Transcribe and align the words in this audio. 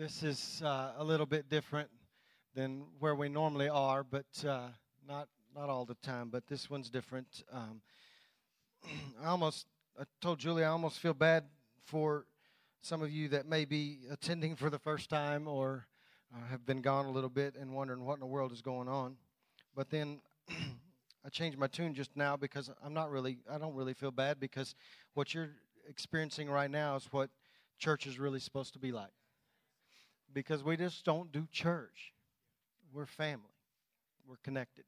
This 0.00 0.22
is 0.22 0.62
uh, 0.64 0.92
a 0.96 1.04
little 1.04 1.26
bit 1.26 1.50
different 1.50 1.90
than 2.54 2.86
where 3.00 3.14
we 3.14 3.28
normally 3.28 3.68
are, 3.68 4.02
but 4.02 4.24
uh, 4.48 4.68
not 5.06 5.28
not 5.54 5.68
all 5.68 5.84
the 5.84 5.96
time. 5.96 6.30
But 6.30 6.46
this 6.46 6.70
one's 6.70 6.88
different. 6.88 7.44
Um, 7.52 7.82
I 9.22 9.26
almost 9.26 9.66
I 10.00 10.04
told 10.22 10.38
Julie 10.38 10.64
I 10.64 10.68
almost 10.68 11.00
feel 11.00 11.12
bad 11.12 11.44
for 11.84 12.24
some 12.80 13.02
of 13.02 13.10
you 13.10 13.28
that 13.28 13.44
may 13.44 13.66
be 13.66 13.98
attending 14.10 14.56
for 14.56 14.70
the 14.70 14.78
first 14.78 15.10
time 15.10 15.46
or 15.46 15.86
uh, 16.34 16.46
have 16.46 16.64
been 16.64 16.80
gone 16.80 17.04
a 17.04 17.10
little 17.10 17.28
bit 17.28 17.54
and 17.60 17.74
wondering 17.74 18.02
what 18.02 18.14
in 18.14 18.20
the 18.20 18.26
world 18.26 18.52
is 18.52 18.62
going 18.62 18.88
on. 18.88 19.16
But 19.76 19.90
then 19.90 20.22
I 20.48 21.28
changed 21.30 21.58
my 21.58 21.66
tune 21.66 21.92
just 21.92 22.16
now 22.16 22.38
because 22.38 22.70
I'm 22.82 22.94
not 22.94 23.10
really 23.10 23.36
I 23.52 23.58
don't 23.58 23.74
really 23.74 23.92
feel 23.92 24.12
bad 24.12 24.40
because 24.40 24.74
what 25.12 25.34
you're 25.34 25.50
experiencing 25.86 26.48
right 26.48 26.70
now 26.70 26.96
is 26.96 27.06
what 27.10 27.28
church 27.78 28.06
is 28.06 28.18
really 28.18 28.40
supposed 28.40 28.72
to 28.72 28.78
be 28.78 28.92
like. 28.92 29.10
Because 30.32 30.62
we 30.62 30.76
just 30.76 31.04
don't 31.04 31.32
do 31.32 31.46
church. 31.50 32.12
We're 32.92 33.06
family. 33.06 33.44
We're 34.26 34.36
connected. 34.44 34.84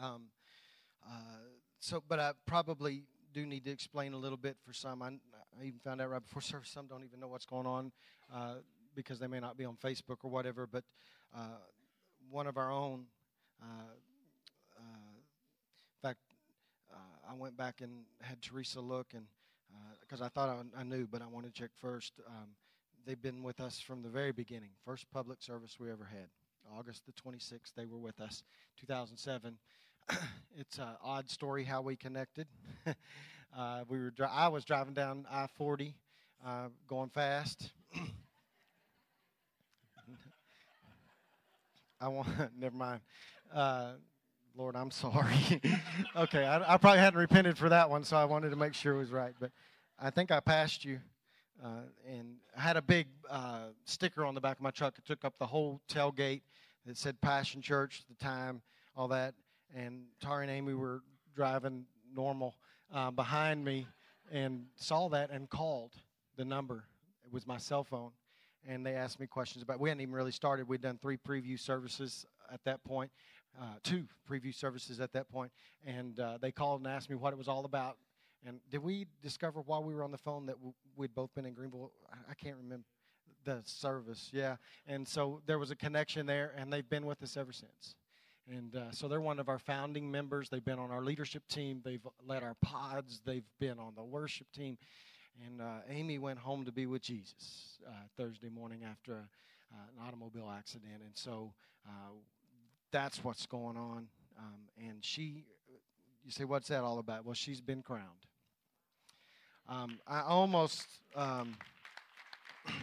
Um, 0.00 0.24
uh, 1.06 1.12
so, 1.78 2.02
but 2.06 2.18
I 2.18 2.32
probably 2.46 3.02
do 3.32 3.46
need 3.46 3.64
to 3.64 3.70
explain 3.70 4.12
a 4.12 4.16
little 4.16 4.38
bit 4.38 4.56
for 4.64 4.72
some. 4.72 5.02
I, 5.02 5.08
I 5.08 5.64
even 5.64 5.78
found 5.80 6.00
out 6.00 6.10
right 6.10 6.22
before 6.22 6.42
service. 6.42 6.70
Some 6.70 6.86
don't 6.86 7.04
even 7.04 7.20
know 7.20 7.28
what's 7.28 7.46
going 7.46 7.66
on 7.66 7.92
uh, 8.34 8.54
because 8.94 9.18
they 9.18 9.26
may 9.26 9.40
not 9.40 9.56
be 9.56 9.64
on 9.64 9.76
Facebook 9.76 10.18
or 10.24 10.30
whatever. 10.30 10.66
But 10.66 10.84
uh, 11.34 11.58
one 12.30 12.46
of 12.46 12.56
our 12.56 12.70
own, 12.70 13.06
uh, 13.62 13.64
uh, 14.76 15.14
in 15.16 16.08
fact, 16.08 16.20
uh, 16.92 17.30
I 17.30 17.34
went 17.34 17.56
back 17.56 17.80
and 17.80 18.04
had 18.20 18.40
Teresa 18.42 18.80
look 18.80 19.08
and 19.14 19.24
because 20.00 20.20
I 20.20 20.28
thought 20.28 20.48
I, 20.48 20.80
I, 20.80 20.82
knew, 20.82 21.06
but 21.06 21.22
I 21.22 21.26
wanted 21.26 21.54
to 21.54 21.62
check 21.62 21.70
first. 21.80 22.14
Um, 22.26 22.48
they've 23.06 23.20
been 23.20 23.42
with 23.42 23.60
us 23.60 23.78
from 23.80 24.02
the 24.02 24.08
very 24.08 24.32
beginning. 24.32 24.70
First 24.84 25.10
public 25.10 25.42
service 25.42 25.78
we 25.78 25.90
ever 25.90 26.04
had, 26.04 26.28
August 26.76 27.02
the 27.06 27.12
26th. 27.12 27.74
They 27.76 27.86
were 27.86 27.98
with 27.98 28.20
us, 28.20 28.42
2007. 28.78 29.58
it's 30.58 30.78
an 30.78 30.96
odd 31.02 31.28
story 31.28 31.64
how 31.64 31.82
we 31.82 31.96
connected. 31.96 32.46
uh, 33.56 33.84
we 33.88 33.98
were. 33.98 34.10
Dri- 34.10 34.26
I 34.30 34.48
was 34.48 34.64
driving 34.64 34.94
down 34.94 35.26
I-40, 35.30 35.94
uh, 36.44 36.68
going 36.88 37.10
fast. 37.10 37.70
I 42.00 42.08
want. 42.08 42.28
never 42.58 42.76
mind. 42.76 43.00
Uh, 43.52 43.92
Lord, 44.56 44.74
I'm 44.76 44.90
sorry. 44.90 45.60
okay, 46.16 46.44
I, 46.44 46.74
I, 46.74 46.76
probably 46.76 46.98
hadn't 46.98 47.20
repented 47.20 47.56
for 47.56 47.68
that 47.68 47.88
one, 47.88 48.02
so 48.04 48.16
I 48.16 48.24
wanted 48.24 48.50
to 48.50 48.56
make 48.56 48.74
sure 48.74 48.94
it 48.94 48.98
was 48.98 49.10
right. 49.10 49.32
But 49.38 49.52
I 49.98 50.10
think 50.10 50.30
I 50.30 50.40
passed 50.40 50.84
you, 50.84 50.98
uh, 51.62 51.82
and 52.08 52.36
I 52.56 52.60
had 52.60 52.76
a 52.76 52.82
big 52.82 53.06
uh, 53.28 53.68
sticker 53.84 54.24
on 54.24 54.34
the 54.34 54.40
back 54.40 54.56
of 54.56 54.62
my 54.62 54.70
truck. 54.70 54.96
It 54.98 55.04
took 55.04 55.24
up 55.24 55.38
the 55.38 55.46
whole 55.46 55.80
tailgate. 55.88 56.42
that 56.86 56.96
said 56.96 57.20
Passion 57.20 57.60
Church, 57.60 58.04
the 58.08 58.24
time, 58.24 58.62
all 58.96 59.08
that. 59.08 59.34
And 59.74 60.04
Tari 60.20 60.46
and 60.46 60.50
Amy 60.50 60.74
were 60.74 61.02
driving 61.34 61.84
normal 62.14 62.56
uh, 62.92 63.10
behind 63.10 63.64
me 63.64 63.86
and 64.32 64.64
saw 64.76 65.08
that 65.10 65.30
and 65.30 65.48
called 65.48 65.92
the 66.36 66.44
number. 66.44 66.84
It 67.24 67.32
was 67.32 67.46
my 67.46 67.58
cell 67.58 67.84
phone. 67.84 68.12
And 68.66 68.84
they 68.84 68.94
asked 68.94 69.20
me 69.20 69.26
questions 69.26 69.62
about. 69.62 69.80
We 69.80 69.88
hadn't 69.88 70.02
even 70.02 70.14
really 70.14 70.32
started. 70.32 70.68
We'd 70.68 70.82
done 70.82 70.98
three 71.00 71.16
preview 71.16 71.58
services 71.58 72.26
at 72.52 72.62
that 72.64 72.82
point, 72.84 73.10
uh, 73.60 73.64
two 73.82 74.04
preview 74.28 74.54
services 74.54 75.00
at 75.00 75.12
that 75.12 75.30
point, 75.30 75.50
and 75.86 76.18
uh, 76.20 76.38
they 76.40 76.52
called 76.52 76.80
and 76.80 76.90
asked 76.90 77.08
me 77.08 77.16
what 77.16 77.32
it 77.32 77.36
was 77.36 77.48
all 77.48 77.64
about. 77.64 77.96
And 78.46 78.60
did 78.70 78.82
we 78.82 79.06
discover 79.22 79.60
while 79.60 79.84
we 79.84 79.94
were 79.94 80.02
on 80.02 80.12
the 80.12 80.18
phone 80.18 80.46
that 80.46 80.56
we'd 80.96 81.14
both 81.14 81.34
been 81.34 81.44
in 81.44 81.52
Greenville? 81.52 81.92
I, 82.28 82.34
can't 82.34 82.56
remember 82.56 82.86
the 83.44 83.60
service, 83.64 84.30
yeah. 84.32 84.56
And 84.86 85.06
so 85.06 85.42
there 85.46 85.58
was 85.58 85.70
a 85.70 85.76
connection 85.76 86.26
there, 86.26 86.54
and 86.56 86.72
they've 86.72 86.88
been 86.88 87.04
with 87.04 87.22
us 87.22 87.36
ever 87.36 87.52
since. 87.52 87.94
And 88.48 88.74
uh, 88.74 88.90
so 88.90 89.08
they're 89.08 89.20
one 89.20 89.38
of 89.38 89.48
our 89.48 89.58
founding 89.58 90.10
members. 90.10 90.48
They've 90.48 90.64
been 90.64 90.78
on 90.78 90.90
our 90.90 91.02
leadership 91.02 91.42
team. 91.48 91.82
They've 91.84 92.04
led 92.26 92.42
our 92.42 92.56
pods. 92.62 93.20
They've 93.24 93.44
been 93.58 93.78
on 93.78 93.92
the 93.94 94.02
worship 94.02 94.46
team. 94.52 94.78
And 95.46 95.60
uh, 95.60 95.80
Amy 95.88 96.18
went 96.18 96.38
home 96.38 96.64
to 96.64 96.72
be 96.72 96.86
with 96.86 97.02
Jesus 97.02 97.78
uh, 97.86 97.92
Thursday 98.16 98.48
morning 98.48 98.82
after 98.84 99.12
uh, 99.12 99.76
an 99.96 100.06
automobile 100.06 100.50
accident. 100.50 101.02
And 101.04 101.12
so 101.14 101.52
uh, 101.86 102.12
that's 102.90 103.22
what's 103.22 103.46
going 103.46 103.76
on. 103.76 104.08
Um, 104.38 104.60
and 104.78 105.04
she, 105.04 105.44
you 106.24 106.30
say, 106.30 106.44
what's 106.44 106.68
that 106.68 106.82
all 106.82 106.98
about? 106.98 107.24
Well, 107.24 107.34
she's 107.34 107.60
been 107.60 107.82
crowned. 107.82 108.26
Um, 109.70 110.00
I 110.04 110.22
almost, 110.22 110.88
um, 111.14 111.56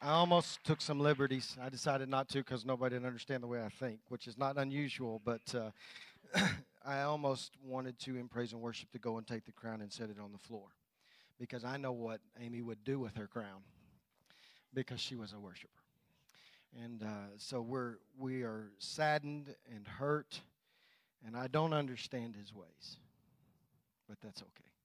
I 0.00 0.12
almost 0.12 0.64
took 0.64 0.80
some 0.80 0.98
liberties. 0.98 1.58
I 1.62 1.68
decided 1.68 2.08
not 2.08 2.30
to 2.30 2.38
because 2.38 2.64
nobody 2.64 2.94
didn't 2.94 3.06
understand 3.06 3.42
the 3.42 3.46
way 3.46 3.62
I 3.62 3.68
think, 3.68 4.00
which 4.08 4.28
is 4.28 4.38
not 4.38 4.56
unusual. 4.56 5.20
But 5.22 5.42
uh, 5.54 5.70
I 6.86 7.02
almost 7.02 7.52
wanted 7.62 7.98
to, 8.00 8.16
in 8.16 8.28
praise 8.28 8.54
and 8.54 8.62
worship, 8.62 8.90
to 8.92 8.98
go 8.98 9.18
and 9.18 9.26
take 9.26 9.44
the 9.44 9.52
crown 9.52 9.82
and 9.82 9.92
set 9.92 10.08
it 10.08 10.16
on 10.18 10.32
the 10.32 10.38
floor, 10.38 10.68
because 11.38 11.64
I 11.64 11.76
know 11.76 11.92
what 11.92 12.20
Amy 12.40 12.62
would 12.62 12.82
do 12.82 12.98
with 12.98 13.14
her 13.16 13.26
crown, 13.26 13.60
because 14.72 15.00
she 15.00 15.16
was 15.16 15.34
a 15.34 15.38
worshiper. 15.38 15.68
And 16.82 17.02
uh, 17.02 17.36
so 17.36 17.60
we're 17.60 17.96
we 18.18 18.40
are 18.40 18.70
saddened 18.78 19.54
and 19.70 19.86
hurt, 19.86 20.40
and 21.26 21.36
I 21.36 21.46
don't 21.48 21.74
understand 21.74 22.36
his 22.36 22.54
ways, 22.54 22.96
but 24.08 24.16
that's 24.22 24.40
okay. 24.40 24.75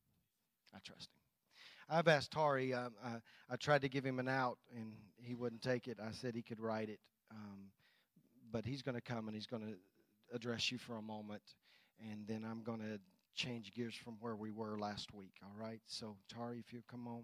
I 0.73 0.79
trust 0.83 1.09
him. 1.09 1.97
I've 1.97 2.07
asked 2.07 2.31
Tari. 2.31 2.73
Um, 2.73 2.93
I, 3.03 3.15
I, 3.49 3.55
tried 3.57 3.81
to 3.81 3.89
give 3.89 4.05
him 4.05 4.19
an 4.19 4.29
out, 4.29 4.57
and 4.75 4.93
he 5.21 5.35
wouldn't 5.35 5.61
take 5.61 5.87
it. 5.87 5.97
I 6.01 6.11
said 6.11 6.35
he 6.35 6.41
could 6.41 6.59
write 6.59 6.89
it, 6.89 6.99
um, 7.31 7.65
but 8.51 8.65
he's 8.65 8.81
going 8.81 8.95
to 8.95 9.01
come 9.01 9.27
and 9.27 9.35
he's 9.35 9.47
going 9.47 9.63
to 9.63 10.35
address 10.35 10.71
you 10.71 10.77
for 10.77 10.97
a 10.97 11.01
moment, 11.01 11.41
and 11.99 12.25
then 12.27 12.45
I'm 12.49 12.63
going 12.63 12.79
to 12.79 12.99
change 13.35 13.73
gears 13.73 13.95
from 13.95 14.17
where 14.19 14.35
we 14.35 14.51
were 14.51 14.77
last 14.77 15.13
week. 15.13 15.33
All 15.43 15.55
right. 15.57 15.81
So 15.87 16.15
Tari, 16.33 16.59
if 16.59 16.73
you 16.73 16.81
come 16.89 17.07
on. 17.07 17.23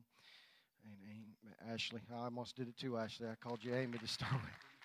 And 0.86 1.74
Ashley, 1.74 2.02
I 2.14 2.26
almost 2.26 2.56
did 2.56 2.70
it 2.70 2.78
too, 2.78 2.98
Ashley. 2.98 3.28
I 3.28 3.36
called 3.36 3.64
you 3.64 3.76
Amy 3.76 3.98
to 3.98 4.08
start 4.08 4.32
with. 4.34 4.77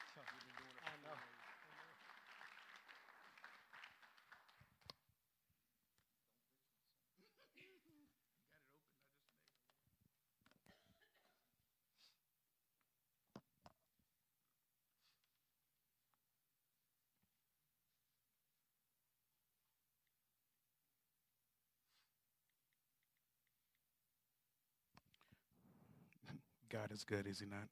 God 26.72 26.90
is 26.90 27.04
good, 27.04 27.26
is 27.26 27.40
He 27.40 27.46
not? 27.46 27.68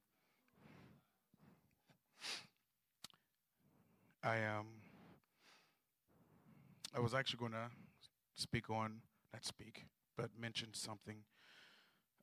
I 4.22 4.44
um 4.44 4.66
I 6.94 7.00
was 7.00 7.14
actually 7.14 7.38
going 7.38 7.52
to 7.52 7.70
speak 8.34 8.68
on 8.68 9.00
not 9.32 9.44
speak, 9.44 9.86
but 10.18 10.28
mention 10.38 10.68
something. 10.72 11.16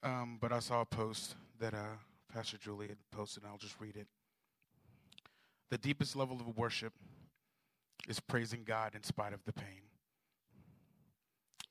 Um, 0.04 0.38
but 0.40 0.52
I 0.52 0.60
saw 0.60 0.82
a 0.82 0.86
post 0.86 1.36
that 1.60 1.74
uh, 1.74 1.98
Pastor 2.32 2.58
Julie 2.58 2.90
had 2.90 2.98
posted, 3.12 3.44
and 3.44 3.52
I'll 3.52 3.58
just 3.58 3.80
read 3.80 3.96
it. 3.96 4.08
The 5.72 5.78
deepest 5.78 6.16
level 6.16 6.40
of 6.40 6.58
worship 6.58 6.94
is 8.08 8.20
praising 8.20 8.64
God 8.64 8.94
in 8.94 9.04
spite 9.04 9.34
of 9.34 9.40
the 9.46 9.54
pain, 9.54 9.90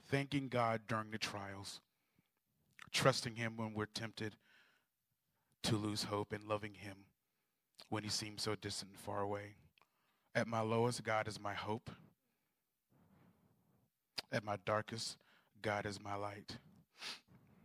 thanking 0.08 0.48
God 0.48 0.80
during 0.88 1.10
the 1.10 1.18
trials, 1.18 1.80
trusting 2.92 3.36
Him 3.36 3.56
when 3.56 3.72
we're 3.72 3.86
tempted 3.86 4.34
to 5.66 5.76
lose 5.76 6.04
hope 6.04 6.32
in 6.32 6.46
loving 6.46 6.74
Him 6.74 6.96
when 7.88 8.04
He 8.04 8.08
seems 8.08 8.42
so 8.42 8.54
distant 8.54 8.92
and 8.92 9.00
far 9.00 9.20
away. 9.20 9.56
At 10.34 10.46
my 10.46 10.60
lowest, 10.60 11.02
God 11.02 11.26
is 11.26 11.40
my 11.40 11.54
hope. 11.54 11.90
At 14.30 14.44
my 14.44 14.56
darkest, 14.64 15.16
God 15.62 15.86
is 15.86 16.00
my 16.00 16.14
light. 16.14 16.58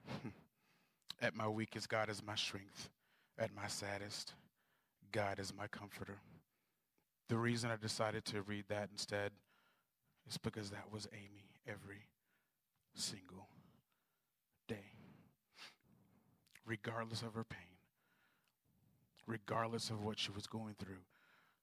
At 1.21 1.35
my 1.35 1.47
weakest, 1.47 1.89
God 1.89 2.09
is 2.09 2.23
my 2.25 2.35
strength. 2.35 2.89
at 3.37 3.53
my 3.55 3.67
saddest, 3.67 4.33
God 5.11 5.39
is 5.39 5.53
my 5.55 5.67
comforter. 5.67 6.17
The 7.29 7.37
reason 7.37 7.69
I 7.69 7.75
decided 7.75 8.25
to 8.25 8.41
read 8.41 8.65
that 8.69 8.89
instead 8.91 9.31
is 10.27 10.37
because 10.37 10.69
that 10.71 10.91
was 10.91 11.07
Amy 11.13 11.51
every 11.67 12.07
single 12.95 13.47
day, 14.67 14.93
regardless 16.65 17.21
of 17.21 17.33
her 17.35 17.43
pain, 17.43 17.70
regardless 19.27 19.89
of 19.89 20.03
what 20.03 20.19
she 20.19 20.31
was 20.31 20.47
going 20.47 20.75
through, 20.79 21.03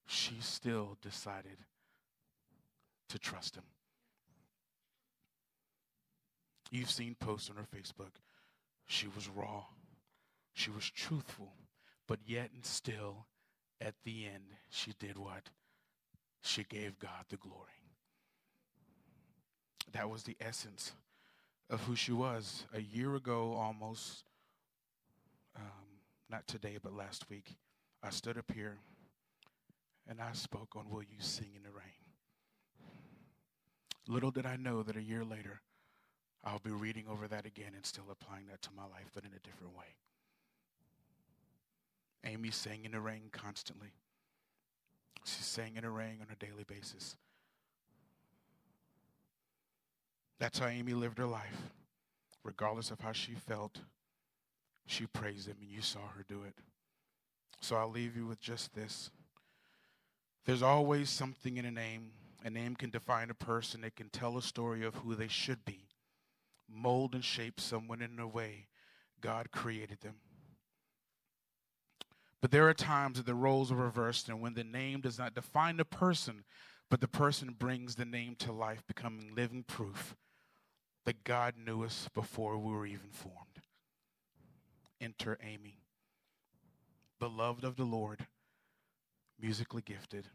she 0.05 0.35
still 0.39 0.97
decided 1.01 1.57
to 3.09 3.19
trust 3.19 3.55
him. 3.55 3.63
You've 6.71 6.91
seen 6.91 7.15
posts 7.19 7.49
on 7.49 7.55
her 7.57 7.67
Facebook. 7.75 8.11
She 8.85 9.07
was 9.07 9.29
raw, 9.29 9.63
she 10.53 10.71
was 10.71 10.89
truthful, 10.89 11.53
but 12.07 12.19
yet 12.25 12.49
and 12.53 12.65
still, 12.65 13.27
at 13.79 13.93
the 14.03 14.25
end, 14.25 14.55
she 14.69 14.93
did 14.99 15.17
what? 15.17 15.49
She 16.41 16.63
gave 16.63 16.99
God 16.99 17.25
the 17.29 17.37
glory. 17.37 17.67
That 19.91 20.09
was 20.09 20.23
the 20.23 20.37
essence 20.39 20.93
of 21.69 21.81
who 21.81 21.95
she 21.95 22.11
was. 22.11 22.65
A 22.73 22.81
year 22.81 23.15
ago, 23.15 23.53
almost, 23.53 24.23
not 26.29 26.47
today, 26.47 26.77
but 26.81 26.93
last 26.93 27.29
week, 27.29 27.55
I 28.03 28.09
stood 28.09 28.37
up 28.37 28.51
here 28.53 28.77
and 30.07 30.21
I 30.21 30.31
spoke 30.33 30.75
on 30.75 30.89
Will 30.89 31.03
You 31.03 31.19
Sing 31.19 31.49
in 31.55 31.63
the 31.63 31.69
Rain? 31.69 31.99
Little 34.07 34.31
did 34.31 34.45
I 34.45 34.55
know 34.55 34.81
that 34.83 34.95
a 34.95 35.01
year 35.01 35.23
later, 35.23 35.61
I'll 36.43 36.59
be 36.59 36.71
reading 36.71 37.05
over 37.09 37.27
that 37.27 37.45
again 37.45 37.73
and 37.75 37.85
still 37.85 38.05
applying 38.11 38.47
that 38.47 38.61
to 38.63 38.69
my 38.75 38.83
life, 38.83 39.11
but 39.13 39.23
in 39.23 39.31
a 39.31 39.39
different 39.39 39.77
way. 39.77 39.95
Amy 42.23 42.51
sang 42.51 42.85
in 42.85 42.91
the 42.91 42.99
rain 42.99 43.29
constantly. 43.31 43.93
She 45.25 45.43
sang 45.43 45.75
in 45.75 45.83
the 45.83 45.89
rain 45.89 46.19
on 46.21 46.27
a 46.31 46.45
daily 46.45 46.63
basis. 46.63 47.15
That's 50.39 50.59
how 50.59 50.67
Amy 50.67 50.93
lived 50.93 51.17
her 51.17 51.27
life. 51.27 51.71
Regardless 52.43 52.89
of 52.89 53.01
how 53.01 53.11
she 53.11 53.33
felt, 53.33 53.81
she 54.89 55.05
praised 55.05 55.47
him, 55.47 55.57
and 55.61 55.69
you 55.69 55.81
saw 55.81 55.99
her 56.15 56.25
do 56.27 56.43
it. 56.43 56.55
So 57.61 57.75
I'll 57.75 57.91
leave 57.91 58.15
you 58.15 58.25
with 58.25 58.39
just 58.39 58.73
this. 58.73 59.11
There's 60.45 60.63
always 60.63 61.09
something 61.09 61.57
in 61.57 61.65
a 61.65 61.71
name. 61.71 62.11
A 62.43 62.49
name 62.49 62.75
can 62.75 62.89
define 62.89 63.29
a 63.29 63.33
person, 63.33 63.83
it 63.83 63.97
can 63.97 64.09
tell 64.09 64.37
a 64.37 64.41
story 64.41 64.85
of 64.85 64.95
who 64.95 65.13
they 65.13 65.27
should 65.27 65.65
be, 65.65 65.89
mold 66.69 67.13
and 67.13 67.23
shape 67.23 67.59
someone 67.59 68.01
in 68.01 68.17
a 68.17 68.27
way 68.27 68.67
God 69.19 69.51
created 69.51 69.99
them. 69.99 70.15
But 72.41 72.51
there 72.51 72.69
are 72.69 72.73
times 72.73 73.17
that 73.17 73.25
the 73.25 73.35
roles 73.35 73.73
are 73.73 73.75
reversed, 73.75 74.29
and 74.29 74.39
when 74.41 74.53
the 74.53 74.63
name 74.63 75.01
does 75.01 75.19
not 75.19 75.35
define 75.35 75.75
the 75.75 75.83
person, 75.83 76.45
but 76.89 77.01
the 77.01 77.09
person 77.09 77.55
brings 77.59 77.95
the 77.95 78.05
name 78.05 78.35
to 78.39 78.53
life, 78.53 78.83
becoming 78.87 79.35
living 79.35 79.63
proof 79.67 80.15
that 81.03 81.25
God 81.25 81.55
knew 81.57 81.83
us 81.83 82.07
before 82.13 82.57
we 82.57 82.71
were 82.71 82.85
even 82.85 83.09
formed. 83.11 83.48
Enter 85.01 85.37
Amy, 85.41 85.79
beloved 87.19 87.63
of 87.63 87.75
the 87.75 87.85
Lord, 87.85 88.27
musically 89.39 89.81
gifted, 89.81 90.27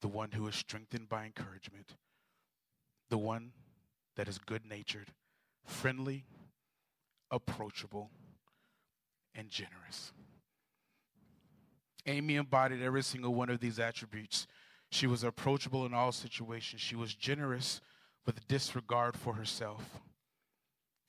the 0.00 0.08
one 0.08 0.32
who 0.32 0.46
is 0.48 0.56
strengthened 0.56 1.08
by 1.08 1.24
encouragement, 1.24 1.94
the 3.10 3.18
one 3.18 3.52
that 4.16 4.28
is 4.28 4.38
good 4.38 4.66
natured, 4.66 5.12
friendly, 5.64 6.24
approachable, 7.30 8.10
and 9.34 9.48
generous. 9.48 10.12
Amy 12.06 12.36
embodied 12.36 12.82
every 12.82 13.02
single 13.02 13.34
one 13.34 13.50
of 13.50 13.60
these 13.60 13.78
attributes. 13.78 14.46
She 14.90 15.06
was 15.06 15.22
approachable 15.22 15.86
in 15.86 15.94
all 15.94 16.12
situations. 16.12 16.80
She 16.80 16.96
was 16.96 17.14
generous 17.14 17.80
with 18.26 18.48
disregard 18.48 19.16
for 19.16 19.34
herself. 19.34 20.00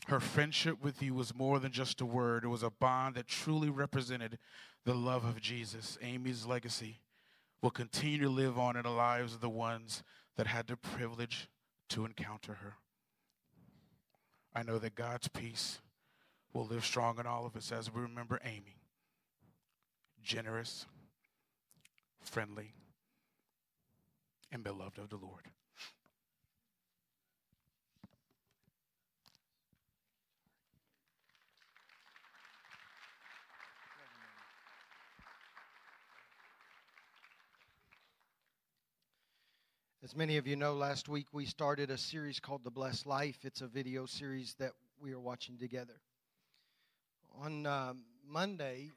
Her 0.07 0.19
friendship 0.19 0.83
with 0.83 1.01
you 1.01 1.13
was 1.13 1.36
more 1.36 1.59
than 1.59 1.71
just 1.71 2.01
a 2.01 2.06
word, 2.06 2.44
it 2.44 2.48
was 2.48 2.63
a 2.63 2.69
bond 2.69 3.15
that 3.15 3.27
truly 3.27 3.69
represented 3.69 4.39
the 4.83 4.95
love 4.95 5.24
of 5.24 5.39
Jesus. 5.39 5.98
Amy's 6.01 6.45
legacy 6.45 7.00
will 7.62 7.69
continue 7.69 8.19
to 8.19 8.30
live 8.30 8.57
on 8.57 8.75
in 8.75 8.83
the 8.83 8.89
lives 8.89 9.36
of 9.36 9.42
the 9.42 9.50
ones 9.50 10.03
that 10.36 10.48
had 10.48 10.68
the 10.68 10.75
privilege 10.75 11.48
to 11.89 12.06
encounter 12.06 12.56
her. 12.56 12.75
I 14.56 14.63
know 14.63 14.80
that 14.80 14.95
God's 14.95 15.27
peace 15.27 15.80
will 16.53 16.65
live 16.65 16.83
strong 16.83 17.19
in 17.19 17.27
all 17.27 17.45
of 17.45 17.56
us 17.56 17.71
as 17.71 17.94
we 17.94 18.01
remember 18.01 18.39
Amy 18.44 18.77
generous, 20.24 20.86
friendly, 22.19 22.74
and 24.51 24.63
beloved 24.63 25.00
of 25.00 25.09
the 25.09 25.18
Lord. 25.18 25.50
As 40.03 40.15
many 40.15 40.38
of 40.38 40.48
you 40.48 40.56
know, 40.56 40.74
last 40.74 41.07
week 41.09 41.27
we 41.31 41.45
started 41.45 41.92
a 41.92 41.98
series 41.98 42.39
called 42.39 42.63
The 42.63 42.71
Blessed 42.71 43.06
Life. 43.06 43.38
It's 43.44 43.62
a 43.62 43.68
video 43.68 44.07
series 44.07 44.56
that 44.57 44.71
we 45.00 45.12
are 45.12 45.19
watching 45.19 45.59
together. 45.59 45.94
On 47.39 47.68
um, 47.68 48.06
Monday, 48.27 48.89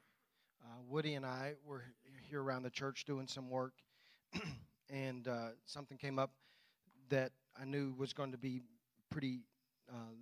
uh, 0.63 0.81
Woody 0.89 1.13
and 1.13 1.23
I 1.23 1.53
were 1.63 1.83
here 2.27 2.41
around 2.41 2.63
the 2.63 2.71
church 2.71 3.05
doing 3.05 3.27
some 3.27 3.51
work, 3.51 3.73
and 4.89 5.27
uh, 5.27 5.49
something 5.67 5.95
came 5.95 6.17
up 6.17 6.31
that 7.09 7.31
I 7.55 7.65
knew 7.65 7.93
was 7.95 8.11
going 8.11 8.31
to 8.31 8.39
be 8.39 8.61
pretty 9.11 9.41
uh, 9.87 10.15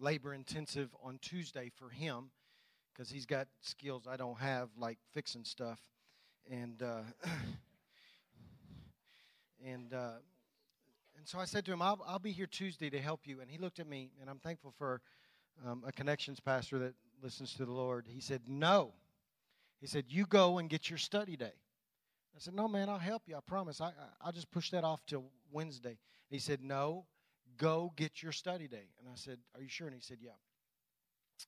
labor 0.00 0.34
intensive 0.34 0.90
on 1.00 1.20
Tuesday 1.22 1.70
for 1.76 1.90
him 1.90 2.30
because 2.92 3.08
he's 3.08 3.24
got 3.24 3.46
skills 3.60 4.08
I 4.10 4.16
don't 4.16 4.40
have, 4.40 4.68
like 4.76 4.98
fixing 5.14 5.44
stuff. 5.44 5.78
And 6.50 6.82
uh, 6.82 7.02
and 9.66 9.92
uh, 9.92 10.12
and 11.18 11.26
so 11.26 11.38
I 11.38 11.44
said 11.44 11.64
to 11.64 11.72
him, 11.72 11.82
I'll, 11.82 11.98
I'll 12.06 12.18
be 12.18 12.32
here 12.32 12.46
Tuesday 12.46 12.90
to 12.90 13.00
help 13.00 13.26
you. 13.26 13.40
And 13.40 13.50
he 13.50 13.58
looked 13.58 13.80
at 13.80 13.88
me, 13.88 14.10
and 14.20 14.28
I'm 14.28 14.38
thankful 14.38 14.72
for 14.78 15.00
um, 15.66 15.82
a 15.86 15.92
connections 15.92 16.40
pastor 16.40 16.78
that 16.78 16.94
listens 17.22 17.54
to 17.54 17.64
the 17.64 17.72
Lord. 17.72 18.06
He 18.08 18.20
said, 18.20 18.42
No. 18.46 18.92
He 19.80 19.86
said, 19.86 20.04
You 20.08 20.26
go 20.26 20.58
and 20.58 20.70
get 20.70 20.88
your 20.90 20.98
study 20.98 21.36
day. 21.36 21.52
I 22.34 22.38
said, 22.38 22.54
No, 22.54 22.68
man, 22.68 22.88
I'll 22.88 22.98
help 22.98 23.22
you. 23.26 23.36
I 23.36 23.40
promise. 23.40 23.80
I, 23.80 23.92
I, 24.20 24.26
will 24.26 24.32
just 24.32 24.50
push 24.50 24.70
that 24.70 24.84
off 24.84 25.04
till 25.06 25.24
Wednesday. 25.50 25.88
And 25.88 25.98
he 26.30 26.38
said, 26.38 26.62
No, 26.62 27.06
go 27.56 27.92
get 27.96 28.22
your 28.22 28.32
study 28.32 28.68
day. 28.68 28.88
And 29.00 29.08
I 29.08 29.16
said, 29.16 29.38
Are 29.54 29.62
you 29.62 29.68
sure? 29.68 29.86
And 29.86 29.96
he 29.96 30.02
said, 30.02 30.18
Yeah. 30.20 30.30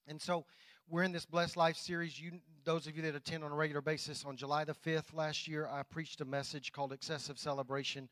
And 0.06 0.20
so 0.20 0.44
we're 0.90 1.02
in 1.02 1.12
this 1.12 1.26
Blessed 1.26 1.57
Life 1.57 1.76
series. 1.76 2.18
You, 2.18 2.33
those 2.64 2.87
of 2.87 2.97
you 2.97 3.02
that 3.02 3.14
attend 3.14 3.45
on 3.45 3.52
a 3.52 3.54
regular 3.54 3.83
basis, 3.83 4.25
on 4.25 4.37
July 4.37 4.64
the 4.64 4.75
5th 4.75 5.12
last 5.12 5.47
year, 5.47 5.68
I 5.71 5.83
preached 5.83 6.21
a 6.21 6.25
message 6.25 6.73
called 6.73 6.92
Excessive 6.92 7.38
Celebration, 7.38 8.09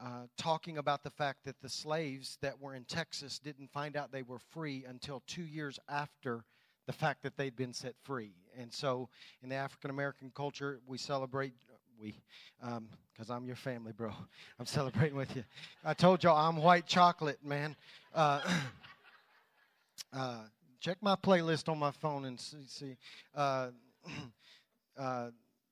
uh, 0.00 0.26
talking 0.36 0.78
about 0.78 1.02
the 1.02 1.10
fact 1.10 1.44
that 1.44 1.60
the 1.60 1.68
slaves 1.68 2.38
that 2.40 2.60
were 2.60 2.74
in 2.74 2.84
Texas 2.84 3.38
didn't 3.40 3.72
find 3.72 3.96
out 3.96 4.12
they 4.12 4.22
were 4.22 4.38
free 4.38 4.84
until 4.88 5.22
two 5.26 5.42
years 5.42 5.80
after 5.88 6.44
the 6.86 6.92
fact 6.92 7.22
that 7.22 7.36
they'd 7.36 7.56
been 7.56 7.72
set 7.72 7.94
free. 8.02 8.32
And 8.56 8.72
so 8.72 9.08
in 9.42 9.48
the 9.48 9.56
African 9.56 9.90
American 9.90 10.30
culture, 10.34 10.80
we 10.86 10.98
celebrate. 10.98 11.54
We, 12.00 12.14
because 12.60 13.30
um, 13.30 13.36
I'm 13.36 13.46
your 13.46 13.56
family, 13.56 13.92
bro. 13.92 14.12
I'm 14.58 14.66
celebrating 14.66 15.16
with 15.16 15.34
you. 15.36 15.44
I 15.84 15.94
told 15.94 16.22
y'all 16.22 16.36
I'm 16.36 16.56
white 16.56 16.86
chocolate, 16.86 17.44
man. 17.44 17.76
Uh, 18.14 18.40
uh, 20.12 20.38
check 20.82 20.98
my 21.00 21.14
playlist 21.14 21.68
on 21.68 21.78
my 21.78 21.92
phone 21.92 22.24
and 22.24 22.38
see. 22.40 22.56
see 22.66 22.96
uh, 23.36 23.68
uh, 24.98 25.28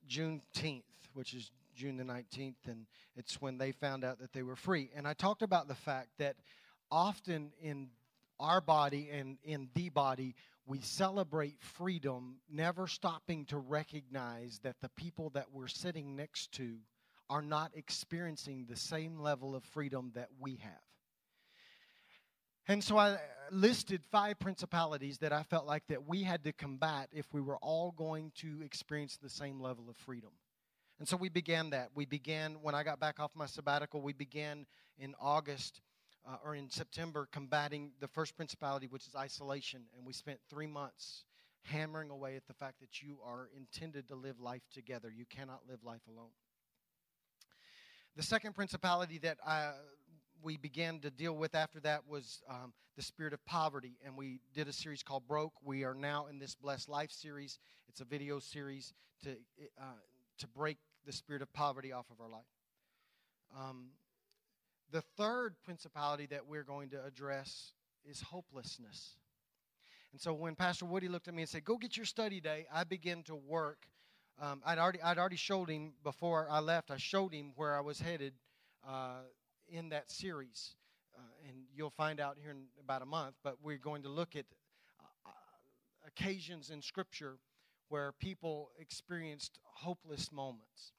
Juneteenth, 0.08 0.84
which 1.14 1.34
is 1.34 1.50
June 1.74 1.96
the 1.96 2.04
19th, 2.04 2.68
and 2.68 2.86
it's 3.16 3.40
when 3.40 3.58
they 3.58 3.72
found 3.72 4.04
out 4.04 4.20
that 4.20 4.32
they 4.32 4.44
were 4.44 4.54
free. 4.54 4.88
And 4.94 5.08
I 5.08 5.14
talked 5.14 5.42
about 5.42 5.66
the 5.66 5.74
fact 5.74 6.10
that 6.18 6.36
often 6.92 7.50
in 7.60 7.88
our 8.38 8.60
body 8.60 9.10
and 9.12 9.36
in 9.42 9.68
the 9.74 9.88
body, 9.88 10.36
we 10.64 10.80
celebrate 10.80 11.60
freedom, 11.60 12.36
never 12.48 12.86
stopping 12.86 13.44
to 13.46 13.58
recognize 13.58 14.60
that 14.62 14.76
the 14.80 14.90
people 14.90 15.30
that 15.30 15.46
we're 15.52 15.68
sitting 15.68 16.14
next 16.14 16.52
to 16.52 16.76
are 17.28 17.42
not 17.42 17.72
experiencing 17.74 18.66
the 18.68 18.76
same 18.76 19.18
level 19.18 19.56
of 19.56 19.64
freedom 19.64 20.12
that 20.14 20.28
we 20.40 20.56
have. 20.62 20.89
And 22.68 22.82
so 22.84 22.98
I 22.98 23.18
listed 23.50 24.02
five 24.10 24.38
principalities 24.38 25.18
that 25.18 25.32
I 25.32 25.42
felt 25.42 25.66
like 25.66 25.86
that 25.88 26.06
we 26.06 26.22
had 26.22 26.44
to 26.44 26.52
combat 26.52 27.08
if 27.12 27.26
we 27.32 27.40
were 27.40 27.58
all 27.58 27.92
going 27.92 28.32
to 28.36 28.62
experience 28.62 29.16
the 29.16 29.28
same 29.28 29.60
level 29.60 29.88
of 29.88 29.96
freedom. 29.96 30.30
And 30.98 31.08
so 31.08 31.16
we 31.16 31.30
began 31.30 31.70
that. 31.70 31.88
We 31.94 32.04
began 32.04 32.56
when 32.62 32.74
I 32.74 32.82
got 32.84 33.00
back 33.00 33.18
off 33.18 33.30
my 33.34 33.46
sabbatical, 33.46 34.02
we 34.02 34.12
began 34.12 34.66
in 34.98 35.14
August 35.20 35.80
uh, 36.28 36.36
or 36.44 36.54
in 36.54 36.70
September 36.70 37.26
combating 37.32 37.92
the 38.00 38.08
first 38.08 38.36
principality, 38.36 38.86
which 38.86 39.06
is 39.06 39.14
isolation. 39.14 39.82
And 39.96 40.06
we 40.06 40.12
spent 40.12 40.38
three 40.48 40.66
months 40.66 41.24
hammering 41.62 42.10
away 42.10 42.36
at 42.36 42.46
the 42.46 42.54
fact 42.54 42.80
that 42.80 43.02
you 43.02 43.18
are 43.24 43.48
intended 43.56 44.08
to 44.08 44.14
live 44.14 44.40
life 44.40 44.62
together. 44.72 45.10
You 45.10 45.24
cannot 45.24 45.60
live 45.68 45.82
life 45.84 46.02
alone. 46.08 46.32
The 48.16 48.22
second 48.22 48.54
principality 48.54 49.18
that 49.18 49.38
I, 49.46 49.72
we 50.42 50.56
began 50.56 51.00
to 51.00 51.10
deal 51.10 51.34
with 51.36 51.54
after 51.54 51.80
that 51.80 52.06
was 52.08 52.42
um, 52.48 52.72
the 52.96 53.02
spirit 53.02 53.32
of 53.32 53.44
poverty, 53.44 53.96
and 54.04 54.16
we 54.16 54.40
did 54.54 54.68
a 54.68 54.72
series 54.72 55.02
called 55.02 55.26
Broke. 55.26 55.52
We 55.64 55.84
are 55.84 55.94
now 55.94 56.26
in 56.26 56.38
this 56.38 56.54
Blessed 56.54 56.88
Life 56.88 57.10
series. 57.10 57.58
It's 57.88 58.00
a 58.00 58.04
video 58.04 58.38
series 58.38 58.92
to 59.24 59.30
uh, 59.80 59.84
to 60.38 60.48
break 60.48 60.78
the 61.06 61.12
spirit 61.12 61.42
of 61.42 61.52
poverty 61.52 61.92
off 61.92 62.06
of 62.10 62.20
our 62.20 62.28
life. 62.28 62.44
Um, 63.58 63.88
the 64.90 65.02
third 65.16 65.54
principality 65.64 66.26
that 66.26 66.46
we're 66.46 66.64
going 66.64 66.90
to 66.90 67.04
address 67.04 67.72
is 68.04 68.20
hopelessness. 68.20 69.16
And 70.12 70.20
so 70.20 70.32
when 70.32 70.54
Pastor 70.54 70.86
Woody 70.86 71.08
looked 71.08 71.28
at 71.28 71.34
me 71.34 71.42
and 71.42 71.48
said, 71.48 71.64
"Go 71.64 71.76
get 71.76 71.96
your 71.96 72.06
study 72.06 72.40
day," 72.40 72.66
I 72.72 72.84
began 72.84 73.22
to 73.24 73.34
work. 73.36 73.86
Um, 74.40 74.62
I'd 74.64 74.78
already 74.78 75.02
I'd 75.02 75.18
already 75.18 75.36
showed 75.36 75.68
him 75.68 75.92
before 76.02 76.48
I 76.50 76.60
left. 76.60 76.90
I 76.90 76.96
showed 76.96 77.32
him 77.32 77.52
where 77.56 77.76
I 77.76 77.80
was 77.80 78.00
headed 78.00 78.32
uh, 78.86 79.20
in 79.70 79.90
that 79.90 80.10
series, 80.10 80.74
uh, 81.16 81.48
and 81.48 81.56
you'll 81.74 81.90
find 81.90 82.20
out 82.20 82.36
here 82.40 82.50
in 82.50 82.64
about 82.82 83.02
a 83.02 83.06
month. 83.06 83.34
But 83.42 83.56
we're 83.62 83.78
going 83.78 84.02
to 84.02 84.08
look 84.08 84.36
at 84.36 84.44
uh, 85.26 85.30
occasions 86.06 86.70
in 86.70 86.82
Scripture 86.82 87.38
where 87.88 88.12
people 88.12 88.70
experienced 88.78 89.58
hopeless 89.62 90.30
moments. 90.32 90.92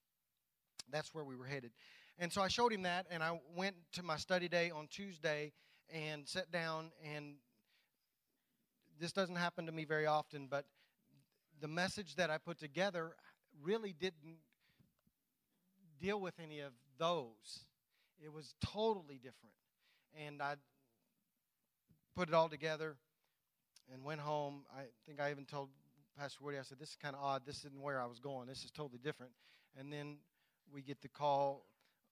That's 0.92 1.14
where 1.14 1.24
we 1.24 1.36
were 1.36 1.46
headed. 1.46 1.72
And 2.20 2.32
so 2.32 2.42
I 2.42 2.50
showed 2.50 2.74
him 2.74 2.84
that, 2.84 3.08
and 3.10 3.24
I 3.24 3.40
went 3.56 3.76
to 3.94 4.04
my 4.04 4.18
study 4.18 4.48
day 4.48 4.72
on 4.72 4.88
Tuesday 4.88 5.54
and 5.92 6.28
sat 6.28 6.52
down. 6.52 6.92
And 7.16 7.36
this 9.00 9.12
doesn't 9.12 9.38
happen 9.38 9.66
to 9.66 9.72
me 9.72 9.86
very 9.86 10.06
often, 10.06 10.48
but 10.50 10.66
the 11.62 11.68
message 11.68 12.16
that 12.16 12.30
I 12.30 12.38
put 12.38 12.60
together 12.60 13.16
really 13.64 13.94
didn't 13.94 14.38
deal 16.00 16.20
with 16.20 16.34
any 16.44 16.60
of 16.60 16.74
those. 16.98 17.66
It 18.24 18.32
was 18.32 18.54
totally 18.64 19.16
different. 19.16 19.56
And 20.26 20.42
I 20.42 20.56
put 22.16 22.28
it 22.28 22.34
all 22.34 22.50
together 22.50 22.96
and 23.92 24.04
went 24.04 24.22
home. 24.22 24.64
I 24.76 24.84
think 25.06 25.20
I 25.20 25.32
even 25.32 25.46
told 25.46 25.70
Pastor 26.18 26.40
Woody, 26.44 26.58
I 26.58 26.64
said, 26.64 26.80
This 26.80 26.90
is 26.90 26.98
kind 27.02 27.16
of 27.16 27.24
odd. 27.24 27.44
This 27.46 27.60
isn't 27.60 27.82
where 27.82 28.02
I 28.02 28.06
was 28.06 28.20
going. 28.20 28.48
This 28.48 28.64
is 28.64 28.72
totally 28.72 29.00
different. 29.04 29.32
And 29.78 29.92
then 29.92 30.18
we 30.72 30.82
get 30.82 31.02
the 31.02 31.10
call 31.10 31.66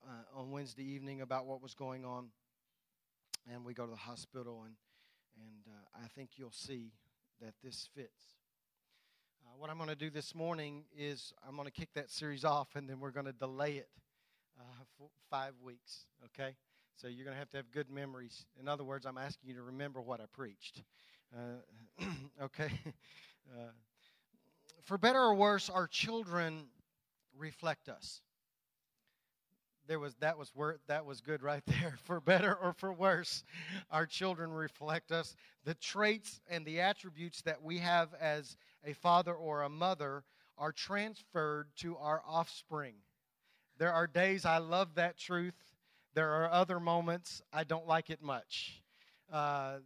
uh, 0.08 0.40
on 0.40 0.52
Wednesday 0.52 0.84
evening 0.84 1.22
about 1.22 1.46
what 1.46 1.62
was 1.62 1.74
going 1.74 2.06
on. 2.06 2.30
And 3.52 3.66
we 3.66 3.74
go 3.74 3.86
to 3.86 3.92
the 3.92 3.98
hospital, 3.98 4.64
and, 4.66 4.76
and 5.38 5.74
uh, 5.74 6.04
I 6.04 6.08
think 6.10 6.32
you'll 6.36 6.52
see 6.52 6.92
that 7.42 7.54
this 7.64 7.90
fits. 7.96 8.36
Uh, 9.44 9.58
what 9.58 9.70
I'm 9.70 9.78
going 9.78 9.90
to 9.90 9.96
do 9.96 10.10
this 10.10 10.36
morning 10.36 10.84
is 10.96 11.34
I'm 11.48 11.56
going 11.56 11.66
to 11.66 11.72
kick 11.72 11.90
that 11.96 12.12
series 12.12 12.44
off, 12.44 12.76
and 12.76 12.88
then 12.88 13.00
we're 13.00 13.12
going 13.12 13.26
to 13.26 13.34
delay 13.34 13.74
it 13.78 13.90
uh, 14.60 14.64
for 14.98 15.08
five 15.30 15.54
weeks, 15.64 16.06
okay? 16.26 16.56
So 16.96 17.08
you're 17.08 17.26
going 17.26 17.36
to 17.36 17.40
have 17.40 17.50
to 17.52 17.58
have 17.58 17.72
good 17.72 17.90
memories. 17.90 18.46
In 18.60 18.68
other 18.68 18.84
words, 18.84 19.06
I'm 19.06 19.18
asking 19.18 19.50
you 19.50 19.56
to 19.56 19.64
remember 19.64 20.02
what 20.02 20.20
I 20.20 20.26
preached. 20.34 20.84
Uh, 21.34 22.04
okay? 22.44 22.72
Uh, 23.52 23.72
for 24.84 25.00
better 25.00 25.20
or 25.20 25.34
worse, 25.34 25.72
our 25.72 25.88
children 25.88 26.68
reflect 27.36 27.90
us. 27.90 28.22
There 29.88 29.98
was 29.98 30.14
that 30.20 30.38
was 30.38 30.54
word 30.54 30.80
that 30.88 31.06
was 31.06 31.20
good 31.22 31.42
right 31.42 31.64
there. 31.68 31.96
For 32.04 32.22
better 32.22 32.54
or 32.54 32.74
for 32.74 32.94
worse, 32.94 33.44
our 33.90 34.06
children 34.06 34.52
reflect 34.52 35.12
us. 35.12 35.36
The 35.66 35.74
traits 35.74 36.42
and 36.48 36.64
the 36.64 36.82
attributes 36.82 37.42
that 37.42 37.64
we 37.64 37.80
have 37.80 38.10
as 38.22 38.56
a 38.86 38.94
father 38.94 39.34
or 39.34 39.64
a 39.64 39.70
mother 39.70 40.24
are 40.60 40.72
transferred 40.72 41.70
to 41.78 41.98
our 41.98 42.22
offspring. 42.28 42.94
There 43.80 43.94
are 43.94 44.08
days 44.08 44.46
I 44.46 44.58
love 44.58 44.96
that 44.96 45.18
truth. 45.18 45.56
There 46.14 46.30
are 46.30 46.52
other 46.52 46.82
moments 46.82 47.42
I 47.54 47.64
don't 47.64 47.88
like 47.88 48.10
it 48.10 48.22
much. 48.22 48.84
Uh, 49.32 49.78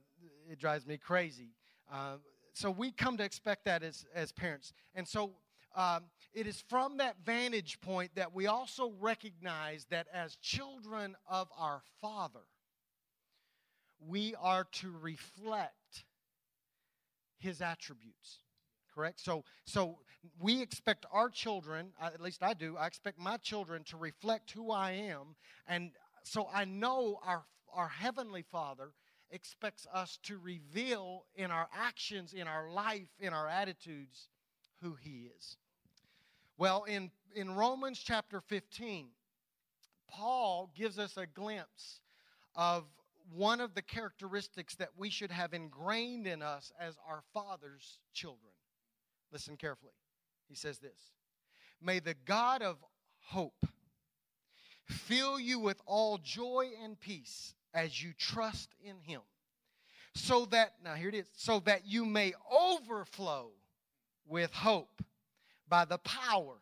it 0.51 0.57
drives 0.57 0.87
me 0.87 0.97
crazy. 0.97 1.51
Uh, 1.91 2.15
so 2.53 2.71
we 2.71 2.91
come 2.91 3.17
to 3.17 3.23
expect 3.23 3.65
that 3.65 3.83
as, 3.83 4.05
as 4.15 4.31
parents. 4.31 4.73
And 4.95 5.07
so 5.07 5.33
um, 5.75 6.05
it 6.33 6.47
is 6.47 6.63
from 6.67 6.97
that 6.97 7.17
vantage 7.23 7.79
point 7.81 8.11
that 8.15 8.33
we 8.33 8.47
also 8.47 8.93
recognize 8.99 9.85
that 9.91 10.07
as 10.11 10.37
children 10.37 11.15
of 11.29 11.47
our 11.55 11.83
Father, 12.01 12.47
we 13.99 14.33
are 14.41 14.65
to 14.71 14.91
reflect 15.01 16.05
His 17.37 17.61
attributes. 17.61 18.39
Correct? 18.93 19.19
So, 19.19 19.43
so 19.65 19.97
we 20.39 20.61
expect 20.61 21.05
our 21.11 21.29
children, 21.29 21.93
at 22.01 22.21
least 22.21 22.43
I 22.43 22.53
do, 22.53 22.77
I 22.77 22.87
expect 22.87 23.19
my 23.19 23.37
children 23.37 23.83
to 23.85 23.97
reflect 23.97 24.51
who 24.51 24.71
I 24.71 24.91
am. 24.91 25.35
And 25.67 25.91
so 26.23 26.47
I 26.53 26.65
know 26.65 27.19
our, 27.25 27.43
our 27.73 27.87
Heavenly 27.87 28.43
Father 28.43 28.91
expects 29.31 29.87
us 29.91 30.19
to 30.23 30.37
reveal 30.37 31.25
in 31.35 31.49
our 31.49 31.67
actions, 31.75 32.33
in 32.33 32.47
our 32.47 32.69
life, 32.69 33.09
in 33.19 33.33
our 33.33 33.47
attitudes, 33.47 34.27
who 34.81 34.95
He 35.01 35.29
is. 35.37 35.57
Well, 36.57 36.83
in, 36.83 37.09
in 37.35 37.55
Romans 37.55 37.99
chapter 37.99 38.41
15, 38.41 39.07
Paul 40.07 40.69
gives 40.75 40.99
us 40.99 41.17
a 41.17 41.25
glimpse 41.25 42.01
of 42.55 42.83
one 43.33 43.59
of 43.59 43.73
the 43.73 43.81
characteristics 43.81 44.75
that 44.75 44.89
we 44.95 45.09
should 45.09 45.31
have 45.31 45.53
ingrained 45.53 46.27
in 46.27 46.43
us 46.43 46.71
as 46.79 46.95
our 47.09 47.23
Father's 47.33 47.99
children. 48.13 48.52
Listen 49.33 49.57
carefully. 49.57 49.91
He 50.47 50.55
says 50.55 50.77
this 50.77 51.11
May 51.81 51.99
the 51.99 52.15
God 52.25 52.61
of 52.61 52.77
hope 53.25 53.65
fill 54.85 55.39
you 55.39 55.59
with 55.59 55.81
all 55.87 56.19
joy 56.19 56.69
and 56.83 56.99
peace 56.99 57.55
as 57.73 58.01
you 58.01 58.13
trust 58.17 58.69
in 58.85 58.99
him. 58.99 59.21
So 60.15 60.45
that, 60.45 60.73
now 60.83 60.93
here 60.93 61.09
it 61.09 61.15
is, 61.15 61.27
so 61.35 61.59
that 61.61 61.87
you 61.87 62.05
may 62.05 62.33
overflow 62.51 63.49
with 64.27 64.53
hope 64.53 65.01
by 65.67 65.85
the 65.85 65.97
power 65.97 66.57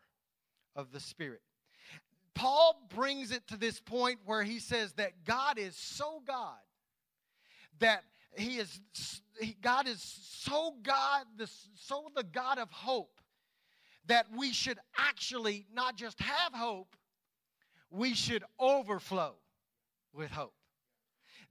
of 0.74 0.90
the 0.90 1.00
Spirit. 1.00 1.42
Paul 2.34 2.88
brings 2.94 3.30
it 3.30 3.46
to 3.48 3.58
this 3.58 3.78
point 3.78 4.20
where 4.24 4.42
he 4.42 4.58
says 4.58 4.94
that 4.94 5.24
God 5.26 5.58
is 5.58 5.76
so 5.76 6.22
God 6.26 6.56
that 7.80 8.04
he 8.34 8.56
is 8.56 8.80
God 9.62 9.88
is 9.88 10.00
so 10.00 10.74
God, 10.82 11.24
the, 11.36 11.50
so 11.74 12.10
the 12.14 12.24
God 12.24 12.58
of 12.58 12.70
hope 12.70 13.20
that 14.06 14.26
we 14.36 14.52
should 14.52 14.78
actually 14.98 15.66
not 15.72 15.96
just 15.96 16.20
have 16.20 16.52
hope, 16.52 16.96
we 17.90 18.14
should 18.14 18.44
overflow 18.58 19.34
with 20.12 20.30
hope. 20.30 20.54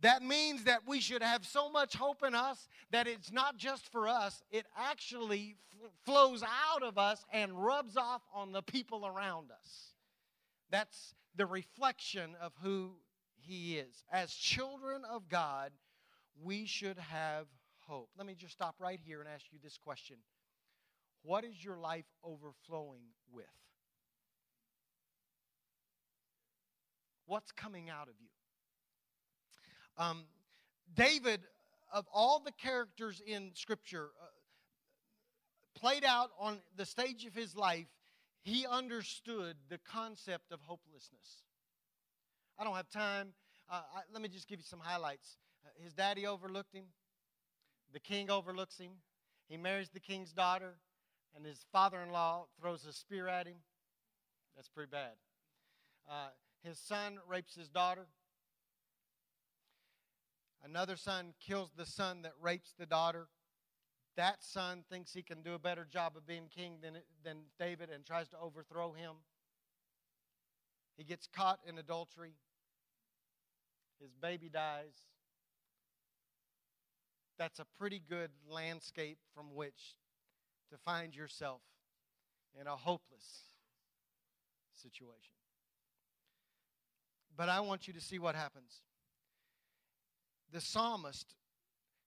That 0.01 0.23
means 0.23 0.63
that 0.63 0.81
we 0.87 0.99
should 0.99 1.21
have 1.21 1.45
so 1.45 1.69
much 1.69 1.95
hope 1.95 2.23
in 2.25 2.33
us 2.33 2.67
that 2.89 3.07
it's 3.07 3.31
not 3.31 3.57
just 3.57 3.91
for 3.91 4.07
us, 4.07 4.41
it 4.49 4.65
actually 4.75 5.57
f- 5.83 5.91
flows 6.05 6.43
out 6.43 6.81
of 6.81 6.97
us 6.97 7.23
and 7.31 7.53
rubs 7.63 7.95
off 7.97 8.23
on 8.33 8.51
the 8.51 8.63
people 8.63 9.05
around 9.05 9.51
us. 9.51 9.93
That's 10.71 11.13
the 11.35 11.45
reflection 11.45 12.35
of 12.41 12.51
who 12.63 12.93
He 13.37 13.77
is. 13.77 14.03
As 14.11 14.33
children 14.33 15.03
of 15.09 15.29
God, 15.29 15.71
we 16.41 16.65
should 16.65 16.97
have 16.97 17.45
hope. 17.91 18.09
Let 18.17 18.25
me 18.25 18.35
just 18.35 18.53
stop 18.53 18.75
right 18.79 18.99
here 19.05 19.19
and 19.19 19.27
ask 19.27 19.43
you 19.51 19.59
this 19.61 19.77
question 19.77 20.15
What 21.23 21.43
is 21.43 21.61
your 21.63 21.77
life 21.77 22.05
overflowing 22.23 23.03
with? 23.29 23.45
What's 27.25 27.51
coming 27.51 27.89
out 27.89 28.07
of 28.07 28.13
you? 28.21 28.29
Um, 29.97 30.23
David, 30.93 31.41
of 31.93 32.05
all 32.13 32.41
the 32.43 32.53
characters 32.53 33.21
in 33.25 33.51
Scripture, 33.55 34.09
uh, 34.21 35.79
played 35.79 36.05
out 36.05 36.29
on 36.39 36.59
the 36.77 36.85
stage 36.85 37.25
of 37.25 37.33
his 37.33 37.57
life, 37.57 37.87
he 38.41 38.65
understood 38.65 39.57
the 39.69 39.79
concept 39.79 40.53
of 40.53 40.61
hopelessness. 40.61 41.43
I 42.57 42.63
don't 42.63 42.75
have 42.75 42.89
time. 42.89 43.33
Uh, 43.69 43.81
I, 43.95 43.99
let 44.13 44.21
me 44.21 44.29
just 44.29 44.47
give 44.47 44.59
you 44.59 44.65
some 44.65 44.79
highlights. 44.79 45.37
Uh, 45.65 45.83
his 45.83 45.93
daddy 45.93 46.25
overlooked 46.25 46.73
him, 46.73 46.85
the 47.93 47.99
king 47.99 48.29
overlooks 48.29 48.77
him. 48.77 48.91
He 49.47 49.57
marries 49.57 49.89
the 49.89 49.99
king's 49.99 50.31
daughter, 50.31 50.75
and 51.35 51.45
his 51.45 51.65
father 51.71 52.01
in 52.01 52.11
law 52.11 52.45
throws 52.59 52.85
a 52.85 52.93
spear 52.93 53.27
at 53.27 53.47
him. 53.47 53.57
That's 54.55 54.69
pretty 54.69 54.89
bad. 54.89 55.13
Uh, 56.09 56.29
his 56.63 56.77
son 56.79 57.19
rapes 57.27 57.55
his 57.55 57.69
daughter. 57.69 58.07
Another 60.63 60.95
son 60.95 61.33
kills 61.39 61.71
the 61.75 61.85
son 61.85 62.21
that 62.21 62.33
rapes 62.41 62.73
the 62.77 62.85
daughter. 62.85 63.27
That 64.15 64.43
son 64.43 64.83
thinks 64.89 65.13
he 65.13 65.23
can 65.23 65.41
do 65.41 65.53
a 65.53 65.59
better 65.59 65.85
job 65.85 66.15
of 66.15 66.27
being 66.27 66.47
king 66.53 66.77
than, 66.81 66.97
than 67.23 67.37
David 67.57 67.89
and 67.89 68.05
tries 68.05 68.27
to 68.29 68.37
overthrow 68.39 68.91
him. 68.91 69.15
He 70.97 71.03
gets 71.03 71.27
caught 71.27 71.59
in 71.67 71.77
adultery. 71.77 72.33
His 73.99 74.13
baby 74.13 74.49
dies. 74.49 74.93
That's 77.41 77.57
a 77.57 77.65
pretty 77.79 78.03
good 78.07 78.29
landscape 78.47 79.17
from 79.33 79.55
which 79.55 79.95
to 80.69 80.77
find 80.77 81.15
yourself 81.15 81.63
in 82.53 82.67
a 82.67 82.75
hopeless 82.75 83.49
situation. 84.75 85.33
But 87.35 87.49
I 87.49 87.61
want 87.61 87.87
you 87.87 87.93
to 87.93 87.99
see 87.99 88.19
what 88.19 88.35
happens. 88.35 88.83
The 90.53 90.61
psalmist, 90.61 91.33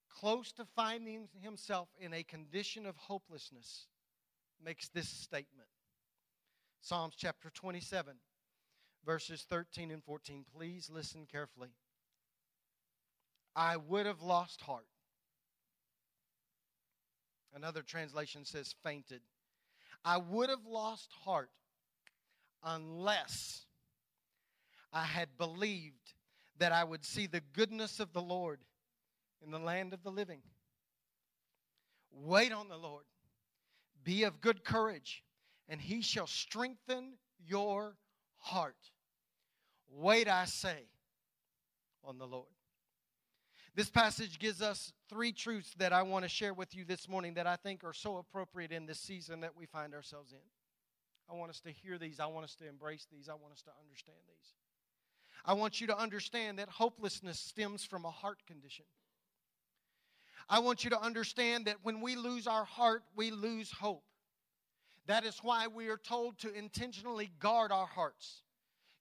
close 0.09 0.53
to 0.53 0.63
finding 0.73 1.27
himself 1.41 1.89
in 1.99 2.13
a 2.13 2.23
condition 2.23 2.85
of 2.85 2.95
hopelessness, 2.95 3.87
makes 4.63 4.87
this 4.87 5.09
statement 5.09 5.67
Psalms 6.79 7.15
chapter 7.17 7.49
27, 7.49 8.15
verses 9.05 9.45
13 9.49 9.91
and 9.91 10.01
14. 10.01 10.45
Please 10.55 10.89
listen 10.89 11.27
carefully. 11.29 11.73
I 13.53 13.75
would 13.75 14.05
have 14.05 14.21
lost 14.21 14.61
heart. 14.61 14.85
Another 17.55 17.81
translation 17.81 18.43
says 18.43 18.75
fainted. 18.83 19.21
I 20.03 20.17
would 20.17 20.49
have 20.49 20.65
lost 20.67 21.09
heart 21.23 21.49
unless 22.63 23.65
I 24.91 25.03
had 25.03 25.37
believed 25.37 26.13
that 26.59 26.71
I 26.71 26.83
would 26.83 27.05
see 27.05 27.27
the 27.27 27.41
goodness 27.53 27.99
of 27.99 28.11
the 28.13 28.21
Lord 28.21 28.59
in 29.43 29.51
the 29.51 29.59
land 29.59 29.93
of 29.93 30.03
the 30.03 30.11
living. 30.11 30.41
Wait 32.11 32.51
on 32.51 32.67
the 32.67 32.77
Lord. 32.77 33.05
Be 34.03 34.23
of 34.23 34.41
good 34.41 34.63
courage, 34.63 35.23
and 35.67 35.81
he 35.81 36.01
shall 36.01 36.27
strengthen 36.27 37.13
your 37.45 37.95
heart. 38.37 38.75
Wait, 39.89 40.27
I 40.27 40.45
say, 40.45 40.87
on 42.03 42.17
the 42.17 42.27
Lord. 42.27 42.54
This 43.75 43.89
passage 43.89 44.39
gives 44.39 44.61
us 44.61 44.93
three 45.09 45.33
truths 45.33 45.73
that 45.79 45.91
I 45.91 46.03
want 46.03 46.23
to 46.23 46.29
share 46.29 46.53
with 46.53 46.73
you 46.73 46.85
this 46.85 47.09
morning 47.09 47.33
that 47.33 47.45
I 47.45 47.57
think 47.57 47.83
are 47.83 47.93
so 47.93 48.17
appropriate 48.17 48.71
in 48.71 48.85
this 48.85 49.01
season 49.01 49.41
that 49.41 49.57
we 49.57 49.65
find 49.65 49.93
ourselves 49.93 50.31
in. 50.31 50.39
I 51.29 51.37
want 51.37 51.49
us 51.49 51.59
to 51.61 51.71
hear 51.71 51.97
these. 51.97 52.21
I 52.21 52.27
want 52.27 52.45
us 52.45 52.55
to 52.55 52.67
embrace 52.67 53.05
these. 53.11 53.27
I 53.27 53.33
want 53.33 53.53
us 53.53 53.61
to 53.63 53.71
understand 53.83 54.19
these. 54.27 54.53
I 55.45 55.53
want 55.53 55.81
you 55.81 55.87
to 55.87 55.97
understand 55.97 56.57
that 56.59 56.69
hopelessness 56.69 57.37
stems 57.37 57.83
from 57.83 58.05
a 58.05 58.11
heart 58.11 58.39
condition. 58.47 58.85
I 60.47 60.59
want 60.59 60.85
you 60.85 60.91
to 60.91 61.01
understand 61.01 61.65
that 61.65 61.77
when 61.83 61.99
we 61.99 62.15
lose 62.15 62.47
our 62.47 62.63
heart, 62.63 63.03
we 63.15 63.29
lose 63.29 63.71
hope. 63.71 64.03
That 65.07 65.25
is 65.25 65.39
why 65.41 65.67
we 65.67 65.89
are 65.89 65.97
told 65.97 66.39
to 66.39 66.53
intentionally 66.53 67.29
guard 67.39 67.73
our 67.73 67.87
hearts. 67.87 68.41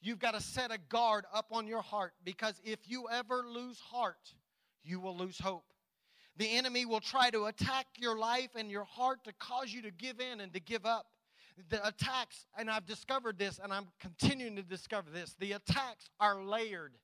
You've 0.02 0.18
got 0.18 0.34
to 0.34 0.40
set 0.40 0.72
a 0.72 0.78
guard 0.88 1.26
up 1.32 1.46
on 1.52 1.68
your 1.68 1.82
heart 1.82 2.12
because 2.24 2.60
if 2.64 2.80
you 2.86 3.06
ever 3.10 3.44
lose 3.46 3.78
heart, 3.78 4.34
you 4.84 5.00
will 5.00 5.16
lose 5.16 5.38
hope. 5.38 5.64
The 6.36 6.56
enemy 6.56 6.84
will 6.84 7.00
try 7.00 7.30
to 7.30 7.44
attack 7.44 7.86
your 7.96 8.18
life 8.18 8.50
and 8.56 8.70
your 8.70 8.84
heart 8.84 9.24
to 9.24 9.32
cause 9.34 9.72
you 9.72 9.82
to 9.82 9.90
give 9.90 10.20
in 10.20 10.40
and 10.40 10.52
to 10.52 10.60
give 10.60 10.84
up 10.84 11.06
the 11.70 11.86
attacks, 11.86 12.46
and 12.58 12.68
I've 12.68 12.86
discovered 12.86 13.38
this, 13.38 13.60
and 13.62 13.72
I'm 13.72 13.86
continuing 14.00 14.56
to 14.56 14.62
discover 14.62 15.10
this. 15.10 15.36
The 15.38 15.52
attacks 15.52 16.10
are 16.18 16.42
layered. 16.42 16.94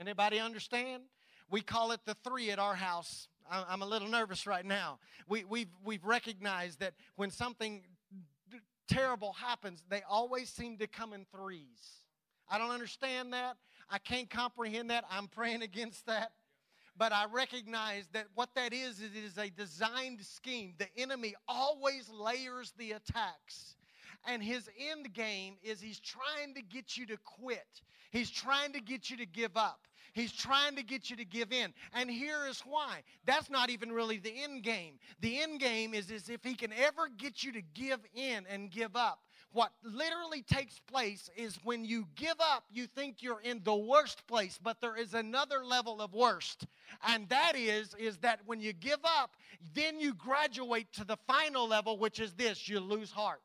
Anybody 0.00 0.40
understand? 0.40 1.04
We 1.48 1.60
call 1.60 1.92
it 1.92 2.00
the 2.04 2.16
three 2.24 2.50
at 2.50 2.58
our 2.58 2.74
house. 2.74 3.28
I'm 3.50 3.82
a 3.82 3.86
little 3.86 4.08
nervous 4.08 4.46
right 4.46 4.64
now. 4.64 4.98
We, 5.28 5.44
we've, 5.44 5.68
we've 5.84 6.04
recognized 6.04 6.80
that 6.80 6.94
when 7.16 7.30
something 7.30 7.82
terrible 8.88 9.32
happens, 9.32 9.84
they 9.88 10.02
always 10.08 10.48
seem 10.48 10.78
to 10.78 10.86
come 10.86 11.12
in 11.12 11.26
threes. 11.36 12.02
I 12.48 12.58
don't 12.58 12.70
understand 12.70 13.32
that. 13.32 13.56
I 13.88 13.98
can't 13.98 14.30
comprehend 14.30 14.90
that. 14.90 15.04
I'm 15.10 15.28
praying 15.28 15.62
against 15.62 16.06
that 16.06 16.32
but 16.96 17.12
I 17.12 17.26
recognize 17.32 18.08
that 18.12 18.26
what 18.34 18.54
that 18.54 18.72
is, 18.72 19.00
it 19.00 19.16
is 19.16 19.38
a 19.38 19.50
designed 19.50 20.20
scheme. 20.20 20.74
The 20.78 20.88
enemy 20.96 21.34
always 21.48 22.10
layers 22.10 22.72
the 22.78 22.92
attacks. 22.92 23.76
And 24.26 24.42
his 24.42 24.68
end 24.90 25.12
game 25.14 25.56
is 25.62 25.80
he's 25.80 26.00
trying 26.00 26.54
to 26.54 26.62
get 26.62 26.96
you 26.96 27.06
to 27.06 27.16
quit. 27.24 27.66
He's 28.10 28.30
trying 28.30 28.72
to 28.74 28.80
get 28.80 29.10
you 29.10 29.16
to 29.16 29.26
give 29.26 29.56
up. 29.56 29.80
He's 30.12 30.32
trying 30.32 30.76
to 30.76 30.82
get 30.82 31.08
you 31.08 31.16
to 31.16 31.24
give 31.24 31.52
in. 31.52 31.72
And 31.94 32.10
here 32.10 32.46
is 32.46 32.60
why. 32.60 33.02
That's 33.24 33.48
not 33.48 33.70
even 33.70 33.90
really 33.90 34.18
the 34.18 34.42
end 34.42 34.62
game. 34.62 34.98
The 35.20 35.40
end 35.40 35.58
game 35.58 35.94
is, 35.94 36.10
is 36.10 36.28
if 36.28 36.44
he 36.44 36.54
can 36.54 36.72
ever 36.72 37.08
get 37.16 37.42
you 37.42 37.52
to 37.52 37.62
give 37.74 38.00
in 38.14 38.44
and 38.50 38.70
give 38.70 38.94
up, 38.94 39.20
what 39.52 39.72
literally 39.82 40.42
takes 40.42 40.78
place 40.78 41.30
is 41.36 41.58
when 41.64 41.84
you 41.84 42.06
give 42.16 42.40
up, 42.40 42.64
you 42.72 42.86
think 42.86 43.22
you're 43.22 43.40
in 43.40 43.60
the 43.64 43.74
worst 43.74 44.26
place, 44.26 44.58
but 44.62 44.80
there 44.80 44.96
is 44.96 45.14
another 45.14 45.64
level 45.64 46.00
of 46.00 46.14
worst. 46.14 46.66
And 47.06 47.28
that 47.28 47.56
is 47.56 47.94
is 47.98 48.18
that 48.18 48.40
when 48.46 48.60
you 48.60 48.72
give 48.72 49.00
up, 49.04 49.36
then 49.74 49.98
you 50.00 50.14
graduate 50.14 50.92
to 50.94 51.04
the 51.04 51.18
final 51.26 51.68
level 51.68 51.98
which 51.98 52.18
is 52.18 52.32
this, 52.34 52.68
you 52.68 52.80
lose 52.80 53.10
heart. 53.10 53.40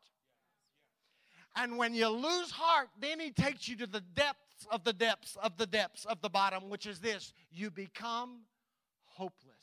And 1.56 1.78
when 1.78 1.96
you 1.96 2.08
lose 2.08 2.52
heart, 2.52 2.89
then 3.00 3.20
he 3.20 3.32
takes 3.32 3.67
you 3.67 3.76
to 3.78 3.88
the 3.88 4.02
depths 4.02 4.67
of 4.72 4.84
the 4.84 4.93
depths 4.93 5.38
of 5.41 5.58
the 5.58 5.65
depths 5.65 6.06
of 6.06 6.22
the 6.22 6.30
bottom, 6.30 6.70
which 6.70 6.86
is 6.86 7.00
this, 7.00 7.34
you 7.52 7.72
become 7.72 8.41
hopeless. 9.06 9.56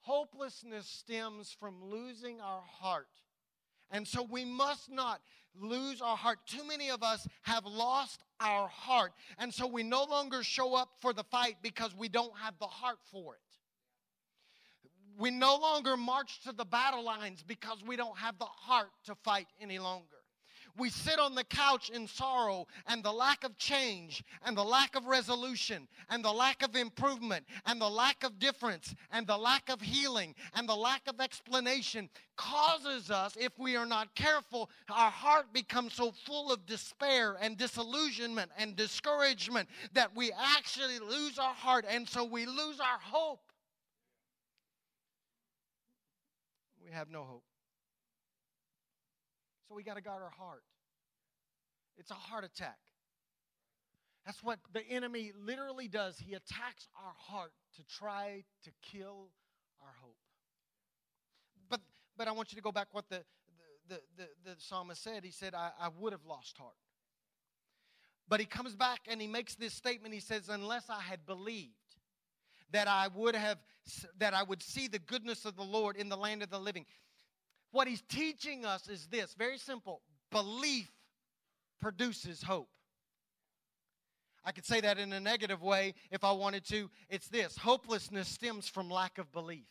Hopelessness 0.00 0.86
stems 0.86 1.54
from 1.58 1.82
losing 1.84 2.40
our 2.40 2.62
heart 2.62 3.08
and 3.92 4.08
so 4.08 4.26
we 4.28 4.44
must 4.44 4.90
not 4.90 5.20
lose 5.54 6.00
our 6.00 6.16
heart. 6.16 6.38
Too 6.46 6.66
many 6.66 6.90
of 6.90 7.02
us 7.02 7.28
have 7.42 7.64
lost 7.66 8.24
our 8.40 8.66
heart. 8.68 9.12
And 9.38 9.52
so 9.52 9.66
we 9.66 9.82
no 9.82 10.04
longer 10.04 10.42
show 10.42 10.74
up 10.74 10.88
for 11.00 11.12
the 11.12 11.24
fight 11.24 11.56
because 11.62 11.94
we 11.94 12.08
don't 12.08 12.36
have 12.38 12.54
the 12.58 12.66
heart 12.66 12.98
for 13.10 13.34
it. 13.34 13.40
We 15.18 15.30
no 15.30 15.56
longer 15.56 15.96
march 15.96 16.40
to 16.44 16.52
the 16.52 16.64
battle 16.64 17.04
lines 17.04 17.44
because 17.46 17.84
we 17.86 17.96
don't 17.96 18.16
have 18.16 18.38
the 18.38 18.46
heart 18.46 18.88
to 19.04 19.14
fight 19.14 19.46
any 19.60 19.78
longer. 19.78 20.21
We 20.78 20.88
sit 20.88 21.18
on 21.18 21.34
the 21.34 21.44
couch 21.44 21.90
in 21.90 22.06
sorrow 22.06 22.66
and 22.86 23.02
the 23.02 23.12
lack 23.12 23.44
of 23.44 23.58
change 23.58 24.24
and 24.42 24.56
the 24.56 24.64
lack 24.64 24.96
of 24.96 25.04
resolution 25.04 25.86
and 26.08 26.24
the 26.24 26.32
lack 26.32 26.62
of 26.62 26.76
improvement 26.76 27.44
and 27.66 27.78
the 27.78 27.90
lack 27.90 28.24
of 28.24 28.38
difference 28.38 28.94
and 29.10 29.26
the 29.26 29.36
lack 29.36 29.68
of 29.68 29.82
healing 29.82 30.34
and 30.54 30.66
the 30.66 30.74
lack 30.74 31.02
of 31.08 31.20
explanation 31.20 32.08
causes 32.36 33.10
us, 33.10 33.36
if 33.38 33.58
we 33.58 33.76
are 33.76 33.84
not 33.84 34.14
careful, 34.14 34.70
our 34.90 35.10
heart 35.10 35.52
becomes 35.52 35.92
so 35.92 36.10
full 36.24 36.50
of 36.50 36.64
despair 36.64 37.36
and 37.40 37.58
disillusionment 37.58 38.50
and 38.56 38.74
discouragement 38.74 39.68
that 39.92 40.16
we 40.16 40.32
actually 40.32 40.98
lose 40.98 41.38
our 41.38 41.54
heart 41.54 41.84
and 41.88 42.08
so 42.08 42.24
we 42.24 42.46
lose 42.46 42.80
our 42.80 42.98
hope. 43.02 43.40
We 46.82 46.90
have 46.92 47.10
no 47.10 47.24
hope. 47.24 47.44
So 49.72 49.76
we 49.76 49.82
got 49.82 49.96
to 49.96 50.02
guard 50.02 50.22
our 50.22 50.28
heart. 50.28 50.64
It's 51.96 52.10
a 52.10 52.14
heart 52.14 52.44
attack. 52.44 52.76
That's 54.26 54.42
what 54.42 54.58
the 54.74 54.86
enemy 54.86 55.32
literally 55.42 55.88
does. 55.88 56.18
He 56.18 56.34
attacks 56.34 56.88
our 56.94 57.14
heart 57.16 57.52
to 57.76 57.82
try 57.84 58.44
to 58.64 58.70
kill 58.82 59.30
our 59.80 59.94
hope. 60.02 60.18
But 61.70 61.80
but 62.18 62.28
I 62.28 62.32
want 62.32 62.52
you 62.52 62.56
to 62.56 62.62
go 62.62 62.70
back 62.70 62.88
what 62.92 63.08
the 63.08 63.22
the, 63.88 63.94
the, 64.18 64.24
the, 64.44 64.50
the 64.50 64.56
psalmist 64.58 65.02
said. 65.02 65.24
He 65.24 65.30
said, 65.30 65.54
I, 65.54 65.70
I 65.80 65.88
would 65.98 66.12
have 66.12 66.26
lost 66.26 66.58
heart. 66.58 66.76
But 68.28 68.40
he 68.40 68.46
comes 68.46 68.76
back 68.76 69.00
and 69.08 69.22
he 69.22 69.26
makes 69.26 69.54
this 69.54 69.72
statement. 69.72 70.12
He 70.12 70.20
says, 70.20 70.50
Unless 70.50 70.90
I 70.90 71.00
had 71.00 71.24
believed 71.24 71.72
that 72.72 72.88
I 72.88 73.08
would 73.14 73.34
have 73.34 73.56
that 74.18 74.34
I 74.34 74.42
would 74.42 74.62
see 74.62 74.86
the 74.86 74.98
goodness 74.98 75.46
of 75.46 75.56
the 75.56 75.64
Lord 75.64 75.96
in 75.96 76.10
the 76.10 76.16
land 76.16 76.42
of 76.42 76.50
the 76.50 76.58
living. 76.58 76.84
What 77.72 77.88
he's 77.88 78.02
teaching 78.02 78.64
us 78.64 78.88
is 78.88 79.08
this 79.08 79.34
very 79.34 79.58
simple 79.58 80.02
belief 80.30 80.90
produces 81.80 82.42
hope. 82.42 82.68
I 84.44 84.52
could 84.52 84.66
say 84.66 84.80
that 84.80 84.98
in 84.98 85.12
a 85.12 85.20
negative 85.20 85.62
way 85.62 85.94
if 86.10 86.24
I 86.24 86.32
wanted 86.32 86.64
to. 86.68 86.90
It's 87.08 87.28
this 87.28 87.56
hopelessness 87.56 88.28
stems 88.28 88.68
from 88.68 88.90
lack 88.90 89.18
of 89.18 89.30
belief. 89.32 89.66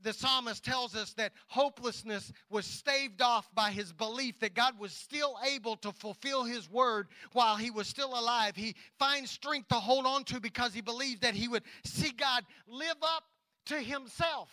The 0.00 0.12
psalmist 0.12 0.64
tells 0.64 0.94
us 0.94 1.12
that 1.14 1.32
hopelessness 1.48 2.32
was 2.50 2.66
staved 2.66 3.20
off 3.20 3.52
by 3.52 3.70
his 3.72 3.92
belief 3.92 4.38
that 4.38 4.54
God 4.54 4.78
was 4.78 4.92
still 4.92 5.36
able 5.44 5.76
to 5.78 5.90
fulfill 5.90 6.44
his 6.44 6.70
word 6.70 7.08
while 7.32 7.56
he 7.56 7.70
was 7.70 7.88
still 7.88 8.16
alive. 8.16 8.54
He 8.54 8.76
finds 8.98 9.30
strength 9.30 9.68
to 9.68 9.74
hold 9.74 10.06
on 10.06 10.22
to 10.24 10.38
because 10.38 10.72
he 10.72 10.82
believed 10.82 11.22
that 11.22 11.34
he 11.34 11.48
would 11.48 11.64
see 11.84 12.12
God 12.12 12.44
live 12.68 12.96
up 13.02 13.24
to 13.66 13.80
himself. 13.80 14.48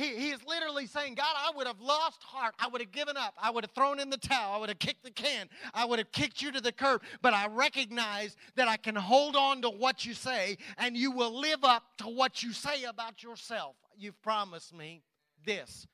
He, 0.00 0.16
he 0.16 0.30
is 0.30 0.40
literally 0.46 0.86
saying, 0.86 1.14
God, 1.14 1.34
I 1.36 1.54
would 1.54 1.66
have 1.66 1.80
lost 1.80 2.22
heart. 2.22 2.54
I 2.58 2.68
would 2.68 2.80
have 2.80 2.90
given 2.90 3.18
up. 3.18 3.34
I 3.40 3.50
would 3.50 3.64
have 3.64 3.72
thrown 3.72 4.00
in 4.00 4.08
the 4.08 4.16
towel. 4.16 4.54
I 4.54 4.58
would 4.58 4.70
have 4.70 4.78
kicked 4.78 5.04
the 5.04 5.10
can. 5.10 5.46
I 5.74 5.84
would 5.84 5.98
have 5.98 6.10
kicked 6.10 6.40
you 6.40 6.50
to 6.52 6.60
the 6.62 6.72
curb. 6.72 7.02
But 7.20 7.34
I 7.34 7.48
recognize 7.48 8.34
that 8.56 8.66
I 8.66 8.78
can 8.78 8.94
hold 8.94 9.36
on 9.36 9.60
to 9.60 9.68
what 9.68 10.06
you 10.06 10.14
say, 10.14 10.56
and 10.78 10.96
you 10.96 11.10
will 11.10 11.38
live 11.38 11.64
up 11.64 11.82
to 11.98 12.04
what 12.04 12.42
you 12.42 12.54
say 12.54 12.84
about 12.84 13.22
yourself. 13.22 13.76
You've 13.98 14.20
promised 14.22 14.74
me 14.74 15.02
this 15.44 15.86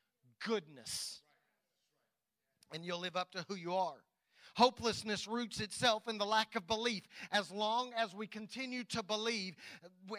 goodness. 0.44 1.22
And 2.72 2.84
you'll 2.84 3.00
live 3.00 3.16
up 3.16 3.32
to 3.32 3.44
who 3.48 3.56
you 3.56 3.74
are. 3.74 4.05
Hopelessness 4.56 5.28
roots 5.28 5.60
itself 5.60 6.08
in 6.08 6.16
the 6.16 6.24
lack 6.24 6.56
of 6.56 6.66
belief. 6.66 7.02
As 7.30 7.50
long 7.50 7.92
as 7.94 8.14
we 8.14 8.26
continue 8.26 8.84
to 8.84 9.02
believe 9.02 9.54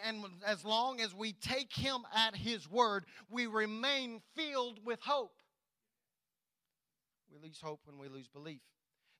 and 0.05 0.23
as 0.45 0.63
long 0.63 1.01
as 1.01 1.15
we 1.15 1.33
take 1.33 1.73
Him 1.73 2.01
at 2.15 2.35
His 2.35 2.69
word, 2.69 3.05
we 3.31 3.47
remain 3.47 4.21
filled 4.35 4.79
with 4.85 4.99
hope. 5.01 5.33
We 7.31 7.47
lose 7.47 7.59
hope 7.59 7.81
when 7.85 7.97
we 7.97 8.09
lose 8.09 8.27
belief. 8.27 8.61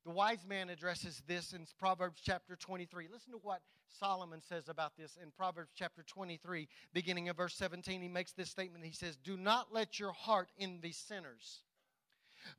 The 0.06 0.12
wise 0.12 0.46
man 0.48 0.70
addresses 0.70 1.24
this 1.28 1.52
in 1.52 1.66
Proverbs 1.80 2.22
chapter 2.24 2.56
23. 2.56 3.08
Listen 3.12 3.34
to 3.34 3.40
what 3.42 3.62
Solomon 4.00 4.42
says 4.48 4.70
about 4.70 4.96
this 4.98 5.18
in 5.22 5.32
Proverbs 5.32 5.72
chapter 5.76 6.04
23, 6.04 6.68
beginning 6.94 7.28
of 7.30 7.38
verse 7.38 7.56
17. 7.56 8.04
He 8.04 8.08
makes 8.08 8.34
this 8.34 8.52
statement. 8.52 8.86
He 8.86 8.92
says, 8.92 9.18
Do 9.18 9.36
not 9.36 9.74
let 9.74 10.00
your 10.00 10.12
heart 10.12 10.50
envy 10.60 10.92
sinners 10.92 11.64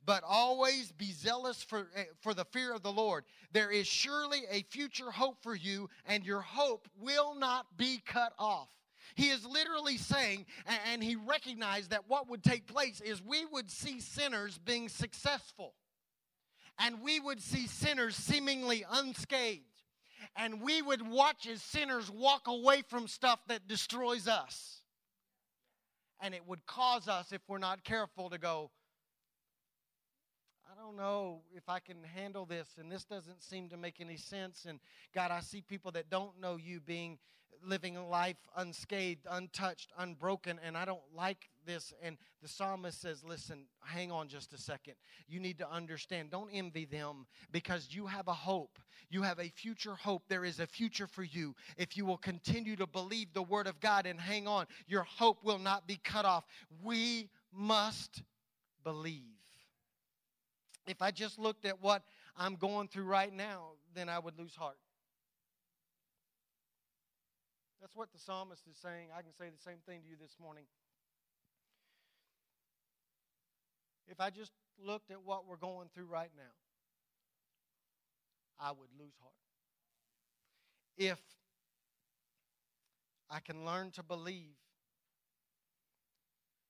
but 0.05 0.23
always 0.25 0.91
be 0.91 1.11
zealous 1.11 1.63
for, 1.63 1.89
eh, 1.95 2.05
for 2.21 2.33
the 2.33 2.45
fear 2.45 2.73
of 2.73 2.83
the 2.83 2.91
Lord. 2.91 3.25
There 3.51 3.71
is 3.71 3.87
surely 3.87 4.43
a 4.49 4.63
future 4.63 5.11
hope 5.11 5.41
for 5.41 5.55
you, 5.55 5.89
and 6.05 6.25
your 6.25 6.41
hope 6.41 6.87
will 6.99 7.35
not 7.35 7.77
be 7.77 7.99
cut 8.05 8.33
off. 8.37 8.69
He 9.15 9.29
is 9.29 9.45
literally 9.45 9.97
saying, 9.97 10.45
and 10.65 11.03
he 11.03 11.15
recognized 11.15 11.89
that 11.89 12.07
what 12.07 12.29
would 12.29 12.43
take 12.43 12.67
place 12.67 13.01
is 13.01 13.21
we 13.21 13.45
would 13.45 13.69
see 13.69 13.99
sinners 13.99 14.57
being 14.57 14.87
successful, 14.87 15.73
and 16.77 17.01
we 17.01 17.19
would 17.19 17.41
see 17.41 17.67
sinners 17.67 18.15
seemingly 18.15 18.85
unscathed, 18.89 19.63
and 20.35 20.61
we 20.61 20.81
would 20.81 21.07
watch 21.07 21.47
as 21.47 21.61
sinners 21.61 22.09
walk 22.11 22.47
away 22.47 22.83
from 22.83 23.07
stuff 23.07 23.39
that 23.47 23.67
destroys 23.67 24.27
us. 24.27 24.81
And 26.21 26.35
it 26.35 26.45
would 26.45 26.65
cause 26.65 27.07
us, 27.07 27.31
if 27.31 27.41
we're 27.47 27.59
not 27.59 27.83
careful, 27.83 28.29
to 28.29 28.37
go, 28.37 28.71
don't 30.79 30.97
know 30.97 31.41
if 31.55 31.67
I 31.67 31.79
can 31.79 31.97
handle 32.03 32.45
this, 32.45 32.67
and 32.79 32.91
this 32.91 33.03
doesn't 33.03 33.43
seem 33.43 33.69
to 33.69 33.77
make 33.77 33.99
any 33.99 34.17
sense. 34.17 34.65
And 34.67 34.79
God, 35.13 35.31
I 35.31 35.41
see 35.41 35.61
people 35.61 35.91
that 35.91 36.09
don't 36.09 36.39
know 36.39 36.57
you 36.57 36.79
being 36.79 37.19
living 37.65 37.95
life 38.09 38.37
unscathed, 38.55 39.25
untouched, 39.29 39.91
unbroken, 39.97 40.59
and 40.63 40.77
I 40.77 40.85
don't 40.85 41.01
like 41.15 41.49
this. 41.65 41.93
And 42.01 42.17
the 42.41 42.47
psalmist 42.47 43.01
says, 43.01 43.23
Listen, 43.23 43.65
hang 43.83 44.11
on 44.11 44.27
just 44.27 44.53
a 44.53 44.57
second. 44.57 44.95
You 45.27 45.39
need 45.39 45.57
to 45.59 45.69
understand. 45.69 46.31
Don't 46.31 46.49
envy 46.53 46.85
them 46.85 47.25
because 47.51 47.89
you 47.91 48.07
have 48.07 48.27
a 48.27 48.33
hope. 48.33 48.79
You 49.09 49.23
have 49.23 49.39
a 49.39 49.49
future 49.49 49.95
hope. 49.95 50.23
There 50.29 50.45
is 50.45 50.59
a 50.59 50.67
future 50.67 51.07
for 51.07 51.23
you. 51.23 51.55
If 51.77 51.97
you 51.97 52.05
will 52.05 52.17
continue 52.17 52.75
to 52.77 52.87
believe 52.87 53.33
the 53.33 53.43
word 53.43 53.67
of 53.67 53.79
God 53.79 54.05
and 54.05 54.19
hang 54.19 54.47
on, 54.47 54.65
your 54.87 55.03
hope 55.03 55.43
will 55.43 55.59
not 55.59 55.87
be 55.87 55.99
cut 56.03 56.25
off. 56.25 56.45
We 56.83 57.29
must 57.51 58.23
believe. 58.83 59.38
If 60.89 61.03
I 61.03 61.11
just 61.11 61.37
looked 61.37 61.65
at 61.65 61.83
what 61.83 62.01
I'm 62.35 62.55
going 62.55 62.87
through 62.87 63.03
right 63.03 63.31
now, 63.31 63.73
then 63.93 64.09
I 64.09 64.17
would 64.17 64.39
lose 64.39 64.55
heart. 64.55 64.77
That's 67.79 67.95
what 67.95 68.11
the 68.11 68.17
psalmist 68.17 68.63
is 68.67 68.75
saying. 68.81 69.09
I 69.15 69.21
can 69.21 69.31
say 69.31 69.45
the 69.55 69.61
same 69.61 69.77
thing 69.85 70.01
to 70.01 70.09
you 70.09 70.15
this 70.19 70.35
morning. 70.41 70.63
If 74.07 74.19
I 74.19 74.31
just 74.31 74.51
looked 74.83 75.11
at 75.11 75.21
what 75.23 75.47
we're 75.47 75.57
going 75.57 75.89
through 75.93 76.07
right 76.07 76.31
now, 76.35 76.55
I 78.59 78.71
would 78.71 78.89
lose 78.99 79.13
heart. 79.21 79.35
If 80.97 81.19
I 83.29 83.41
can 83.41 83.63
learn 83.63 83.91
to 83.91 84.01
believe, 84.01 84.57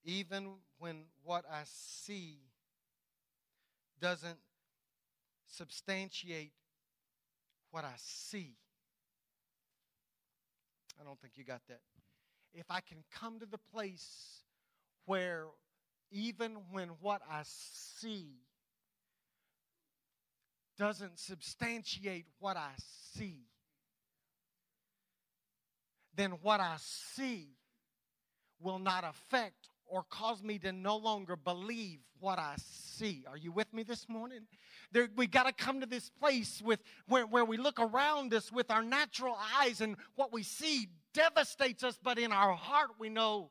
even 0.03 0.55
when 0.77 1.03
what 1.23 1.45
I 1.49 1.61
see 1.63 2.48
doesn't 3.99 4.39
substantiate 5.47 6.53
what 7.71 7.83
I 7.83 7.93
see. 7.97 8.55
I 10.99 11.03
don't 11.03 11.19
think 11.19 11.33
you 11.37 11.43
got 11.43 11.61
that. 11.67 11.79
If 12.53 12.65
I 12.69 12.81
can 12.81 13.03
come 13.13 13.39
to 13.39 13.45
the 13.45 13.59
place 13.73 14.43
where 15.05 15.45
even 16.11 16.57
when 16.71 16.89
what 17.01 17.21
I 17.29 17.41
see 17.43 18.41
doesn't 20.77 21.19
substantiate 21.19 22.25
what 22.39 22.57
I 22.57 22.71
see, 23.13 23.41
then 26.15 26.31
what 26.41 26.59
I 26.59 26.75
see 26.77 27.49
will 28.59 28.79
not 28.79 29.03
affect 29.03 29.69
or 29.89 30.03
cause 30.09 30.43
me 30.43 30.59
to 30.59 30.71
no 30.71 30.97
longer 30.97 31.35
believe 31.35 31.99
what 32.19 32.39
I 32.39 32.55
see. 32.57 33.25
Are 33.27 33.37
you 33.37 33.51
with 33.51 33.73
me 33.73 33.83
this 33.83 34.07
morning? 34.07 34.41
There, 34.91 35.09
we 35.15 35.27
got 35.27 35.47
to 35.47 35.53
come 35.53 35.79
to 35.81 35.85
this 35.85 36.09
place 36.09 36.61
with 36.63 36.81
where, 37.07 37.25
where 37.25 37.45
we 37.45 37.57
look 37.57 37.79
around 37.79 38.33
us 38.33 38.51
with 38.51 38.69
our 38.71 38.83
natural 38.83 39.37
eyes 39.59 39.81
and 39.81 39.95
what 40.15 40.31
we 40.31 40.43
see 40.43 40.89
devastates 41.13 41.83
us, 41.83 41.97
but 42.01 42.17
in 42.17 42.31
our 42.31 42.53
heart 42.53 42.91
we 42.99 43.09
know 43.09 43.49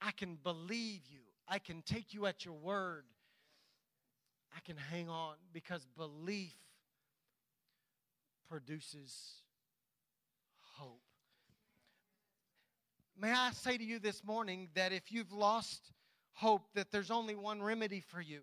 I 0.00 0.12
can 0.12 0.36
believe 0.42 1.00
you. 1.10 1.20
I 1.48 1.58
can 1.58 1.82
take 1.82 2.12
you 2.12 2.26
at 2.26 2.44
your 2.44 2.54
word. 2.54 3.04
I 4.54 4.60
can 4.60 4.76
hang 4.76 5.08
on 5.08 5.34
because 5.52 5.86
belief 5.96 6.54
produces 8.48 9.42
hope. 10.76 11.02
May 13.20 13.32
I 13.32 13.50
say 13.50 13.76
to 13.76 13.84
you 13.84 13.98
this 13.98 14.22
morning 14.22 14.68
that 14.74 14.92
if 14.92 15.10
you've 15.10 15.32
lost 15.32 15.90
hope, 16.34 16.62
that 16.74 16.92
there's 16.92 17.10
only 17.10 17.34
one 17.34 17.60
remedy 17.60 18.00
for 18.00 18.20
you. 18.20 18.42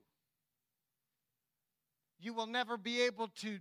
You 2.19 2.33
will 2.33 2.47
never 2.47 2.75
be 2.77 3.03
able 3.03 3.29
to 3.41 3.59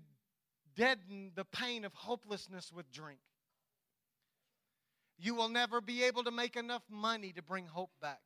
deaden 0.75 1.31
the 1.37 1.45
pain 1.45 1.85
of 1.85 1.95
hopelessness 1.95 2.73
with 2.73 2.91
drink. 2.91 3.21
You 5.17 5.37
will 5.37 5.49
never 5.49 5.81
be 5.81 6.03
able 6.03 6.25
to 6.25 6.33
make 6.33 6.57
enough 6.57 6.83
money 6.91 7.33
to 7.35 7.43
bring 7.43 7.67
hope 7.67 7.93
back. 8.03 8.21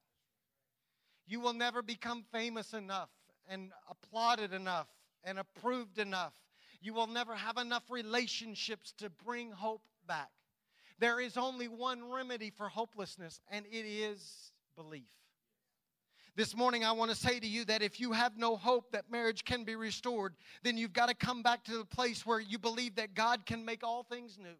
You 1.26 1.40
will 1.40 1.52
never 1.52 1.82
become 1.82 2.24
famous 2.32 2.72
enough 2.72 3.10
and 3.46 3.70
applauded 3.90 4.54
enough 4.54 4.88
and 5.24 5.38
approved 5.38 5.98
enough. 5.98 6.32
You 6.80 6.94
will 6.94 7.06
never 7.06 7.34
have 7.34 7.58
enough 7.58 7.82
relationships 7.90 8.94
to 8.96 9.10
bring 9.10 9.50
hope 9.50 9.82
back. 10.06 10.30
There 10.98 11.20
is 11.20 11.36
only 11.36 11.68
one 11.68 12.10
remedy 12.10 12.50
for 12.50 12.68
hopelessness, 12.68 13.40
and 13.50 13.64
it 13.66 13.86
is 13.86 14.52
belief. 14.76 15.08
This 16.34 16.56
morning, 16.56 16.84
I 16.84 16.92
want 16.92 17.10
to 17.10 17.16
say 17.16 17.40
to 17.40 17.46
you 17.46 17.64
that 17.64 17.82
if 17.82 17.98
you 17.98 18.12
have 18.12 18.36
no 18.36 18.56
hope 18.56 18.92
that 18.92 19.10
marriage 19.10 19.44
can 19.44 19.64
be 19.64 19.74
restored, 19.74 20.34
then 20.62 20.76
you've 20.76 20.92
got 20.92 21.08
to 21.08 21.14
come 21.14 21.42
back 21.42 21.64
to 21.64 21.78
the 21.78 21.84
place 21.84 22.24
where 22.24 22.38
you 22.38 22.58
believe 22.58 22.94
that 22.94 23.14
God 23.14 23.44
can 23.44 23.64
make 23.64 23.82
all 23.82 24.04
things 24.04 24.38
new. 24.40 24.54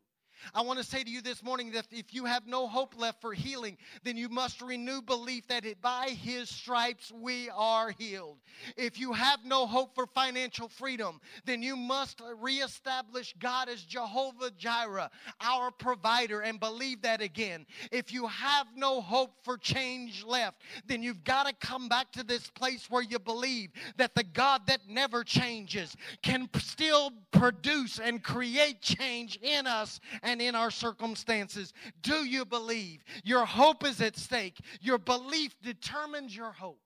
I 0.54 0.62
want 0.62 0.78
to 0.78 0.84
say 0.84 1.02
to 1.02 1.10
you 1.10 1.20
this 1.20 1.42
morning 1.42 1.72
that 1.72 1.86
if 1.90 2.14
you 2.14 2.24
have 2.24 2.46
no 2.46 2.66
hope 2.66 2.98
left 2.98 3.20
for 3.20 3.32
healing, 3.32 3.76
then 4.04 4.16
you 4.16 4.28
must 4.28 4.60
renew 4.62 5.02
belief 5.02 5.46
that 5.48 5.64
it, 5.64 5.80
by 5.80 6.08
His 6.08 6.48
stripes 6.48 7.12
we 7.12 7.50
are 7.50 7.90
healed. 7.90 8.38
If 8.76 8.98
you 8.98 9.12
have 9.12 9.44
no 9.44 9.66
hope 9.66 9.94
for 9.94 10.06
financial 10.06 10.68
freedom, 10.68 11.20
then 11.44 11.62
you 11.62 11.76
must 11.76 12.20
reestablish 12.40 13.34
God 13.38 13.68
as 13.68 13.82
Jehovah 13.82 14.50
Jireh, 14.56 15.10
our 15.40 15.70
provider, 15.70 16.40
and 16.40 16.60
believe 16.60 17.02
that 17.02 17.20
again. 17.20 17.66
If 17.92 18.12
you 18.12 18.26
have 18.26 18.66
no 18.76 19.00
hope 19.00 19.32
for 19.42 19.56
change 19.56 20.24
left, 20.24 20.62
then 20.86 21.02
you've 21.02 21.24
got 21.24 21.46
to 21.46 21.54
come 21.54 21.88
back 21.88 22.12
to 22.12 22.22
this 22.22 22.48
place 22.50 22.88
where 22.90 23.02
you 23.02 23.18
believe 23.18 23.70
that 23.96 24.14
the 24.14 24.24
God 24.24 24.62
that 24.66 24.80
never 24.88 25.24
changes 25.24 25.96
can 26.22 26.48
still 26.58 27.12
produce 27.30 27.98
and 27.98 28.22
create 28.22 28.80
change 28.80 29.38
in 29.42 29.66
us 29.66 30.00
and 30.28 30.42
in 30.42 30.54
our 30.54 30.70
circumstances. 30.70 31.72
Do 32.02 32.24
you 32.24 32.44
believe? 32.44 33.02
Your 33.24 33.44
hope 33.44 33.84
is 33.86 34.00
at 34.00 34.16
stake. 34.16 34.58
Your 34.80 34.98
belief 34.98 35.54
determines 35.62 36.36
your 36.36 36.52
hope. 36.52 36.80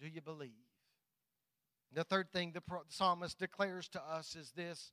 Do 0.00 0.08
you 0.08 0.20
believe? 0.20 0.50
The 1.94 2.04
third 2.04 2.32
thing 2.32 2.52
the 2.52 2.62
psalmist 2.88 3.38
declares 3.38 3.88
to 3.90 4.02
us 4.02 4.34
is 4.34 4.50
this 4.52 4.90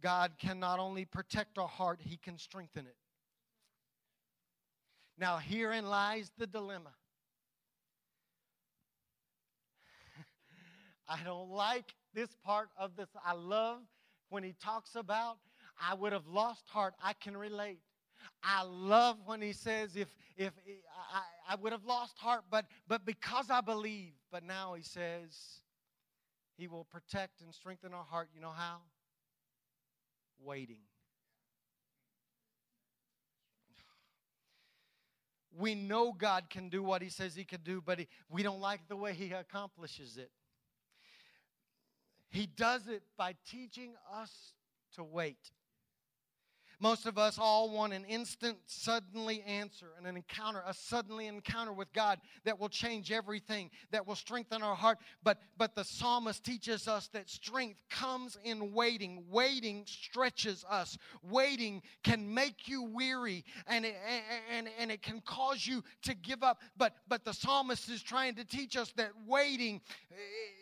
God 0.00 0.32
can 0.38 0.60
not 0.60 0.78
only 0.78 1.04
protect 1.04 1.58
our 1.58 1.68
heart, 1.68 2.00
He 2.02 2.16
can 2.16 2.38
strengthen 2.38 2.86
it. 2.86 2.96
Now, 5.18 5.38
herein 5.38 5.86
lies 5.86 6.30
the 6.38 6.46
dilemma. 6.46 6.94
I 11.08 11.18
don't 11.24 11.50
like 11.50 11.94
this 12.14 12.30
part 12.44 12.68
of 12.78 12.96
this. 12.96 13.08
I 13.24 13.34
love 13.34 13.80
when 14.30 14.42
he 14.42 14.54
talks 14.62 14.94
about 14.94 15.36
I 15.80 15.94
would 15.94 16.12
have 16.12 16.26
lost 16.26 16.68
heart. 16.68 16.94
I 17.02 17.12
can 17.14 17.36
relate. 17.36 17.80
I 18.42 18.62
love 18.64 19.16
when 19.24 19.40
he 19.40 19.52
says, 19.52 19.96
if, 19.96 20.08
if 20.36 20.52
I, 21.12 21.52
I 21.52 21.54
would 21.56 21.72
have 21.72 21.84
lost 21.84 22.18
heart, 22.18 22.42
but, 22.50 22.66
but 22.88 23.04
because 23.04 23.50
I 23.50 23.60
believe. 23.60 24.12
But 24.30 24.44
now 24.44 24.74
he 24.74 24.82
says, 24.82 25.60
he 26.56 26.68
will 26.68 26.84
protect 26.84 27.40
and 27.40 27.54
strengthen 27.54 27.94
our 27.94 28.04
heart. 28.04 28.28
You 28.34 28.40
know 28.40 28.52
how? 28.54 28.76
Waiting. 30.42 30.82
We 35.58 35.74
know 35.74 36.12
God 36.12 36.48
can 36.48 36.68
do 36.68 36.82
what 36.82 37.02
he 37.02 37.08
says 37.08 37.34
he 37.34 37.44
can 37.44 37.60
do, 37.62 37.82
but 37.84 37.98
he, 37.98 38.08
we 38.30 38.42
don't 38.42 38.60
like 38.60 38.80
the 38.88 38.96
way 38.96 39.12
he 39.12 39.32
accomplishes 39.32 40.16
it. 40.16 40.30
He 42.30 42.46
does 42.46 42.86
it 42.86 43.02
by 43.18 43.34
teaching 43.50 43.94
us 44.14 44.30
to 44.94 45.02
wait. 45.02 45.50
Most 46.82 47.04
of 47.04 47.18
us 47.18 47.38
all 47.38 47.68
want 47.68 47.92
an 47.92 48.06
instant, 48.06 48.56
suddenly 48.64 49.42
answer 49.42 49.88
and 49.98 50.06
an 50.06 50.16
encounter, 50.16 50.62
a 50.66 50.72
suddenly 50.72 51.26
encounter 51.26 51.74
with 51.74 51.92
God 51.92 52.18
that 52.44 52.58
will 52.58 52.70
change 52.70 53.12
everything, 53.12 53.70
that 53.90 54.06
will 54.06 54.14
strengthen 54.14 54.62
our 54.62 54.74
heart. 54.74 54.96
But, 55.22 55.42
but 55.58 55.74
the 55.74 55.84
psalmist 55.84 56.42
teaches 56.42 56.88
us 56.88 57.08
that 57.08 57.28
strength 57.28 57.80
comes 57.90 58.38
in 58.44 58.72
waiting. 58.72 59.24
Waiting 59.30 59.84
stretches 59.86 60.64
us. 60.70 60.96
Waiting 61.22 61.82
can 62.02 62.32
make 62.32 62.66
you 62.66 62.84
weary 62.84 63.44
and 63.66 63.84
it, 63.84 63.94
and, 64.50 64.66
and 64.78 64.90
it 64.90 65.02
can 65.02 65.20
cause 65.20 65.66
you 65.66 65.84
to 66.04 66.14
give 66.14 66.42
up. 66.42 66.62
But, 66.78 66.94
but 67.06 67.26
the 67.26 67.34
psalmist 67.34 67.90
is 67.90 68.02
trying 68.02 68.36
to 68.36 68.44
teach 68.44 68.78
us 68.78 68.90
that 68.96 69.10
waiting, 69.26 69.82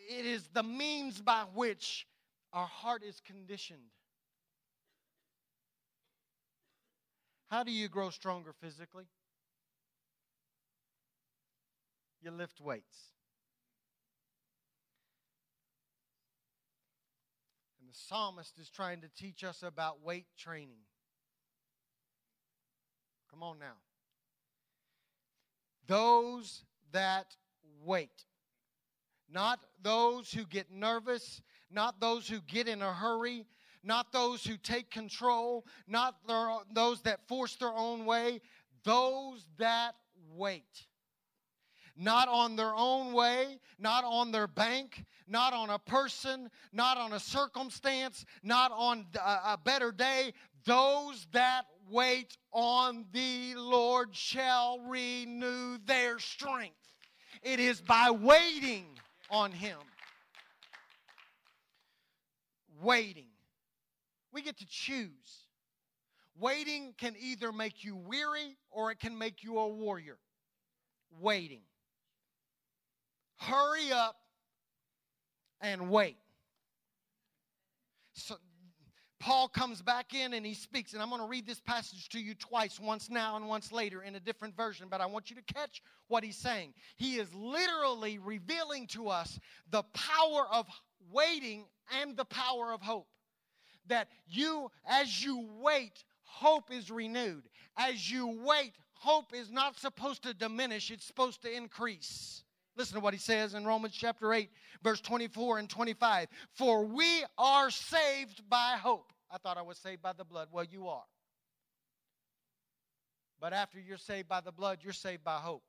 it 0.09 0.25
is 0.25 0.49
the 0.53 0.63
means 0.63 1.21
by 1.21 1.45
which 1.53 2.07
our 2.51 2.67
heart 2.67 3.03
is 3.03 3.21
conditioned 3.25 3.79
How 7.49 7.63
do 7.63 7.71
you 7.71 7.87
grow 7.87 8.11
stronger 8.11 8.53
physically? 8.61 9.05
You 12.21 12.31
lift 12.31 12.61
weights. 12.61 12.97
And 17.79 17.89
the 17.89 17.93
psalmist 17.95 18.59
is 18.59 18.69
trying 18.69 19.01
to 19.01 19.09
teach 19.17 19.43
us 19.43 19.63
about 19.63 20.03
weight 20.03 20.27
training. 20.37 20.81
Come 23.31 23.41
on 23.41 23.57
now. 23.57 23.77
Those 25.87 26.63
that 26.91 27.35
wait, 27.83 28.25
not 29.31 29.59
those 29.81 30.31
who 30.31 30.45
get 30.45 30.71
nervous, 30.71 31.41
not 31.71 31.99
those 31.99 32.27
who 32.27 32.41
get 32.41 32.67
in 32.67 32.81
a 32.83 32.93
hurry, 32.93 33.45
not 33.83 34.11
those 34.11 34.43
who 34.43 34.57
take 34.57 34.91
control, 34.91 35.65
not 35.87 36.15
their, 36.27 36.49
those 36.73 37.01
that 37.01 37.27
force 37.27 37.55
their 37.55 37.73
own 37.73 38.05
way, 38.05 38.41
those 38.83 39.45
that 39.57 39.95
wait. 40.35 40.85
Not 41.95 42.29
on 42.29 42.55
their 42.55 42.73
own 42.73 43.11
way, 43.11 43.59
not 43.77 44.05
on 44.05 44.31
their 44.31 44.47
bank, 44.47 45.03
not 45.27 45.53
on 45.53 45.69
a 45.69 45.79
person, 45.79 46.49
not 46.71 46.97
on 46.97 47.13
a 47.13 47.19
circumstance, 47.19 48.25
not 48.41 48.71
on 48.71 49.05
a 49.21 49.57
better 49.57 49.91
day. 49.91 50.33
Those 50.65 51.27
that 51.33 51.65
wait 51.89 52.37
on 52.53 53.05
the 53.11 53.55
Lord 53.55 54.15
shall 54.15 54.79
renew 54.79 55.77
their 55.85 56.19
strength. 56.19 56.75
It 57.41 57.59
is 57.59 57.81
by 57.81 58.11
waiting 58.11 58.85
on 59.29 59.51
Him. 59.51 59.77
Waiting. 62.81 63.28
We 64.31 64.41
get 64.41 64.57
to 64.59 64.65
choose. 64.67 65.45
Waiting 66.37 66.93
can 66.97 67.15
either 67.19 67.51
make 67.51 67.83
you 67.83 67.95
weary 67.95 68.57
or 68.71 68.91
it 68.91 68.99
can 68.99 69.17
make 69.17 69.43
you 69.43 69.59
a 69.59 69.67
warrior. 69.67 70.17
Waiting. 71.19 71.61
Hurry 73.37 73.91
up 73.91 74.15
and 75.61 75.89
wait. 75.89 76.17
So 78.13 78.35
Paul 79.19 79.49
comes 79.49 79.81
back 79.81 80.13
in 80.13 80.33
and 80.33 80.45
he 80.45 80.53
speaks, 80.53 80.93
and 80.93 81.01
I'm 81.01 81.09
going 81.09 81.21
to 81.21 81.27
read 81.27 81.45
this 81.45 81.59
passage 81.59 82.07
to 82.09 82.19
you 82.19 82.35
twice, 82.35 82.79
once 82.79 83.09
now 83.09 83.35
and 83.35 83.47
once 83.47 83.71
later 83.71 84.01
in 84.01 84.15
a 84.15 84.19
different 84.19 84.55
version, 84.55 84.87
but 84.89 85.01
I 85.01 85.07
want 85.07 85.29
you 85.29 85.35
to 85.35 85.53
catch 85.53 85.81
what 86.07 86.23
he's 86.23 86.37
saying. 86.37 86.73
He 86.95 87.15
is 87.15 87.33
literally 87.33 88.17
revealing 88.17 88.87
to 88.87 89.09
us 89.09 89.37
the 89.71 89.83
power 89.93 90.47
of 90.51 90.67
waiting 91.11 91.65
and 92.01 92.15
the 92.15 92.25
power 92.25 92.71
of 92.71 92.81
hope 92.81 93.07
that 93.89 94.07
you, 94.27 94.71
as 94.87 95.23
you 95.23 95.47
wait, 95.61 96.03
hope 96.23 96.71
is 96.71 96.89
renewed. 96.89 97.43
As 97.77 98.09
you 98.11 98.39
wait, 98.43 98.73
hope 98.93 99.33
is 99.33 99.51
not 99.51 99.77
supposed 99.77 100.23
to 100.23 100.33
diminish, 100.33 100.89
it's 100.91 101.05
supposed 101.05 101.41
to 101.43 101.55
increase. 101.55 102.43
Listen 102.75 102.95
to 102.95 103.01
what 103.01 103.13
he 103.13 103.19
says 103.19 103.55
in 103.55 103.65
Romans 103.65 103.93
chapter 103.93 104.33
8, 104.33 104.49
verse 104.83 105.01
24 105.01 105.59
and 105.59 105.69
25. 105.69 106.29
For 106.53 106.85
we 106.85 107.25
are 107.37 107.69
saved 107.69 108.47
by 108.49 108.77
hope. 108.81 109.11
I 109.29 109.37
thought 109.37 109.57
I 109.57 109.61
was 109.61 109.77
saved 109.77 110.01
by 110.01 110.13
the 110.13 110.23
blood. 110.23 110.47
Well, 110.51 110.63
you 110.63 110.87
are. 110.87 111.03
But 113.41 113.53
after 113.53 113.79
you're 113.79 113.97
saved 113.97 114.27
by 114.27 114.41
the 114.41 114.51
blood, 114.51 114.79
you're 114.81 114.93
saved 114.93 115.23
by 115.23 115.37
hope. 115.37 115.63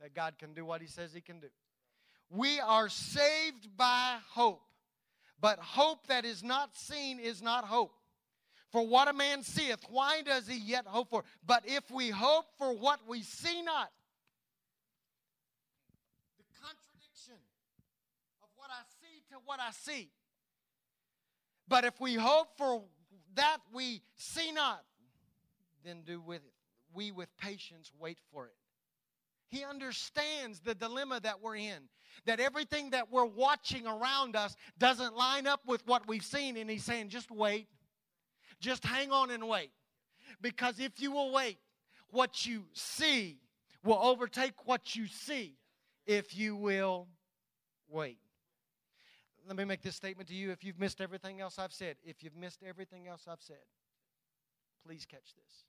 That 0.00 0.14
God 0.14 0.34
can 0.38 0.54
do 0.54 0.64
what 0.64 0.80
he 0.80 0.86
says 0.86 1.12
he 1.12 1.20
can 1.20 1.40
do. 1.40 1.48
We 2.30 2.60
are 2.60 2.88
saved 2.88 3.76
by 3.76 4.16
hope. 4.30 4.62
But 5.40 5.58
hope 5.58 6.06
that 6.08 6.24
is 6.24 6.42
not 6.42 6.76
seen 6.76 7.18
is 7.18 7.40
not 7.42 7.64
hope. 7.64 7.92
For 8.70 8.86
what 8.86 9.08
a 9.08 9.12
man 9.12 9.42
seeth, 9.42 9.84
why 9.88 10.22
does 10.22 10.46
he 10.46 10.58
yet 10.58 10.86
hope 10.86 11.10
for? 11.10 11.24
But 11.44 11.64
if 11.66 11.90
we 11.90 12.10
hope 12.10 12.46
for 12.56 12.72
what 12.72 13.00
we 13.08 13.22
see 13.22 13.62
not, 13.62 13.90
the 16.38 16.44
contradiction 16.62 17.40
of 18.42 18.48
what 18.56 18.70
I 18.70 18.82
see 19.00 19.22
to 19.30 19.36
what 19.44 19.58
I 19.58 19.72
see. 19.72 20.10
But 21.66 21.84
if 21.84 22.00
we 22.00 22.14
hope 22.14 22.48
for 22.56 22.82
that 23.34 23.58
we 23.72 24.02
see 24.16 24.52
not, 24.52 24.84
then 25.84 26.02
do 26.06 26.20
with 26.20 26.42
it. 26.44 26.52
we 26.92 27.10
with 27.10 27.28
patience 27.38 27.90
wait 27.98 28.18
for 28.32 28.46
it. 28.46 28.54
He 29.48 29.64
understands 29.64 30.60
the 30.60 30.74
dilemma 30.74 31.20
that 31.20 31.42
we're 31.42 31.56
in. 31.56 31.88
That 32.26 32.40
everything 32.40 32.90
that 32.90 33.10
we're 33.10 33.24
watching 33.24 33.86
around 33.86 34.36
us 34.36 34.56
doesn't 34.78 35.16
line 35.16 35.46
up 35.46 35.60
with 35.66 35.86
what 35.86 36.06
we've 36.06 36.24
seen. 36.24 36.56
And 36.56 36.68
he's 36.68 36.84
saying, 36.84 37.08
just 37.08 37.30
wait. 37.30 37.68
Just 38.60 38.84
hang 38.84 39.10
on 39.10 39.30
and 39.30 39.48
wait. 39.48 39.70
Because 40.40 40.78
if 40.78 41.00
you 41.00 41.12
will 41.12 41.32
wait, 41.32 41.58
what 42.10 42.46
you 42.46 42.64
see 42.72 43.38
will 43.84 43.98
overtake 44.02 44.66
what 44.66 44.94
you 44.94 45.06
see 45.06 45.56
if 46.06 46.36
you 46.36 46.56
will 46.56 47.08
wait. 47.88 48.18
Let 49.46 49.56
me 49.56 49.64
make 49.64 49.82
this 49.82 49.96
statement 49.96 50.28
to 50.28 50.34
you. 50.34 50.50
If 50.50 50.62
you've 50.64 50.78
missed 50.78 51.00
everything 51.00 51.40
else 51.40 51.58
I've 51.58 51.72
said, 51.72 51.96
if 52.04 52.22
you've 52.22 52.36
missed 52.36 52.62
everything 52.66 53.08
else 53.08 53.26
I've 53.28 53.42
said, 53.42 53.64
please 54.86 55.06
catch 55.06 55.34
this. 55.34 55.64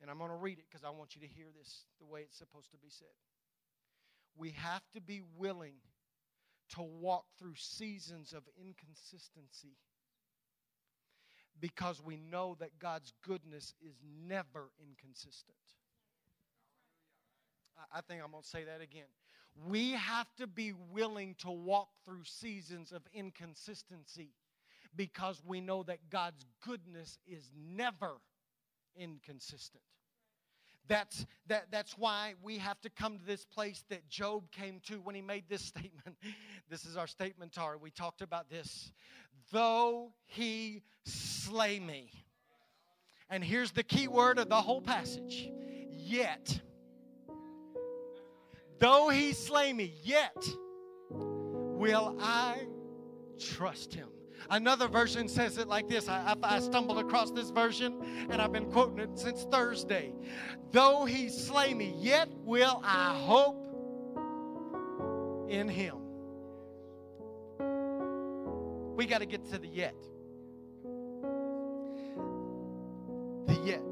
And 0.00 0.10
I'm 0.10 0.18
going 0.18 0.30
to 0.30 0.36
read 0.36 0.58
it 0.58 0.64
because 0.70 0.84
I 0.84 0.90
want 0.90 1.14
you 1.14 1.20
to 1.20 1.28
hear 1.28 1.46
this 1.56 1.84
the 2.00 2.06
way 2.06 2.20
it's 2.22 2.38
supposed 2.38 2.70
to 2.72 2.78
be 2.78 2.88
said. 2.88 3.14
We 4.36 4.50
have 4.50 4.82
to 4.94 5.00
be 5.00 5.22
willing 5.36 5.74
to 6.70 6.82
walk 6.82 7.24
through 7.38 7.54
seasons 7.56 8.32
of 8.32 8.42
inconsistency 8.58 9.76
because 11.60 12.02
we 12.02 12.16
know 12.16 12.56
that 12.60 12.78
God's 12.78 13.12
goodness 13.26 13.74
is 13.80 13.94
never 14.26 14.70
inconsistent. 14.80 15.56
I 17.94 18.00
think 18.00 18.22
I'm 18.22 18.30
going 18.30 18.42
to 18.42 18.48
say 18.48 18.64
that 18.64 18.80
again. 18.80 19.06
We 19.68 19.92
have 19.92 20.26
to 20.38 20.46
be 20.46 20.72
willing 20.92 21.34
to 21.40 21.50
walk 21.50 21.88
through 22.04 22.24
seasons 22.24 22.90
of 22.90 23.02
inconsistency 23.12 24.30
because 24.96 25.42
we 25.46 25.60
know 25.60 25.82
that 25.84 26.10
God's 26.10 26.44
goodness 26.66 27.18
is 27.26 27.50
never 27.54 28.14
inconsistent. 28.96 29.82
That's, 30.92 31.24
that, 31.46 31.68
that's 31.70 31.96
why 31.96 32.34
we 32.42 32.58
have 32.58 32.78
to 32.82 32.90
come 32.90 33.18
to 33.18 33.24
this 33.24 33.46
place 33.46 33.82
that 33.88 34.06
Job 34.10 34.50
came 34.50 34.78
to 34.88 34.96
when 34.96 35.14
he 35.14 35.22
made 35.22 35.44
this 35.48 35.62
statement. 35.64 36.18
This 36.68 36.84
is 36.84 36.98
our 36.98 37.06
statement, 37.06 37.52
Tara. 37.52 37.78
We 37.78 37.90
talked 37.90 38.20
about 38.20 38.50
this. 38.50 38.92
Though 39.52 40.12
he 40.26 40.82
slay 41.04 41.80
me. 41.80 42.10
And 43.30 43.42
here's 43.42 43.70
the 43.70 43.82
key 43.82 44.06
word 44.06 44.38
of 44.38 44.50
the 44.50 44.60
whole 44.60 44.82
passage 44.82 45.50
yet. 45.88 46.60
Though 48.78 49.08
he 49.08 49.32
slay 49.32 49.72
me, 49.72 49.94
yet 50.02 50.46
will 51.08 52.18
I 52.20 52.66
trust 53.38 53.94
him. 53.94 54.10
Another 54.50 54.88
version 54.88 55.28
says 55.28 55.58
it 55.58 55.68
like 55.68 55.88
this. 55.88 56.08
I, 56.08 56.34
I, 56.42 56.60
stumbled 56.60 56.98
across 56.98 57.30
this 57.30 57.50
version 57.50 58.26
and 58.30 58.40
I've 58.40 58.52
been 58.52 58.70
quoting 58.70 58.98
it 58.98 59.18
since 59.18 59.44
Thursday. 59.50 60.12
Though 60.70 61.04
he 61.04 61.28
slay 61.28 61.74
me, 61.74 61.94
yet 61.98 62.28
will 62.44 62.80
I 62.84 63.14
hope 63.18 63.58
in 65.48 65.68
him. 65.68 65.96
We 68.96 69.06
got 69.06 69.18
to 69.18 69.26
get 69.26 69.44
to 69.50 69.58
the 69.58 69.68
yet. 69.68 69.94
The 73.46 73.54
yet. 73.64 73.82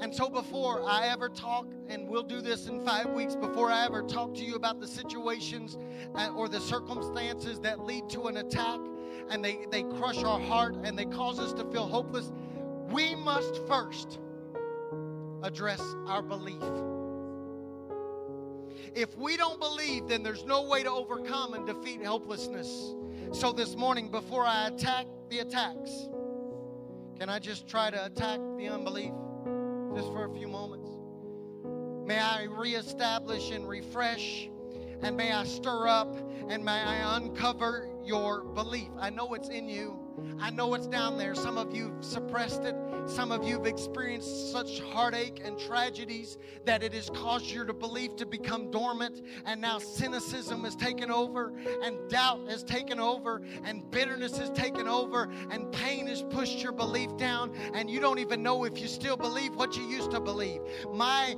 And 0.00 0.14
so, 0.14 0.28
before 0.28 0.82
I 0.88 1.08
ever 1.08 1.28
talk, 1.28 1.66
and 1.88 2.08
we'll 2.08 2.22
do 2.22 2.40
this 2.40 2.68
in 2.68 2.84
five 2.84 3.10
weeks, 3.10 3.34
before 3.34 3.70
I 3.70 3.84
ever 3.84 4.02
talk 4.02 4.32
to 4.34 4.44
you 4.44 4.54
about 4.54 4.80
the 4.80 4.86
situations 4.86 5.76
uh, 6.14 6.30
or 6.36 6.48
the 6.48 6.60
circumstances 6.60 7.58
that 7.60 7.80
lead 7.80 8.08
to 8.10 8.28
an 8.28 8.36
attack, 8.36 8.78
and 9.30 9.44
they, 9.44 9.66
they 9.70 9.82
crush 9.82 10.22
our 10.22 10.40
heart 10.40 10.74
and 10.84 10.98
they 10.98 11.04
cause 11.04 11.38
us 11.38 11.52
to 11.54 11.64
feel 11.64 11.86
hopeless, 11.86 12.32
we 12.90 13.14
must 13.14 13.66
first 13.66 14.18
address 15.42 15.80
our 16.06 16.22
belief. 16.22 16.62
If 18.94 19.16
we 19.16 19.36
don't 19.36 19.60
believe, 19.60 20.08
then 20.08 20.22
there's 20.22 20.44
no 20.44 20.62
way 20.62 20.82
to 20.82 20.90
overcome 20.90 21.54
and 21.54 21.66
defeat 21.66 22.02
helplessness. 22.02 22.94
So 23.32 23.52
this 23.52 23.76
morning, 23.76 24.10
before 24.10 24.46
I 24.46 24.68
attack 24.68 25.06
the 25.28 25.40
attacks, 25.40 26.08
can 27.18 27.28
I 27.28 27.38
just 27.38 27.68
try 27.68 27.90
to 27.90 28.06
attack 28.06 28.40
the 28.56 28.68
unbelief 28.68 29.12
just 29.94 30.08
for 30.12 30.24
a 30.24 30.32
few 30.34 30.48
moments? 30.48 30.88
May 32.06 32.18
I 32.18 32.44
reestablish 32.44 33.50
and 33.50 33.68
refresh, 33.68 34.48
and 35.02 35.16
may 35.16 35.32
I 35.32 35.44
stir 35.44 35.86
up, 35.86 36.16
and 36.48 36.64
may 36.64 36.80
I 36.80 37.16
uncover 37.16 37.90
your 38.08 38.42
belief. 38.42 38.88
I 38.98 39.10
know 39.10 39.34
it's 39.34 39.50
in 39.50 39.68
you. 39.68 39.98
I 40.40 40.50
know 40.50 40.74
it's 40.74 40.86
down 40.86 41.18
there. 41.18 41.34
Some 41.34 41.58
of 41.58 41.76
you 41.76 41.92
have 41.92 42.04
suppressed 42.04 42.64
it. 42.64 42.74
Some 43.06 43.30
of 43.30 43.44
you 43.44 43.58
have 43.58 43.66
experienced 43.66 44.50
such 44.50 44.80
heartache 44.80 45.42
and 45.44 45.58
tragedies 45.58 46.38
that 46.64 46.82
it 46.82 46.92
has 46.94 47.10
caused 47.10 47.46
your 47.46 47.66
belief 47.72 48.16
to 48.16 48.26
become 48.26 48.70
dormant. 48.70 49.20
And 49.44 49.60
now 49.60 49.78
cynicism 49.78 50.64
has 50.64 50.74
taken 50.74 51.10
over, 51.10 51.52
and 51.82 51.96
doubt 52.08 52.48
has 52.48 52.64
taken 52.64 52.98
over, 52.98 53.42
and 53.64 53.88
bitterness 53.90 54.38
has 54.38 54.50
taken 54.50 54.88
over, 54.88 55.30
and 55.50 55.70
pain 55.70 56.06
has 56.06 56.22
pushed 56.22 56.62
your 56.62 56.72
belief 56.72 57.16
down. 57.16 57.54
And 57.74 57.90
you 57.90 58.00
don't 58.00 58.18
even 58.18 58.42
know 58.42 58.64
if 58.64 58.80
you 58.80 58.88
still 58.88 59.16
believe 59.16 59.54
what 59.54 59.76
you 59.76 59.84
used 59.84 60.10
to 60.12 60.20
believe. 60.20 60.62
My 60.92 61.36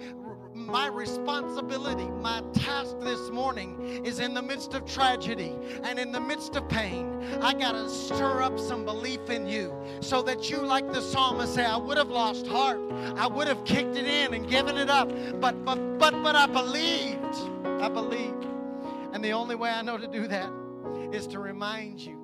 my 0.55 0.87
responsibility, 0.89 2.07
my 2.07 2.43
task 2.53 2.97
this 3.01 3.31
morning 3.31 4.05
is 4.05 4.21
in 4.21 4.35
the 4.35 4.43
midst 4.43 4.75
of 4.75 4.85
tragedy 4.85 5.57
and 5.85 5.99
in 5.99 6.13
the 6.13 6.21
midst 6.21 6.57
of 6.57 6.69
pain. 6.69 7.23
I 7.41 7.55
got 7.55 7.73
to 7.73 7.89
stir 7.89 8.43
up 8.43 8.59
some 8.59 8.85
belief 8.85 9.31
in 9.31 9.47
you 9.47 9.75
so 10.01 10.23
that 10.23 10.51
you, 10.51 10.59
like 10.59 10.91
the 10.93 11.01
psalmist, 11.01 11.55
say, 11.55 11.65
I 11.65 11.77
would 11.77 11.99
have 11.99 12.11
lost 12.11 12.47
heart. 12.47 12.81
I 13.17 13.27
would 13.27 13.49
have 13.49 13.65
kicked 13.65 13.97
it 13.97 14.07
in 14.07 14.35
and 14.35 14.49
given 14.49 14.77
it 14.77 14.91
up. 14.91 15.11
But, 15.41 15.65
but, 15.65 15.99
but, 15.99 16.23
but 16.23 16.37
I 16.37 16.47
believed. 16.47 17.35
I 17.81 17.89
believed. 17.89 18.47
And 19.13 19.25
the 19.25 19.33
only 19.33 19.55
way 19.55 19.71
I 19.71 19.83
know 19.83 19.99
to 19.99 20.07
do 20.07 20.27
that 20.29 20.51
is 21.13 21.27
to 21.29 21.39
remind 21.39 22.01
you 22.01 22.17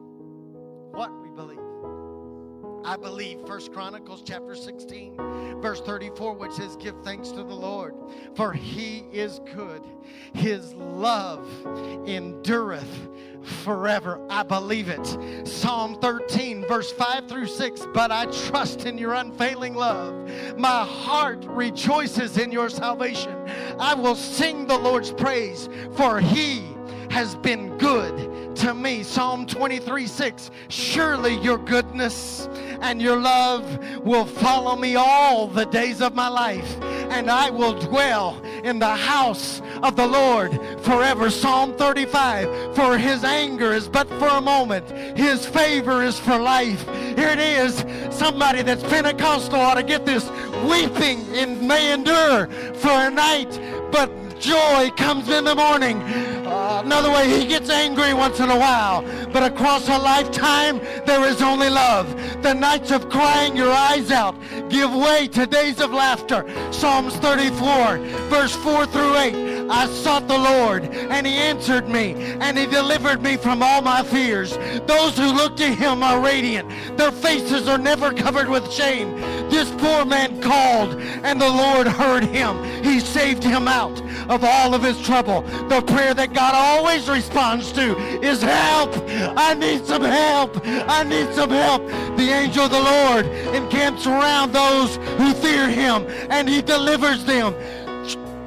what 0.93 1.11
we 1.23 1.31
believe. 1.31 1.66
I 2.87 2.97
believe 2.97 3.41
First 3.49 3.73
Chronicles 3.73 4.23
chapter 4.25 4.55
16 4.55 5.17
verse 5.61 5.81
34 5.81 6.35
which 6.35 6.53
says 6.53 6.77
give 6.77 6.95
thanks 7.03 7.31
to 7.31 7.43
the 7.43 7.55
Lord 7.55 7.95
for 8.37 8.53
he 8.53 9.05
is 9.13 9.41
good. 9.57 9.83
His 10.35 10.73
love 10.75 11.49
endureth 12.07 13.09
forever. 13.65 14.25
I 14.31 14.45
believe 14.45 14.89
it. 14.89 15.05
Psalm 15.49 16.01
13 16.01 16.65
verse 16.69 16.93
5 16.93 17.29
through 17.29 17.49
6 17.49 17.87
but 17.93 18.13
I 18.13 18.27
trust 18.27 18.87
in 18.87 18.99
your 18.99 19.15
unfailing 19.15 19.75
love. 19.75 20.31
My 20.57 20.85
heart 20.85 21.45
rejoices 21.45 22.39
in 22.39 22.53
your 22.53 22.69
salvation. 22.69 23.37
I 23.81 23.95
will 23.95 24.15
sing 24.15 24.65
the 24.69 24.79
Lord's 24.79 25.11
praise 25.11 25.69
for 25.97 26.21
he 26.21 26.63
has 27.11 27.35
been 27.37 27.77
good 27.79 28.36
to 28.57 28.75
me. 28.75 29.03
Psalm 29.03 29.47
23 29.47 30.07
6. 30.07 30.51
Surely 30.69 31.39
your 31.41 31.59
goodness 31.59 32.49
and 32.81 33.01
your 33.01 33.21
love 33.21 33.65
will 34.05 34.25
follow 34.25 34.77
me 34.77 34.97
all 34.97 35.47
the 35.47 35.67
days 35.67 36.01
of 36.01 36.15
my 36.15 36.29
life, 36.29 36.77
and 37.11 37.31
I 37.31 37.51
will 37.51 37.79
dwell 37.79 38.43
in 38.65 38.79
the 38.79 38.95
house 38.95 39.61
of 39.83 39.97
the 39.97 40.07
Lord 40.07 40.53
forever. 40.83 41.31
Psalm 41.31 41.75
35. 41.75 42.75
For 42.75 42.99
his 42.99 43.25
anger 43.25 43.73
is 43.73 43.89
but 43.89 44.09
for 44.09 44.29
a 44.29 44.41
moment, 44.41 44.91
his 45.17 45.47
favor 45.47 46.03
is 46.03 46.19
for 46.19 46.39
life. 46.39 46.87
Here 47.17 47.29
it 47.29 47.39
is. 47.39 47.85
Somebody 48.11 48.63
that's 48.63 48.83
Pentecostal 48.85 49.61
ought 49.61 49.75
to 49.75 49.83
get 49.83 50.07
this. 50.07 50.31
Weeping 50.69 51.27
in 51.35 51.67
may 51.67 51.93
endure 51.93 52.47
for 52.75 52.91
a 52.91 53.11
night, 53.11 53.61
but 53.93 54.11
joy 54.41 54.91
comes 54.97 55.29
in 55.29 55.45
the 55.45 55.55
morning. 55.55 56.01
Another 56.69 57.11
way, 57.11 57.29
he 57.29 57.47
gets 57.47 57.71
angry 57.71 58.13
once 58.13 58.41
in 58.41 58.51
a 58.51 58.59
while. 58.59 59.03
But 59.33 59.45
across 59.45 59.89
a 59.89 59.99
lifetime, 59.99 60.81
there 61.07 61.25
is 61.25 61.41
only 61.41 61.71
love. 61.71 62.09
The 62.43 62.55
nights 62.55 62.91
of 62.91 63.09
crying 63.09 63.57
your 63.57 63.73
eyes 63.73 64.11
out 64.11 64.35
give 64.69 64.93
way 64.93 65.29
to 65.29 65.47
days 65.47 65.81
of 65.81 65.93
laughter. 65.93 66.45
Psalms 66.73 67.15
34, 67.17 67.99
verse 68.29 68.55
4 68.57 68.87
through 68.87 69.17
8. 69.17 69.71
I 69.71 69.87
sought 69.87 70.29
the 70.29 70.39
Lord, 70.39 70.85
and 70.85 71.27
he 71.27 71.35
answered 71.35 71.89
me, 71.89 72.15
and 72.41 72.57
he 72.57 72.67
delivered 72.67 73.21
me 73.23 73.37
from 73.37 73.63
all 73.63 73.83
my 73.83 74.03
fears. 74.03 74.57
Those 74.87 75.17
who 75.17 75.33
look 75.33 75.57
to 75.57 75.67
him 75.67 76.03
are 76.03 76.21
radiant. 76.21 76.69
Their 76.97 77.13
faces 77.13 77.69
are 77.69 77.79
never 77.79 78.13
covered 78.13 78.49
with 78.49 78.73
shame. 78.73 79.21
This 79.51 79.71
poor 79.73 80.05
man 80.05 80.41
called, 80.41 81.01
and 81.01 81.41
the 81.41 81.49
Lord 81.49 81.87
heard 81.87 82.25
him. 82.25 82.63
He 82.83 83.01
saved 83.01 83.43
him 83.43 83.67
out 83.69 84.01
of 84.29 84.45
all 84.45 84.75
of 84.75 84.83
his 84.83 85.01
trouble. 85.03 85.43
The 85.69 85.83
prayer 85.83 86.15
that 86.15 86.33
God 86.33 86.55
always 86.57 87.09
responds 87.09 87.73
to 87.73 87.97
is 88.23 88.43
help. 88.43 88.91
I 89.37 89.55
need 89.55 89.85
some 89.87 90.03
help. 90.03 90.61
I 90.65 91.05
need 91.05 91.33
some 91.35 91.51
help. 91.51 91.87
The 92.17 92.31
angel 92.31 92.65
of 92.65 92.71
the 92.71 92.81
Lord 92.81 93.27
encamps 93.55 94.07
around 94.07 94.53
those 94.53 94.97
who 95.19 95.33
fear 95.35 95.69
him, 95.69 96.07
and 96.31 96.49
he 96.49 96.63
delivers 96.63 97.25
them 97.25 97.55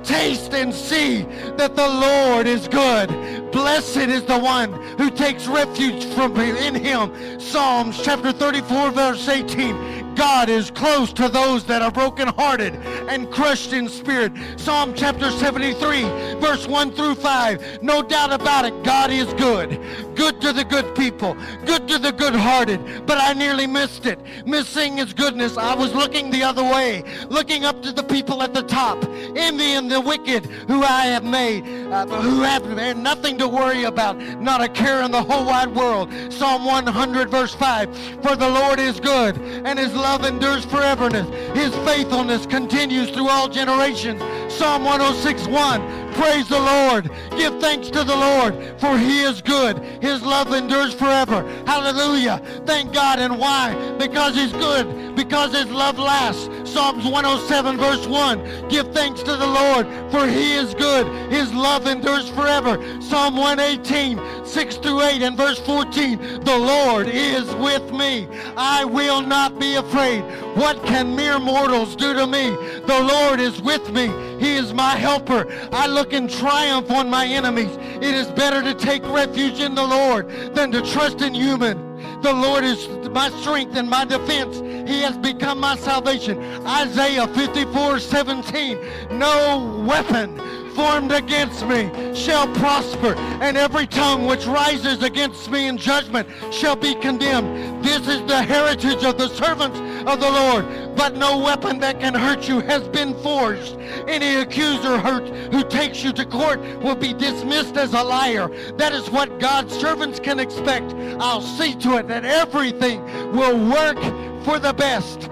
taste 0.10 0.56
and 0.56 0.74
see 0.74 1.22
that 1.56 1.76
the 1.76 1.88
Lord 1.88 2.48
is 2.48 2.68
good. 2.68 3.10
Blessed 3.52 4.10
is 4.10 4.24
the 4.24 4.40
one 4.40 4.74
who 4.98 5.12
takes 5.12 5.46
refuge 5.48 6.06
from 6.16 6.36
in 6.40 6.74
him. 6.74 7.40
Psalms 7.40 8.02
chapter 8.02 8.32
34 8.32 8.90
verse 8.92 9.28
18. 9.28 9.99
God 10.16 10.50
is 10.50 10.72
close 10.72 11.14
to 11.14 11.30
those 11.30 11.64
that 11.66 11.82
are 11.82 11.92
brokenhearted 11.92 12.76
and 13.10 13.32
crushed 13.32 13.74
in 13.74 13.88
spirit. 13.88 14.32
Psalm 14.58 14.94
chapter 14.94 15.32
73, 15.32 16.04
verse 16.40 16.68
1 16.68 16.92
through 16.92 17.16
5. 17.16 17.84
No 17.84 18.02
doubt 18.02 18.32
about 18.32 18.66
it, 18.66 18.84
God 18.84 19.12
is 19.12 19.34
good. 19.34 19.80
Good 20.16 20.42
to 20.42 20.52
the 20.52 20.66
good 20.66 20.96
people, 20.96 21.38
good 21.66 21.88
to 21.88 21.98
the 21.98 22.12
good 22.12 22.36
hearted. 22.36 23.06
But 23.06 23.20
I 23.22 23.34
nearly 23.34 23.68
missed 23.68 24.06
it. 24.06 24.20
Missing 24.46 24.98
his 24.98 25.14
goodness. 25.14 25.58
I 25.58 25.74
was 25.76 25.94
looking 25.96 26.30
the 26.30 26.44
other 26.44 26.64
way, 26.64 27.04
looking 27.30 27.64
up 27.64 27.82
to 27.84 27.92
the 27.92 28.04
people 28.04 28.44
at 28.44 28.54
the 28.54 28.64
top, 28.64 29.04
envying 29.36 29.88
the 29.88 30.02
wicked 30.02 30.46
who 30.46 30.84
I 30.84 31.06
have 31.06 31.24
made, 31.24 31.64
uh, 31.92 32.06
who 32.06 32.42
have 32.42 32.66
nothing 32.98 33.38
to 33.38 33.48
worry 33.48 33.86
about, 33.86 34.18
not 34.18 34.62
a 34.62 34.68
care 34.68 35.02
in 35.04 35.12
the 35.12 35.24
whole 35.24 35.46
wide 35.46 35.74
world. 35.74 36.12
Psalm 36.32 36.66
100, 36.66 37.30
verse 37.30 37.54
5. 37.56 37.98
For 38.22 38.36
the 38.36 38.50
Lord 38.50 38.80
is 38.80 39.00
good, 39.00 39.38
and 39.38 39.80
his 39.80 39.94
love 40.00 40.26
endures 40.26 40.66
foreverness. 40.66 41.28
His 41.56 41.76
faithfulness 41.88 42.46
continues 42.46 43.10
through 43.12 43.30
all 43.30 43.50
generations. 43.50 44.22
Psalm 44.52 44.84
106.1 44.84 46.09
Praise 46.14 46.48
the 46.48 46.60
Lord. 46.60 47.10
Give 47.38 47.60
thanks 47.60 47.90
to 47.90 48.04
the 48.04 48.16
Lord, 48.16 48.56
for 48.80 48.98
he 48.98 49.22
is 49.22 49.42
good. 49.42 49.78
His 50.02 50.22
love 50.22 50.54
endures 50.54 50.94
forever. 50.94 51.48
Hallelujah. 51.66 52.42
Thank 52.66 52.94
God. 52.94 53.20
And 53.20 53.40
why? 53.40 53.76
Because 53.98 54.36
he's 54.36 54.52
good. 54.54 55.16
Because 55.16 55.54
his 55.54 55.70
love 55.70 55.98
lasts. 55.98 56.50
Psalms 56.70 57.04
107 57.04 57.78
verse 57.78 58.06
1. 58.08 58.70
Give 58.70 58.88
thanks 58.94 59.24
to 59.24 59.36
the 59.36 59.48
Lord, 59.48 59.88
for 60.12 60.28
he 60.28 60.54
is 60.54 60.74
good. 60.76 61.08
His 61.32 61.54
love 61.54 61.88
endures 61.88 62.30
forever. 62.30 62.78
Psalm 63.02 63.36
118, 63.36 64.46
6 64.46 64.76
through 64.78 65.02
8 65.02 65.22
and 65.22 65.38
verse 65.38 65.60
14. 65.60 66.20
The 66.44 66.58
Lord 66.58 67.08
is 67.08 67.54
with 67.56 67.92
me. 67.92 68.28
I 68.56 68.86
will 68.86 69.22
not 69.22 69.60
be 69.60 69.76
afraid. 69.76 70.22
What 70.56 70.84
can 70.86 71.16
mere 71.16 71.40
mortals 71.40 71.96
do 71.96 72.14
to 72.14 72.28
me? 72.28 72.50
The 72.86 73.00
Lord 73.00 73.40
is 73.40 73.62
with 73.62 73.92
me. 73.92 74.08
He 74.40 74.56
is 74.56 74.74
my 74.74 74.96
helper. 74.96 75.46
I 75.72 75.88
look 75.88 76.14
in 76.14 76.28
triumph 76.28 76.90
on 76.92 77.10
my 77.10 77.26
enemies. 77.26 77.76
It 77.96 78.16
is 78.16 78.28
better 78.28 78.62
to 78.62 78.74
take 78.74 79.04
refuge 79.04 79.60
in 79.60 79.76
the 79.76 79.86
Lord 79.86 80.30
than 80.56 80.72
to 80.72 80.82
trust 80.82 81.22
in 81.22 81.34
human. 81.34 81.90
The 82.22 82.34
Lord 82.34 82.64
is 82.64 82.88
my 83.10 83.30
strength 83.42 83.76
and 83.76 83.90
my 83.90 84.06
defense. 84.06 84.58
He 84.90 85.02
has 85.02 85.18
become 85.18 85.60
my 85.60 85.76
salvation. 85.76 86.40
Isaiah 86.66 87.28
54, 87.28 88.00
17. 88.00 88.80
No 89.12 89.86
weapon 89.88 90.38
formed 90.80 91.12
against 91.12 91.68
me 91.68 91.92
shall 92.16 92.48
prosper, 92.56 93.14
and 93.42 93.58
every 93.58 93.86
tongue 93.86 94.26
which 94.26 94.46
rises 94.46 95.04
against 95.04 95.52
me 95.52 95.68
in 95.68 95.78
judgment 95.78 96.26
shall 96.54 96.78
be 96.78 96.96
condemned. 96.96 97.84
This 97.84 98.08
is 98.08 98.22
the 98.28 98.42
heritage 98.42 99.04
of 99.04 99.18
the 99.18 99.28
servants 99.28 99.78
of 100.10 100.22
the 100.22 100.32
Lord. 100.32 100.96
But 100.96 101.18
no 101.18 101.38
weapon 101.38 101.80
that 101.80 102.00
can 102.00 102.14
hurt 102.14 102.48
you 102.48 102.62
has 102.62 102.88
been 102.88 103.14
forged. 103.22 103.78
Any 104.08 104.36
accuser 104.36 104.98
hurt 104.98 105.28
who 105.54 105.66
takes 105.68 106.02
you 106.02 106.14
to 106.14 106.26
court 106.26 106.62
will 106.82 106.96
be 106.96 107.14
dismissed 107.14 107.76
as 107.76 107.94
a 107.94 108.02
liar. 108.02 108.48
That 108.78 108.94
is 108.94 109.10
what 109.10 109.38
God's 109.38 109.78
servants 109.78 110.18
can 110.18 110.40
expect. 110.40 110.94
I'll 111.20 111.42
see 111.42 111.76
to 111.76 111.98
it 111.98 112.08
that 112.08 112.24
everything 112.24 113.04
will 113.34 113.58
work 113.70 114.02
for 114.46 114.60
the 114.60 114.72
best. 114.72 115.30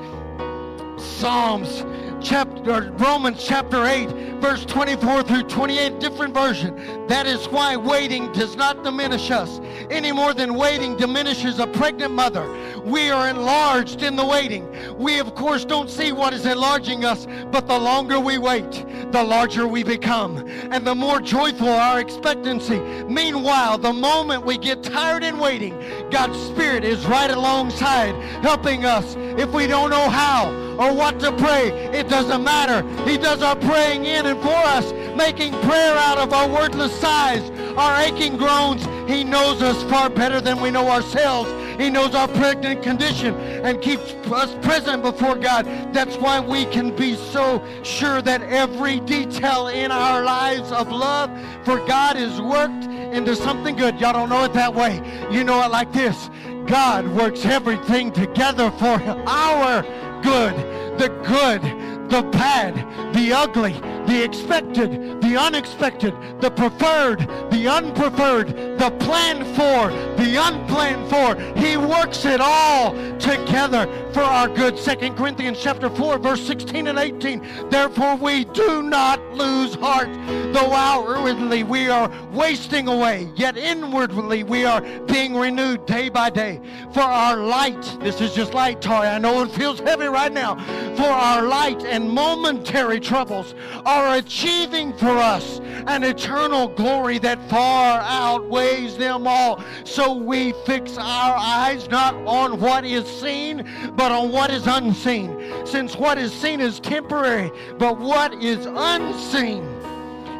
Psalms 0.97 1.86
chapter 2.22 2.91
Romans 2.93 3.43
chapter 3.45 3.86
8 3.86 4.09
verse 4.41 4.65
24 4.65 5.24
through 5.24 5.43
28 5.43 5.99
different 5.99 6.34
version 6.34 6.76
that 7.07 7.26
is 7.26 7.47
why 7.47 7.76
waiting 7.76 8.32
does 8.32 8.55
not 8.55 8.84
diminish 8.84 9.32
us 9.32 9.59
any 9.89 10.11
more 10.11 10.34
than 10.34 10.55
waiting 10.55 10.95
diminishes 10.97 11.59
a 11.59 11.68
pregnant 11.68 12.13
mother 12.13 12.47
we 12.84 13.09
are 13.09 13.30
enlarged 13.30 14.03
in 14.03 14.15
the 14.15 14.26
waiting 14.26 14.68
we 14.97 15.20
of 15.20 15.34
course 15.36 15.65
don't 15.65 15.89
see 15.89 16.11
what 16.11 16.34
is 16.34 16.45
enlarging 16.45 17.05
us 17.05 17.28
but 17.51 17.68
the 17.68 17.78
longer 17.78 18.20
we 18.20 18.38
wait 18.38 18.86
the 19.11 19.24
larger 19.24 19.68
we 19.68 19.84
become 19.84 20.38
and 20.72 20.86
the 20.86 20.95
more 20.95 21.20
joyful 21.20 21.68
our 21.70 21.99
expectancy. 21.99 22.80
Meanwhile, 23.07 23.78
the 23.78 23.93
moment 23.93 24.45
we 24.45 24.57
get 24.57 24.84
tired 24.84 25.24
in 25.24 25.38
waiting, 25.38 25.78
God's 26.09 26.39
Spirit 26.39 26.84
is 26.84 27.05
right 27.05 27.30
alongside, 27.30 28.15
helping 28.43 28.86
us. 28.86 29.15
If 29.38 29.51
we 29.51 29.68
don't 29.68 29.89
know 29.89 30.09
how 30.09 30.51
or 30.78 30.93
what 30.93 31.20
to 31.22 31.32
pray, 31.34 31.70
it 31.93 32.07
doesn't 32.08 32.43
matter. 32.43 32.88
He 33.10 33.18
does 33.18 33.41
our 33.41 33.55
praying 33.55 34.05
in 34.05 34.26
and 34.26 34.41
for 34.41 34.49
us, 34.49 34.91
making 35.16 35.53
prayer 35.62 35.95
out 35.95 36.18
of 36.18 36.34
our 36.34 36.49
wordless 36.49 36.97
sighs, 36.99 37.49
our 37.78 38.01
aching 38.01 38.38
groans. 38.38 38.86
He 39.10 39.24
knows 39.24 39.62
us 39.62 39.82
far 39.89 40.10
better 40.10 40.41
than 40.41 40.62
we 40.62 40.72
know 40.72 40.89
ourselves. 40.89 41.49
He 41.80 41.91
knows 41.91 42.16
our 42.16 42.28
pregnant 42.28 42.82
condition 42.82 43.36
and 43.36 43.82
keeps 43.82 44.12
us 44.32 44.53
present 44.66 45.03
before 45.03 45.36
God. 45.36 45.66
That's 45.93 46.18
why 46.18 46.39
we 46.39 46.66
can 46.66 46.95
be 46.95 47.16
so 47.16 47.64
sure 47.84 48.22
that 48.24 48.41
every 48.41 48.99
detail 49.01 49.68
in 49.68 49.91
our 49.91 50.24
lives 50.24 50.72
of 50.72 50.91
love 50.91 51.30
for 51.64 51.78
God 51.86 52.18
is 52.18 52.41
worked 52.41 52.86
into 52.86 53.36
something 53.36 53.76
good. 53.76 53.99
Y'all 53.99 54.14
don't 54.14 54.30
know 54.30 54.43
it 54.43 54.53
that 54.53 54.74
way. 54.74 54.95
You 55.32 55.43
know 55.43 55.64
it 55.64 55.72
like 55.72 55.93
this. 55.93 56.30
God 56.66 57.08
works 57.10 57.45
everything 57.45 58.12
together 58.12 58.72
for 58.72 58.99
our 59.28 59.84
good. 60.22 60.86
The 60.97 61.09
good, 61.25 61.61
the 62.09 62.23
bad, 62.31 62.75
the 63.13 63.33
ugly, 63.33 63.73
the 64.07 64.23
expected, 64.23 65.21
the 65.21 65.37
unexpected, 65.37 66.13
the 66.39 66.49
preferred, 66.49 67.19
the 67.51 67.67
unpreferred, 67.67 68.79
the 68.79 68.91
planned 68.99 69.45
for, 69.47 69.91
the 70.21 70.35
unplanned 70.37 71.09
for. 71.09 71.35
He 71.59 71.75
works 71.75 72.23
it 72.25 72.39
all 72.41 72.91
together 73.19 73.85
for 74.13 74.21
our 74.21 74.47
good. 74.47 74.79
Second 74.79 75.17
Corinthians 75.17 75.59
chapter 75.61 75.89
4, 75.89 76.19
verse 76.19 76.41
16 76.47 76.87
and 76.87 76.97
18. 76.97 77.69
Therefore 77.69 78.15
we 78.15 78.45
do 78.45 78.81
not 78.81 79.21
lose 79.33 79.75
heart, 79.75 80.09
though 80.53 80.71
outwardly 80.73 81.63
we 81.63 81.89
are 81.89 82.09
wasting 82.31 82.87
away, 82.87 83.29
yet 83.35 83.57
inwardly 83.57 84.43
we 84.43 84.63
are 84.63 84.81
being 85.07 85.35
renewed 85.35 85.85
day 85.85 86.07
by 86.07 86.29
day. 86.29 86.61
For 86.93 87.01
our 87.01 87.37
light, 87.37 87.97
this 87.99 88.21
is 88.21 88.33
just 88.33 88.53
light, 88.53 88.81
Tori. 88.81 89.07
I 89.07 89.17
know 89.17 89.43
it 89.43 89.51
feels 89.51 89.79
heavy 89.79 90.07
right 90.07 90.31
now. 90.31 90.55
For 90.95 91.03
our 91.03 91.43
light 91.43 91.83
and 91.83 92.09
momentary 92.09 92.99
troubles 92.99 93.53
are 93.85 94.15
achieving 94.15 94.93
for 94.93 95.17
us 95.17 95.59
an 95.88 96.03
eternal 96.03 96.67
glory 96.67 97.17
that 97.19 97.49
far 97.49 98.01
outweighs 98.01 98.97
them 98.97 99.27
all. 99.27 99.63
So 99.83 100.13
we 100.13 100.53
fix 100.65 100.97
our 100.97 101.35
eyes 101.38 101.88
not 101.89 102.15
on 102.25 102.59
what 102.59 102.85
is 102.85 103.05
seen, 103.05 103.67
but 103.95 104.11
on 104.11 104.31
what 104.31 104.51
is 104.51 104.67
unseen. 104.67 105.65
Since 105.65 105.95
what 105.95 106.17
is 106.17 106.33
seen 106.33 106.61
is 106.61 106.79
temporary, 106.79 107.51
but 107.77 107.99
what 107.99 108.33
is 108.43 108.65
unseen 108.65 109.63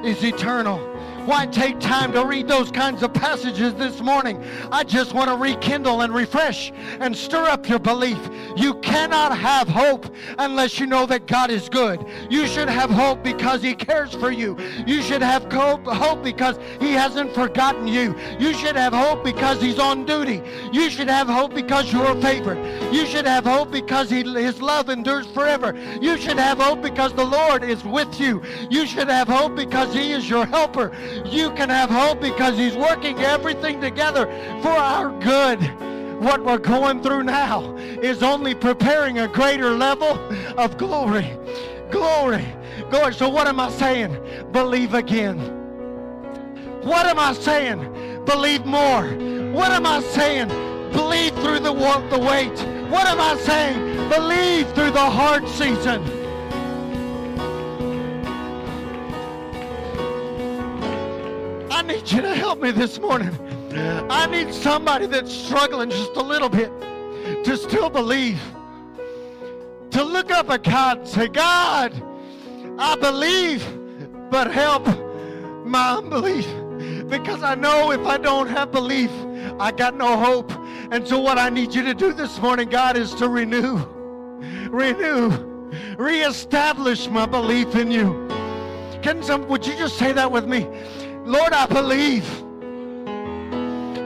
is 0.04 0.24
eternal. 0.24 0.97
Why 1.28 1.46
take 1.46 1.82
time 1.82 2.14
to 2.14 2.26
read 2.26 2.48
those 2.48 2.72
kinds 2.72 3.04
of 3.04 3.14
passages 3.14 3.74
this 3.74 4.00
morning? 4.00 4.42
I 4.72 4.86
just 4.86 5.14
want 5.14 5.30
to 5.30 5.36
rekindle 5.36 6.00
and 6.00 6.16
refresh 6.16 6.72
and 7.02 7.14
stir 7.14 7.44
up 7.48 7.68
your 7.68 7.80
belief. 7.80 8.18
You 8.56 8.76
cannot 8.76 9.38
have 9.38 9.68
hope 9.68 10.06
unless 10.40 10.80
you 10.80 10.86
know 10.86 11.06
that 11.08 11.28
God 11.28 11.52
is 11.52 11.68
good. 11.68 12.06
You 12.30 12.48
should 12.48 12.70
have 12.70 12.90
hope 12.90 13.26
because 13.26 13.62
He 13.62 13.76
cares 13.76 14.14
for 14.14 14.32
you. 14.32 14.58
You 14.86 15.02
should 15.02 15.22
have 15.22 15.52
hope, 15.52 16.24
because 16.24 16.58
He 16.80 16.94
hasn't 16.94 17.34
forgotten 17.34 17.90
you. 17.90 18.16
You 18.40 18.54
should 18.54 18.78
have 18.78 18.94
hope 18.94 19.26
because 19.26 19.62
He's 19.62 19.80
on 19.80 20.06
duty. 20.06 20.42
You 20.72 20.90
should 20.90 21.10
have 21.10 21.28
hope 21.28 21.54
because 21.54 21.92
you're 21.92 22.10
a 22.10 22.22
favorite. 22.22 22.94
You 22.94 23.06
should 23.06 23.28
have 23.28 23.44
hope 23.44 23.70
because 23.70 24.10
he, 24.10 24.24
His 24.24 24.62
love 24.62 24.88
endures 24.88 25.28
forever. 25.28 25.78
You 26.00 26.18
should 26.18 26.40
have 26.40 26.60
hope 26.60 26.82
because 26.82 27.12
the 27.12 27.26
Lord 27.26 27.66
is 27.66 27.84
with 27.84 28.18
you. 28.18 28.42
You 28.70 28.86
should 28.86 29.10
have 29.10 29.28
hope 29.28 29.58
because 29.58 29.94
He 29.94 30.14
is 30.14 30.30
your 30.30 30.46
helper 30.46 30.94
you 31.26 31.52
can 31.52 31.70
have 31.70 31.90
hope 31.90 32.22
because 32.22 32.58
He's 32.58 32.76
working 32.76 33.20
everything 33.20 33.82
together 33.82 34.26
for 34.62 34.70
our 34.70 35.12
good. 35.20 35.62
What 36.22 36.44
we're 36.44 36.58
going 36.58 37.02
through 37.04 37.24
now 37.24 37.76
is 37.76 38.24
only 38.24 38.56
preparing 38.56 39.20
a 39.20 39.28
greater 39.28 39.72
level 39.72 40.18
of 40.58 40.78
glory. 40.78 41.38
Glory. 41.92 42.46
Glory. 42.90 43.14
So, 43.14 43.30
what 43.30 43.48
am 43.48 43.60
I 43.60 43.70
saying? 43.70 44.18
Believe 44.52 44.94
again. 44.94 45.38
What 46.82 47.06
am 47.06 47.20
I 47.20 47.34
saying? 47.34 48.26
Believe 48.26 48.66
more. 48.66 49.04
What 49.52 49.72
am 49.72 49.86
I 49.86 50.02
saying? 50.02 50.48
Believe 50.92 51.34
through 51.36 51.60
the, 51.60 51.74
the. 51.74 52.18
What 52.90 53.08
am 53.08 53.20
I 53.20 53.36
saying? 53.38 54.10
Believe 54.10 54.74
through 54.74 54.92
the 54.92 55.00
hard 55.00 55.48
season. 55.50 56.17
Need 61.88 62.12
you 62.12 62.22
to 62.22 62.36
help 62.36 62.62
me 62.62 62.72
this 62.72 63.00
morning. 63.00 63.36
I 64.10 64.28
need 64.28 64.54
somebody 64.54 65.08
that's 65.08 65.34
struggling 65.34 65.90
just 65.90 66.16
a 66.16 66.22
little 66.22 66.50
bit 66.50 66.70
to 67.46 67.58
still 67.58 67.90
believe. 67.90 68.42
To 69.92 70.04
look 70.04 70.32
up 70.32 70.50
at 70.50 70.64
God 70.64 71.00
and 71.00 71.08
say, 71.08 71.28
God, 71.28 71.94
I 72.78 72.96
believe, 72.98 73.66
but 74.30 74.52
help 74.52 74.86
my 75.66 75.98
unbelief. 75.98 76.46
Because 77.10 77.42
I 77.42 77.56
know 77.56 77.92
if 77.92 78.06
I 78.06 78.18
don't 78.18 78.48
have 78.48 78.72
belief, 78.72 79.12
I 79.60 79.72
got 79.72 79.96
no 79.96 80.18
hope. 80.18 80.52
And 80.92 81.08
so 81.08 81.20
what 81.20 81.38
I 81.38 81.50
need 81.50 81.74
you 81.74 81.84
to 81.84 81.94
do 81.94 82.12
this 82.14 82.38
morning, 82.40 82.68
God, 82.68 82.98
is 82.98 83.14
to 83.16 83.30
renew, 83.30 83.78
renew, 84.70 85.30
reestablish 85.98 87.08
my 87.08 87.26
belief 87.26 87.76
in 87.76 87.92
you. 87.92 88.28
Can 89.02 89.24
some, 89.24 89.48
would 89.48 89.66
you 89.66 89.76
just 89.78 89.98
say 89.98 90.12
that 90.12 90.30
with 90.30 90.48
me? 90.48 90.68
Lord, 91.28 91.52
I 91.52 91.66
believe. 91.66 92.26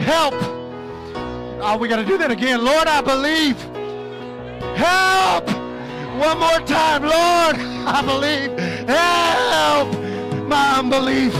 Help. 0.01 0.33
Oh, 1.63 1.77
we 1.79 1.87
got 1.87 1.97
to 1.97 2.05
do 2.05 2.17
that 2.17 2.31
again. 2.31 2.65
Lord, 2.65 2.87
I 2.87 2.99
believe. 3.01 3.61
Help. 4.75 5.47
One 6.17 6.39
more 6.39 6.59
time. 6.65 7.03
Lord, 7.03 7.55
I 7.87 8.01
believe. 8.03 8.57
Help 8.89 9.93
my 10.47 10.79
unbelief. 10.79 11.33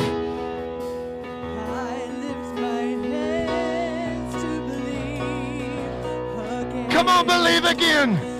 Come 6.91 7.07
on, 7.07 7.25
believe 7.25 7.65
again. 7.65 8.30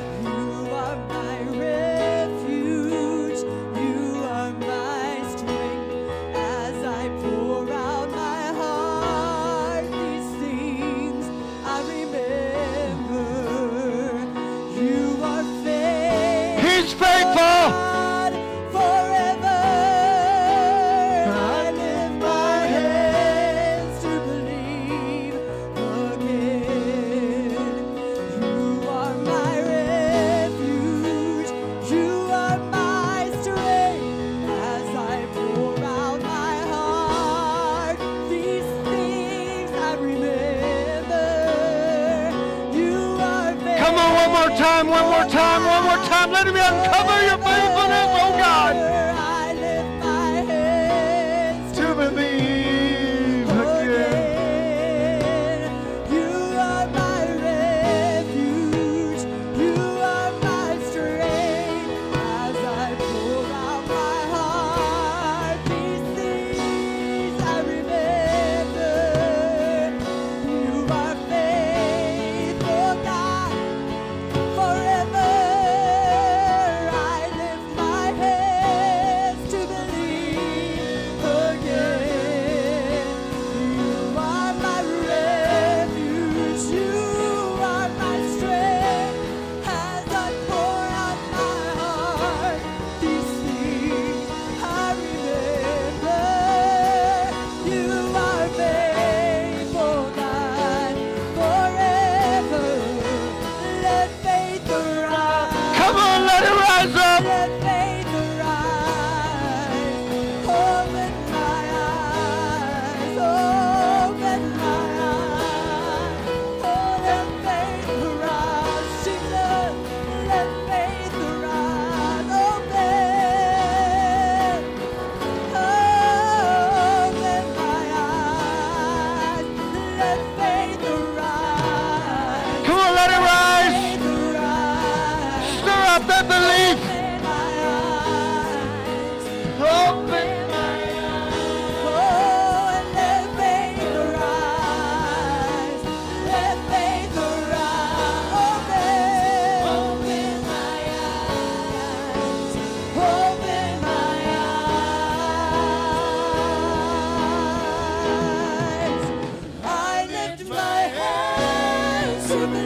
One 45.02 45.10
more 45.10 45.30
time, 45.34 45.66
one 45.66 45.84
more 45.84 46.06
time. 46.06 46.32
Let 46.32 46.46
me 46.46 46.62
uncover 46.62 47.26
your 47.26 47.41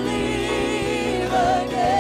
believe 0.06 1.34
again. 1.34 1.95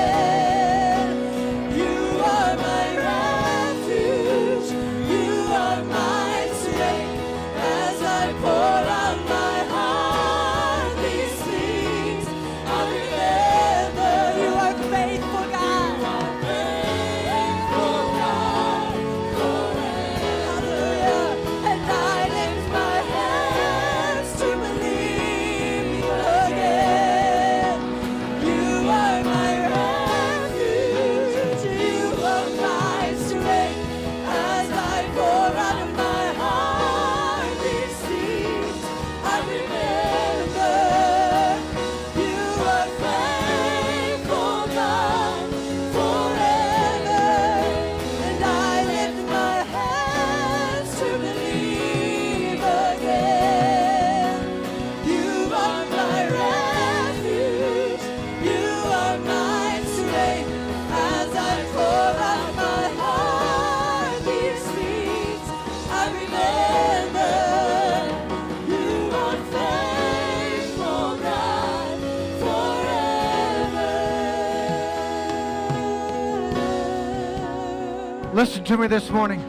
To 78.65 78.77
me 78.79 78.87
this 78.87 79.11
morning. 79.11 79.39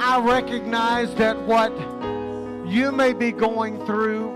I 0.00 0.18
recognize 0.18 1.14
that 1.14 1.40
what 1.42 1.70
you 2.68 2.90
may 2.90 3.12
be 3.12 3.30
going 3.30 3.86
through 3.86 4.32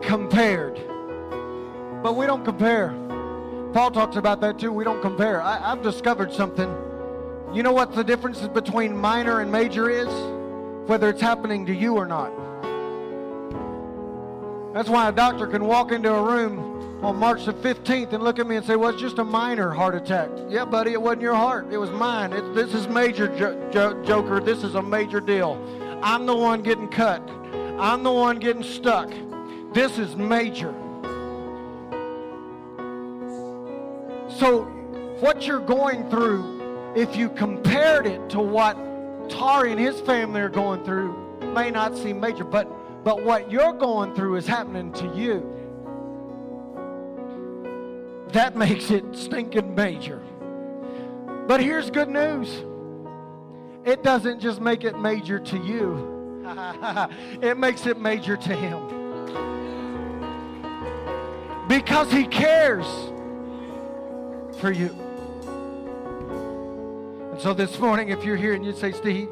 compared, 0.00 0.76
but 2.02 2.16
we 2.16 2.24
don't 2.24 2.46
compare. 2.46 2.94
Paul 3.74 3.90
talks 3.90 4.16
about 4.16 4.40
that 4.40 4.58
too. 4.58 4.72
We 4.72 4.84
don't 4.84 5.02
compare. 5.02 5.42
I, 5.42 5.70
I've 5.70 5.82
discovered 5.82 6.32
something. 6.32 6.74
You 7.52 7.62
know 7.62 7.72
what 7.72 7.94
the 7.94 8.02
difference 8.02 8.40
is 8.40 8.48
between 8.48 8.96
minor 8.96 9.40
and 9.40 9.52
major 9.52 9.90
is? 9.90 10.08
Whether 10.88 11.10
it's 11.10 11.20
happening 11.20 11.66
to 11.66 11.74
you 11.74 11.94
or 11.94 12.06
not. 12.06 12.32
That's 14.72 14.88
why 14.88 15.10
a 15.10 15.12
doctor 15.12 15.46
can 15.46 15.66
walk 15.66 15.92
into 15.92 16.10
a 16.10 16.22
room 16.22 16.77
on 17.02 17.16
March 17.16 17.44
the 17.44 17.52
15th 17.54 18.12
and 18.12 18.24
look 18.24 18.38
at 18.38 18.46
me 18.46 18.56
and 18.56 18.66
say, 18.66 18.74
well, 18.74 18.90
it's 18.90 19.00
just 19.00 19.18
a 19.18 19.24
minor 19.24 19.70
heart 19.70 19.94
attack. 19.94 20.30
Yeah, 20.48 20.64
buddy, 20.64 20.92
it 20.92 21.00
wasn't 21.00 21.22
your 21.22 21.34
heart. 21.34 21.68
It 21.70 21.78
was 21.78 21.90
mine. 21.90 22.32
It, 22.32 22.54
this 22.54 22.74
is 22.74 22.88
major, 22.88 23.28
jo- 23.38 23.70
jo- 23.70 24.02
Joker. 24.04 24.40
This 24.40 24.64
is 24.64 24.74
a 24.74 24.82
major 24.82 25.20
deal. 25.20 25.62
I'm 26.02 26.26
the 26.26 26.34
one 26.34 26.62
getting 26.62 26.88
cut. 26.88 27.22
I'm 27.78 28.02
the 28.02 28.12
one 28.12 28.40
getting 28.40 28.64
stuck. 28.64 29.10
This 29.72 29.98
is 29.98 30.16
major. 30.16 30.74
So, 34.28 34.64
what 35.20 35.46
you're 35.46 35.60
going 35.60 36.08
through, 36.10 36.94
if 36.96 37.16
you 37.16 37.28
compared 37.30 38.06
it 38.06 38.28
to 38.30 38.40
what 38.40 38.76
Tari 39.28 39.72
and 39.72 39.80
his 39.80 40.00
family 40.00 40.40
are 40.40 40.48
going 40.48 40.84
through, 40.84 41.16
may 41.54 41.70
not 41.70 41.96
seem 41.96 42.18
major, 42.20 42.44
but 42.44 42.68
but 43.04 43.22
what 43.22 43.50
you're 43.50 43.72
going 43.72 44.14
through 44.14 44.36
is 44.36 44.46
happening 44.46 44.92
to 44.94 45.06
you. 45.14 45.57
That 48.32 48.56
makes 48.56 48.90
it 48.90 49.04
stinking 49.16 49.74
major. 49.74 50.22
But 51.46 51.60
here's 51.60 51.90
good 51.90 52.10
news. 52.10 52.64
It 53.86 54.02
doesn't 54.02 54.40
just 54.40 54.60
make 54.60 54.84
it 54.84 54.98
major 54.98 55.38
to 55.38 55.56
you. 55.56 56.42
it 57.42 57.56
makes 57.56 57.86
it 57.86 57.98
major 57.98 58.36
to 58.36 58.54
him. 58.54 58.96
Because 61.68 62.12
he 62.12 62.26
cares 62.26 62.86
for 64.60 64.70
you. 64.70 64.90
And 67.32 67.40
so 67.40 67.54
this 67.54 67.78
morning, 67.78 68.10
if 68.10 68.24
you're 68.24 68.36
here 68.36 68.52
and 68.52 68.64
you 68.64 68.74
say, 68.74 68.92
Steve, 68.92 69.30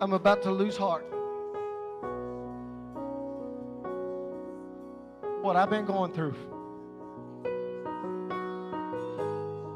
I'm 0.00 0.12
about 0.12 0.42
to 0.44 0.50
lose 0.50 0.76
heart. 0.76 1.04
What 5.42 5.56
I've 5.56 5.70
been 5.70 5.84
going 5.84 6.12
through. 6.12 6.34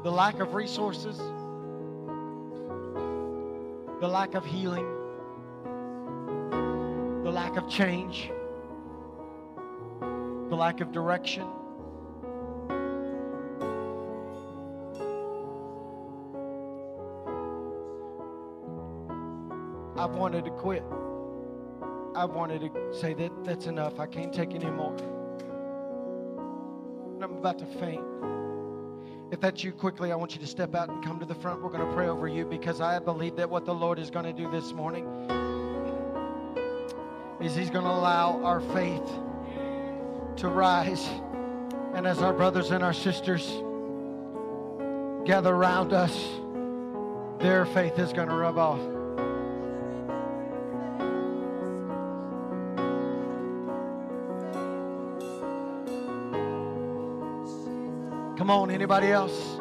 The 0.03 0.11
lack 0.11 0.39
of 0.41 0.53
resources, 0.53 1.17
the 4.01 4.07
lack 4.07 4.33
of 4.35 4.45
healing, 4.45 4.85
the 7.23 7.31
lack 7.31 7.55
of 7.55 7.69
change, 7.69 8.29
the 10.01 10.55
lack 10.55 10.81
of 10.81 10.91
direction. 10.91 11.47
I've 19.95 20.15
wanted 20.15 20.43
to 20.43 20.51
quit. 20.51 20.83
I've 22.13 22.31
wanted 22.31 22.59
to 22.59 22.93
say 22.93 23.13
that 23.13 23.31
that's 23.45 23.67
enough. 23.67 24.01
I 24.01 24.07
can't 24.07 24.33
take 24.33 24.53
any 24.53 24.69
more. 24.69 24.93
I'm 27.21 27.37
about 27.37 27.57
to 27.59 27.65
faint. 27.65 28.03
If 29.31 29.39
that's 29.39 29.63
you 29.63 29.71
quickly, 29.71 30.11
I 30.11 30.15
want 30.15 30.33
you 30.33 30.39
to 30.41 30.47
step 30.47 30.75
out 30.75 30.89
and 30.89 31.03
come 31.03 31.19
to 31.19 31.25
the 31.25 31.35
front. 31.35 31.61
We're 31.61 31.69
going 31.69 31.87
to 31.87 31.93
pray 31.93 32.07
over 32.07 32.27
you 32.27 32.45
because 32.45 32.81
I 32.81 32.99
believe 32.99 33.35
that 33.37 33.49
what 33.49 33.65
the 33.65 33.73
Lord 33.73 33.97
is 33.99 34.11
going 34.11 34.25
to 34.25 34.33
do 34.33 34.49
this 34.51 34.73
morning 34.73 35.05
is 37.41 37.55
He's 37.55 37.69
going 37.69 37.85
to 37.85 37.91
allow 37.91 38.43
our 38.43 38.61
faith 38.61 39.05
to 40.37 40.47
rise. 40.47 41.07
And 41.93 42.07
as 42.07 42.21
our 42.21 42.33
brothers 42.33 42.71
and 42.71 42.83
our 42.83 42.93
sisters 42.93 43.45
gather 45.25 45.53
around 45.53 45.93
us, 45.93 46.13
their 47.39 47.65
faith 47.65 47.99
is 47.99 48.13
going 48.13 48.29
to 48.29 48.35
rub 48.35 48.57
off. 48.57 49.02
Come 58.43 58.51
on, 58.51 58.71
anybody 58.71 59.09
else? 59.09 59.57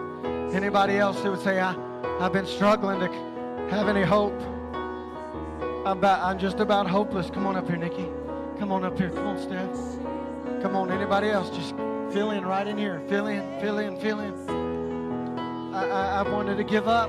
Anybody 0.52 0.98
else 0.98 1.22
who 1.22 1.30
would 1.30 1.40
say, 1.40 1.60
I, 1.60 1.76
I've 2.18 2.32
been 2.32 2.48
struggling 2.48 2.98
to 2.98 3.06
have 3.70 3.86
any 3.86 4.02
hope? 4.02 4.36
I'm, 5.86 5.98
about, 5.98 6.20
I'm 6.20 6.36
just 6.36 6.58
about 6.58 6.88
hopeless. 6.88 7.30
Come 7.30 7.46
on 7.46 7.54
up 7.54 7.68
here, 7.68 7.76
Nikki. 7.76 8.08
Come 8.58 8.72
on 8.72 8.82
up 8.82 8.98
here. 8.98 9.10
Come 9.10 9.24
on, 9.24 9.38
Steph. 9.38 10.62
Come 10.62 10.74
on, 10.74 10.90
anybody 10.90 11.30
else? 11.30 11.48
Just 11.50 11.76
Fill 12.12 12.32
in 12.32 12.44
right 12.44 12.66
in 12.66 12.76
here. 12.76 13.00
Fill 13.08 13.28
in, 13.28 13.60
fill 13.60 13.78
in, 13.78 14.00
fill 14.00 14.18
in. 14.18 14.50
I, 15.72 15.88
I, 15.88 16.06
I 16.18 16.22
wanted 16.28 16.56
to 16.56 16.64
give 16.64 16.88
up. 16.88 17.08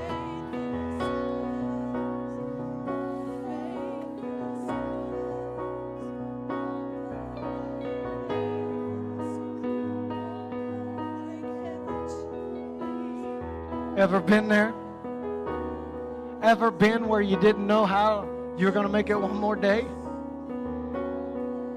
Ever 14.04 14.20
been 14.20 14.50
there? 14.50 14.74
Ever 16.42 16.72
been 16.72 17.08
where 17.08 17.22
you 17.22 17.40
didn't 17.40 17.66
know 17.66 17.86
how 17.86 18.28
you 18.58 18.66
were 18.66 18.72
going 18.74 18.86
to 18.86 18.92
make 18.92 19.10
it 19.10 19.16
one 19.16 19.34
more 19.34 19.56
day? 19.56 19.86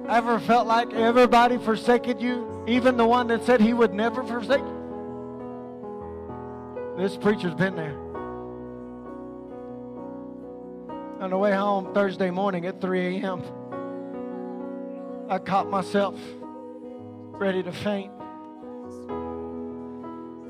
Ever 0.08 0.40
felt 0.40 0.66
like 0.66 0.92
everybody 0.92 1.56
forsaken 1.56 2.18
you, 2.18 2.64
even 2.66 2.96
the 2.96 3.06
one 3.06 3.28
that 3.28 3.44
said 3.44 3.60
he 3.60 3.72
would 3.72 3.94
never 3.94 4.24
forsake 4.24 4.58
you? 4.58 4.76
This 6.98 7.16
preacher's 7.16 7.54
been 7.54 7.76
there. 7.76 7.96
On 11.22 11.30
the 11.30 11.38
way 11.38 11.54
home 11.54 11.94
Thursday 11.94 12.32
morning 12.32 12.66
at 12.66 12.80
3 12.80 13.22
a.m., 13.22 13.40
I 15.30 15.38
caught 15.38 15.70
myself 15.70 16.18
ready 17.38 17.62
to 17.62 17.70
faint. 17.70 18.10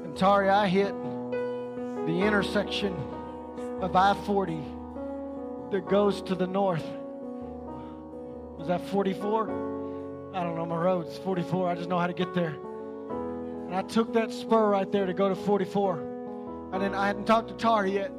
And 0.04 0.16
Tari, 0.16 0.48
I 0.48 0.68
hit 0.68 0.94
the 2.06 2.22
intersection 2.22 2.94
of 3.80 3.96
I 3.96 4.14
40 4.24 4.60
that 5.72 5.88
goes 5.88 6.22
to 6.22 6.36
the 6.36 6.46
north. 6.46 6.86
Was 8.58 8.68
that 8.68 8.80
44? 8.88 10.30
I 10.32 10.42
don't 10.44 10.54
know 10.54 10.64
my 10.64 10.76
roads. 10.76 11.18
44. 11.18 11.68
I 11.68 11.74
just 11.74 11.88
know 11.88 11.98
how 11.98 12.06
to 12.06 12.12
get 12.12 12.32
there. 12.32 12.54
And 13.66 13.74
I 13.74 13.82
took 13.82 14.12
that 14.12 14.32
spur 14.32 14.70
right 14.70 14.90
there 14.90 15.04
to 15.04 15.14
go 15.14 15.28
to 15.28 15.34
44. 15.34 16.70
And 16.72 16.80
then 16.80 16.94
I 16.94 17.08
hadn't 17.08 17.24
talked 17.24 17.48
to 17.48 17.54
Tari 17.54 17.92
yet 17.92 18.12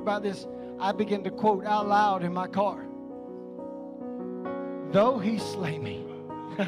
about 0.00 0.22
this. 0.22 0.46
I 0.80 0.92
began 0.92 1.22
to 1.24 1.30
quote 1.30 1.66
out 1.66 1.86
loud 1.86 2.24
in 2.24 2.32
my 2.32 2.46
car. 2.46 2.86
Though 4.90 5.18
he 5.18 5.38
slay 5.38 5.78
me, 5.78 6.06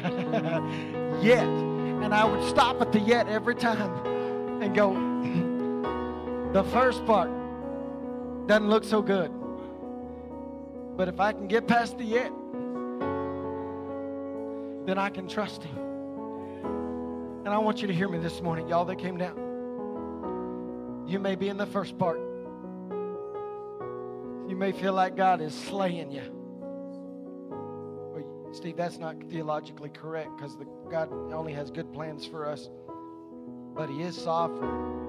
yet. 1.23 1.47
And 1.47 2.13
I 2.13 2.23
would 2.23 2.47
stop 2.47 2.81
at 2.81 2.91
the 2.91 2.99
yet 2.99 3.27
every 3.27 3.55
time 3.55 4.61
and 4.61 4.75
go, 4.75 4.93
the 6.57 6.63
first 6.71 7.05
part 7.05 7.29
doesn't 8.47 8.67
look 8.67 8.83
so 8.83 8.99
good. 8.99 9.31
But 10.97 11.07
if 11.07 11.19
I 11.19 11.31
can 11.31 11.47
get 11.47 11.67
past 11.67 11.99
the 11.99 12.03
yet, 12.03 12.31
then 14.87 14.97
I 14.97 15.11
can 15.11 15.27
trust 15.27 15.61
him. 15.61 15.77
And 17.45 17.49
I 17.49 17.59
want 17.59 17.83
you 17.83 17.87
to 17.87 17.93
hear 17.93 18.09
me 18.09 18.17
this 18.17 18.41
morning, 18.41 18.67
y'all 18.67 18.85
that 18.85 18.97
came 18.97 19.19
down. 19.19 21.05
You 21.07 21.19
may 21.19 21.35
be 21.35 21.47
in 21.47 21.57
the 21.57 21.67
first 21.67 21.95
part. 21.99 22.17
You 24.49 24.55
may 24.55 24.71
feel 24.71 24.93
like 24.93 25.15
God 25.15 25.41
is 25.41 25.53
slaying 25.53 26.11
you. 26.11 26.23
Well, 27.51 28.49
Steve, 28.51 28.77
that's 28.77 28.97
not 28.97 29.15
theologically 29.29 29.89
correct 29.89 30.31
because 30.35 30.57
God 30.89 31.11
only 31.31 31.53
has 31.53 31.69
good 31.69 31.93
plans 31.93 32.25
for 32.25 32.49
us. 32.49 32.67
But 33.75 33.91
He 33.91 34.01
is 34.01 34.15
sovereign. 34.15 35.06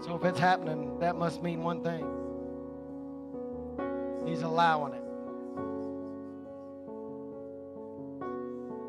So 0.00 0.14
if 0.14 0.24
it's 0.24 0.38
happening, 0.38 0.98
that 1.00 1.16
must 1.16 1.42
mean 1.42 1.62
one 1.62 1.82
thing 1.82 2.06
He's 4.28 4.42
allowing 4.42 4.92
it. 4.92 5.02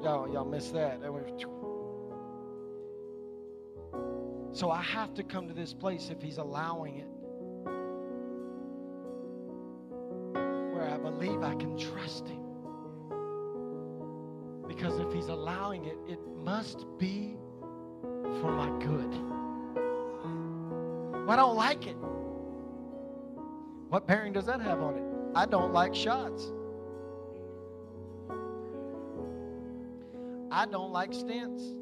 Y'all, 0.04 0.30
y'all 0.32 0.46
missed 0.46 0.74
that. 0.74 1.02
that 1.02 1.12
was... 1.12 1.24
So 4.52 4.70
I 4.70 4.82
have 4.82 5.14
to 5.14 5.24
come 5.24 5.48
to 5.48 5.54
this 5.54 5.74
place 5.74 6.10
if 6.10 6.22
He's 6.22 6.38
allowing 6.38 6.98
it. 6.98 7.08
Where 10.74 10.90
I 10.90 10.98
believe 10.98 11.42
I 11.42 11.56
can 11.56 11.78
trust 11.78 12.28
Him. 12.28 12.44
Because 14.68 15.00
if 15.00 15.14
He's 15.14 15.30
allowing 15.30 15.86
it, 15.86 15.98
it 16.08 16.20
must 16.44 16.86
be 16.98 17.38
for 18.42 18.52
my 18.52 18.70
good. 18.84 19.29
I 21.30 21.36
don't 21.36 21.56
like 21.56 21.88
it. 21.88 21.96
What 23.90 24.08
bearing 24.08 24.34
does 24.34 24.46
that 24.46 24.62
have 24.62 24.82
on 24.82 24.96
it? 24.98 25.04
I 25.36 25.46
don't 25.46 25.74
like 25.74 25.96
shots. 25.96 26.52
I 30.52 30.66
don't 30.66 30.92
like 30.92 31.12
stents. 31.12 31.76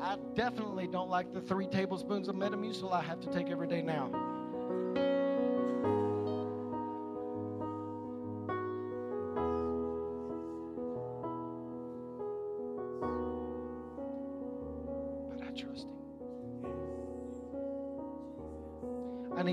I 0.00 0.16
definitely 0.34 0.86
don't 0.86 1.08
like 1.08 1.32
the 1.32 1.40
three 1.40 1.66
tablespoons 1.66 2.28
of 2.28 2.36
Metamucil 2.36 2.92
I 2.92 3.02
have 3.02 3.20
to 3.20 3.30
take 3.32 3.50
every 3.50 3.66
day 3.66 3.82
now. 3.82 4.27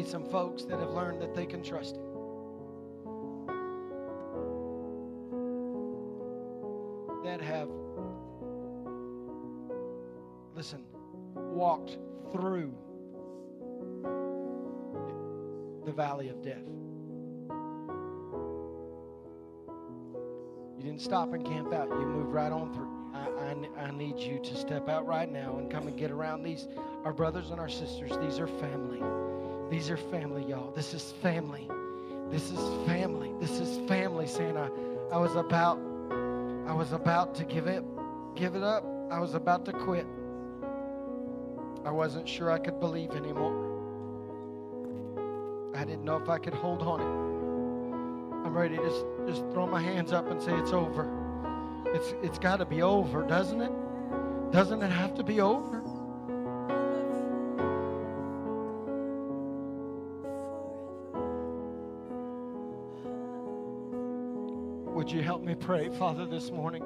Some 0.06 0.26
folks 0.26 0.64
that 0.66 0.80
have 0.80 0.92
learned 0.92 1.22
that 1.22 1.36
they 1.36 1.46
can 1.46 1.64
trust 1.64 1.96
Him. 1.96 2.04
That 7.24 7.42
have, 7.42 7.70
listen, 10.56 10.84
walked 11.36 11.98
through 12.32 12.74
the 15.86 15.92
valley 15.92 16.30
of 16.30 16.42
death. 16.42 16.64
You 20.78 20.84
didn't 20.84 21.02
stop 21.02 21.34
and 21.34 21.46
camp 21.46 21.74
out, 21.74 21.90
you 21.90 22.06
moved 22.06 22.32
right 22.32 22.52
on 22.52 22.74
through. 22.74 22.92
I, 23.14 23.30
I, 23.80 23.86
I 23.86 23.92
need 23.92 24.20
you 24.20 24.40
to 24.44 24.56
step 24.56 24.90
out 24.90 25.08
right 25.08 25.32
now 25.32 25.58
and 25.58 25.72
come 25.72 25.88
and 25.88 25.98
get 25.98 26.12
around 26.12 26.44
these, 26.44 26.68
our 27.06 27.14
brothers 27.14 27.50
and 27.52 27.60
our 27.60 27.70
sisters. 27.70 28.12
These 28.22 28.40
are 28.40 28.48
family. 28.48 29.02
These 29.70 29.90
are 29.90 29.98
family, 29.98 30.46
y'all. 30.48 30.72
This 30.72 30.94
is 30.94 31.14
family. 31.24 31.68
This 32.30 32.52
is 32.52 32.88
family. 32.88 33.32
This 33.40 33.60
is 33.60 33.88
family 33.88 34.28
Santa. 34.28 34.72
I, 35.12 35.18
was 35.18 35.36
about 35.36 35.80
I 36.68 36.74
was 36.74 36.92
about 36.92 37.34
to 37.36 37.44
give 37.46 37.68
it 37.68 37.84
give 38.36 38.56
it 38.56 38.64
up. 38.64 38.86
I 39.10 39.20
was 39.20 39.34
about 39.34 39.66
to 39.66 39.74
quit. 39.74 40.06
I 41.84 41.92
wasn't 41.92 42.28
sure 42.28 42.52
I 42.52 42.60
could 42.60 42.80
believe 42.80 43.12
anymore. 43.12 43.74
I 45.76 45.84
didn't 45.84 46.04
know 46.04 46.18
if 46.18 46.30
I 46.30 46.38
could 46.38 46.54
hold 46.54 46.82
on 46.82 47.02
it. 47.02 48.46
I'm 48.46 48.54
ready 48.54 48.78
to 48.78 48.84
just, 48.84 49.06
just 49.28 49.42
throw 49.52 49.66
my 49.68 49.82
hands 49.82 50.14
up 50.14 50.30
and 50.30 50.42
say 50.42 50.54
it's 50.54 50.72
over. 50.72 51.10
It's 51.88 52.14
it's 52.22 52.38
got 52.40 52.58
to 52.58 52.66
be 52.66 52.84
over, 52.84 53.24
doesn't 53.24 53.62
it? 53.62 53.72
Doesn't 54.52 54.84
it 54.84 54.92
have 54.92 55.16
to 55.16 55.24
be 55.24 55.42
over? 55.42 55.82
Me 65.46 65.54
pray, 65.54 65.90
Father, 65.90 66.26
this 66.26 66.50
morning? 66.50 66.82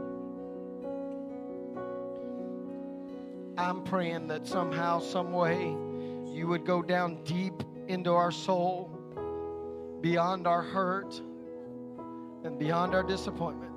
I'm 3.57 3.84
praying 3.84 4.28
that 4.28 4.45
somehow, 4.45 4.99
some 4.99 5.32
way, 5.32 5.74
you 6.26 6.45
would 6.47 6.66
go 6.66 6.82
down 6.82 7.24
deep 7.24 7.64
into 7.88 8.12
our 8.12 8.32
soul, 8.34 8.91
beyond 10.01 10.45
our 10.45 10.62
hurt 10.62 11.22
and 12.43 12.60
beyond 12.60 12.93
our 12.93 13.03
disappointment. 13.03 13.72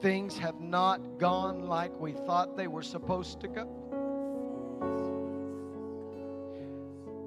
Things 0.00 0.38
have 0.38 0.58
not 0.58 1.18
gone 1.18 1.66
like 1.66 1.92
we 2.00 2.12
thought 2.12 2.56
they 2.56 2.68
were 2.68 2.82
supposed 2.82 3.38
to 3.40 3.48
go. 3.48 3.68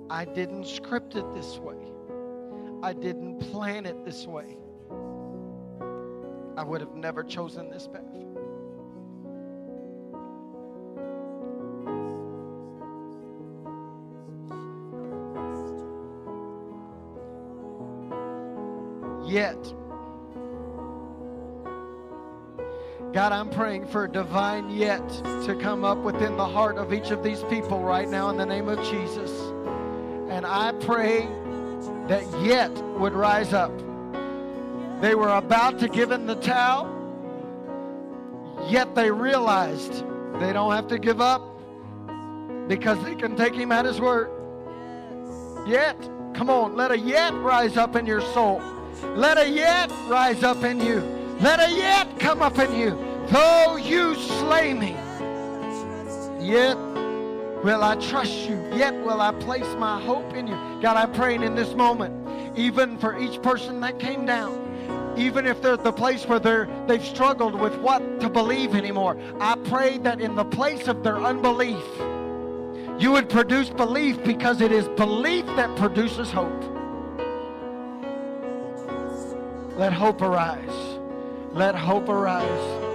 I 0.10 0.26
didn't 0.26 0.66
script 0.66 1.16
it 1.16 1.34
this 1.36 1.60
way. 1.60 1.78
I 2.82 2.94
didn't 2.94 3.39
plan 3.52 3.86
it 3.86 4.04
this 4.04 4.26
way. 4.26 4.58
I 6.56 6.64
would 6.64 6.82
have 6.82 6.93
never 6.95 7.24
chosen 7.24 7.70
this 7.70 7.88
path. 7.88 8.01
Yet, 19.26 19.58
God, 23.14 23.32
I'm 23.32 23.49
praying 23.49 23.88
for 23.88 24.04
a 24.04 24.12
divine 24.12 24.70
yet 24.70 25.08
to 25.45 25.58
come 25.60 25.84
up 25.84 25.97
within 25.99 26.38
the 26.38 26.47
heart 26.47 26.78
of 26.78 26.93
each 26.93 27.10
of 27.10 27.24
these 27.24 27.43
people 27.43 27.80
right 27.80 28.08
now 28.08 28.30
in 28.30 28.38
the 28.38 28.45
name 28.45 28.70
of 28.70 28.78
Jesus. 28.84 29.32
And 30.30 30.45
I 30.45 30.72
pray 30.74 31.28
that 32.08 32.24
yet 32.43 32.72
would 32.99 33.14
rise 33.14 33.54
up. 33.54 33.72
They 35.04 35.16
were 35.16 35.36
about 35.36 35.80
to 35.80 35.89
give 35.89 36.12
in 36.12 36.28
the 36.28 36.36
towel, 36.36 36.88
Yet 38.70 38.95
they 38.95 39.12
realized 39.12 40.06
they 40.39 40.54
don't 40.54 40.72
have 40.72 40.88
to 40.88 40.97
give 40.97 41.20
up 41.20 41.41
because 42.70 43.04
they 43.04 43.14
can 43.14 43.36
take 43.36 43.54
him 43.54 43.74
at 43.74 43.84
his 43.84 43.99
word. 43.99 44.30
Yet, 45.68 45.97
come 46.34 46.49
on, 46.49 46.78
let 46.78 46.91
a 46.91 46.97
yet 46.97 47.34
rise 47.34 47.76
up 47.76 47.97
in 47.97 48.06
your 48.06 48.22
soul. 48.22 48.62
Let 49.16 49.38
a 49.38 49.49
yet 49.49 49.91
rise 50.08 50.41
up 50.41 50.64
in 50.64 50.80
you. 50.80 51.01
Let 51.41 51.60
a 51.60 51.70
yet 51.76 52.18
come 52.18 52.41
up 52.41 52.58
in 52.58 52.74
you. 52.74 52.91
Though 53.28 53.76
you 53.76 54.16
slay 54.16 54.74
me, 54.74 54.95
yet 56.39 56.78
will 57.62 57.84
I 57.84 57.97
trust 57.99 58.47
you. 58.47 58.56
Yet 58.74 58.93
will 59.04 59.20
I 59.20 59.34
place 59.34 59.76
my 59.78 60.01
hope 60.01 60.34
in 60.34 60.47
you. 60.47 60.56
God, 60.82 60.95
I'm 60.95 61.12
praying 61.12 61.43
in 61.43 61.56
this 61.56 61.74
moment, 61.74 62.58
even 62.58 62.97
for 62.97 63.20
each 63.20 63.41
person 63.41 63.82
that 63.82 63.99
came 63.99 64.26
down, 64.26 64.62
even 65.18 65.45
if 65.45 65.61
they're 65.61 65.74
at 65.74 65.84
the 65.84 65.91
place 65.91 66.26
where 66.28 66.39
they're 66.39 66.68
they've 66.88 67.03
struggled 67.03 67.55
with 67.55 67.76
what 67.78 68.20
to 68.20 68.30
believe 68.30 68.76
anymore. 68.76 69.18
I 69.39 69.55
pray 69.55 69.97
that 69.99 70.22
in 70.22 70.36
the 70.36 70.45
place 70.45 70.88
of 70.88 71.03
their 71.03 71.22
unbelief, 71.22 71.84
you 72.99 73.11
would 73.11 73.30
produce 73.30 73.70
belief 73.70 74.24
because 74.24 74.61
it 74.61 74.72
is 74.72 74.88
belief 74.89 75.45
that 75.55 75.76
produces 75.78 76.32
hope. 76.32 76.64
Let 79.78 79.91
hope 79.91 80.22
arise. 80.22 80.99
Let 81.51 81.76
hope 81.76 82.09
arise. 82.09 82.93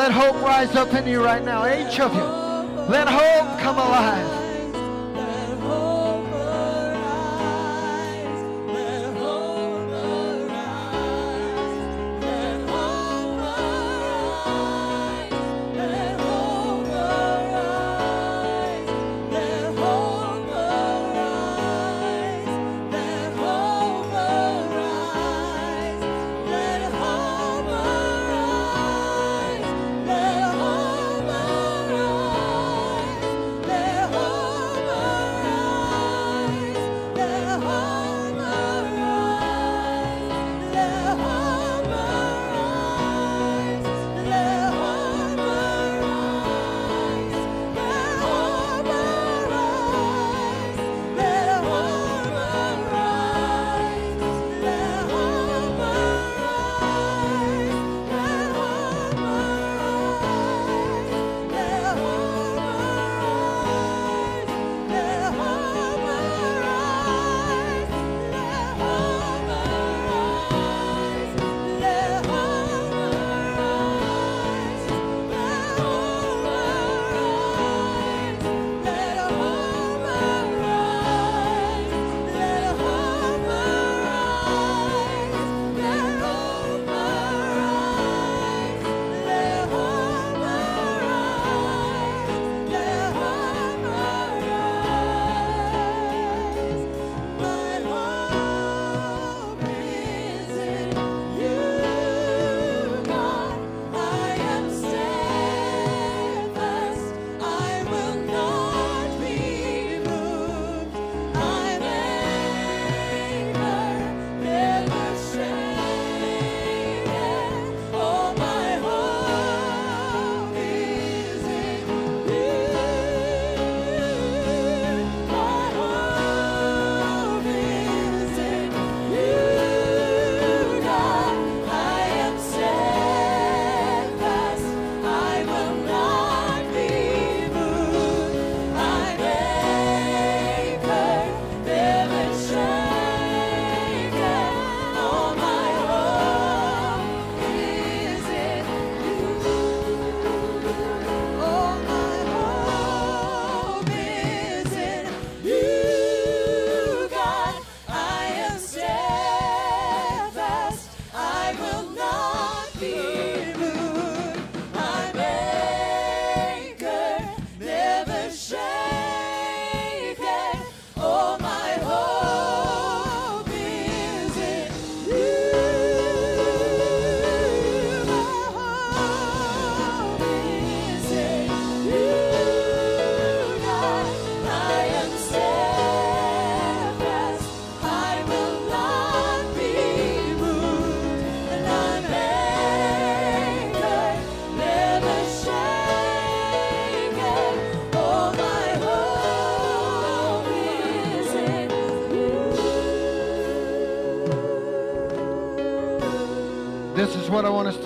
Let 0.00 0.12
hope 0.12 0.40
rise 0.42 0.74
up 0.76 0.94
in 0.94 1.06
you 1.06 1.22
right 1.22 1.44
now. 1.44 1.66
Each 1.66 2.00
of 2.00 2.14
you. 2.14 2.24
Let 2.88 3.06
hope 3.06 3.60
come 3.60 3.76
alive. 3.76 4.39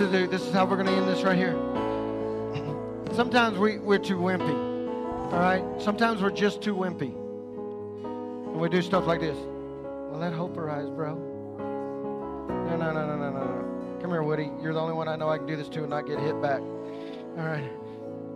To 0.04 0.20
do. 0.20 0.26
This 0.26 0.42
is 0.42 0.52
how 0.52 0.66
we're 0.66 0.76
going 0.76 0.86
to 0.88 0.92
end 0.92 1.08
this 1.08 1.22
right 1.22 1.36
here. 1.36 1.54
Sometimes 3.14 3.58
we, 3.58 3.78
we're 3.78 3.98
too 3.98 4.18
wimpy. 4.18 5.32
All 5.32 5.38
right? 5.38 5.64
Sometimes 5.80 6.20
we're 6.20 6.30
just 6.30 6.60
too 6.60 6.74
wimpy. 6.74 7.14
And 7.14 8.60
we 8.60 8.68
do 8.68 8.82
stuff 8.82 9.06
like 9.06 9.20
this. 9.20 9.36
Well, 9.36 10.18
let 10.20 10.32
hope 10.32 10.56
arise, 10.56 10.88
bro. 10.90 11.14
No, 11.14 12.76
no, 12.76 12.92
no, 12.92 13.06
no, 13.06 13.16
no, 13.16 13.30
no, 13.30 13.44
no. 13.44 13.98
Come 14.00 14.10
here, 14.10 14.22
Woody. 14.22 14.50
You're 14.62 14.74
the 14.74 14.80
only 14.80 14.94
one 14.94 15.08
I 15.08 15.16
know 15.16 15.28
I 15.28 15.38
can 15.38 15.46
do 15.46 15.56
this 15.56 15.68
to 15.70 15.80
and 15.80 15.90
not 15.90 16.06
get 16.06 16.18
hit 16.18 16.40
back. 16.42 16.60
All 16.60 17.44
right. 17.44 17.70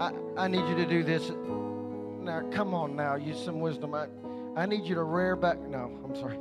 I, 0.00 0.12
I 0.36 0.48
need 0.48 0.66
you 0.68 0.74
to 0.76 0.86
do 0.86 1.02
this. 1.02 1.30
Now, 1.30 2.48
come 2.52 2.74
on 2.74 2.96
now. 2.96 3.16
Use 3.16 3.42
some 3.42 3.60
wisdom. 3.60 3.94
I, 3.94 4.06
I 4.56 4.66
need 4.66 4.84
you 4.84 4.94
to 4.94 5.02
rear 5.02 5.36
back. 5.36 5.60
No, 5.60 5.90
I'm 6.04 6.16
sorry. 6.16 6.38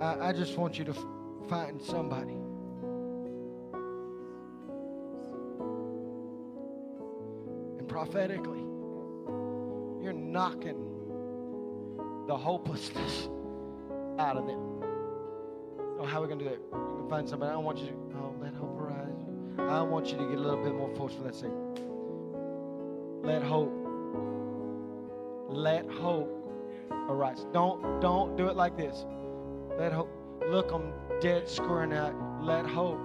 I, 0.00 0.28
I 0.28 0.32
just 0.32 0.56
want 0.56 0.78
you 0.78 0.84
to 0.84 0.92
f- 0.92 1.04
find 1.48 1.82
somebody. 1.82 2.37
Prophetically, 7.98 8.60
you're 10.00 10.12
knocking 10.12 10.76
the 12.28 12.36
hopelessness 12.36 13.28
out 14.20 14.36
of 14.36 14.46
them. 14.46 14.60
Oh, 15.98 16.04
how 16.06 16.18
are 16.18 16.22
we 16.22 16.28
going 16.28 16.38
to 16.38 16.44
do 16.44 16.50
that? 16.50 16.60
You 16.72 16.96
can 17.00 17.08
find 17.10 17.28
somebody. 17.28 17.50
I 17.50 17.54
don't 17.54 17.64
want 17.64 17.78
you 17.78 17.86
to, 17.86 17.92
oh, 18.18 18.34
let 18.40 18.54
hope 18.54 18.78
arise. 18.78 19.16
I 19.58 19.82
want 19.82 20.12
you 20.12 20.16
to 20.16 20.24
get 20.28 20.38
a 20.38 20.40
little 20.40 20.62
bit 20.62 20.74
more 20.74 20.94
forceful. 20.94 21.24
Let's 21.24 21.40
say, 21.40 21.48
let 23.24 23.42
hope. 23.42 23.74
Let 25.48 25.90
hope 25.90 26.30
arise. 26.92 27.46
Don't 27.52 28.00
don't 28.00 28.36
do 28.36 28.46
it 28.46 28.54
like 28.54 28.76
this. 28.76 29.06
Let 29.76 29.92
hope. 29.92 30.08
Look 30.46 30.68
them 30.68 30.92
dead 31.20 31.48
squaring 31.48 31.92
out. 31.92 32.14
Let 32.44 32.64
hope. 32.64 33.00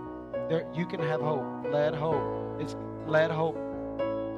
There, 0.49 0.67
you 0.75 0.85
can 0.85 0.99
have 0.99 1.19
hope. 1.19 1.45
Let 1.71 1.95
hope. 1.95 2.61
It's 2.61 2.75
let 3.07 3.31
hope 3.31 3.57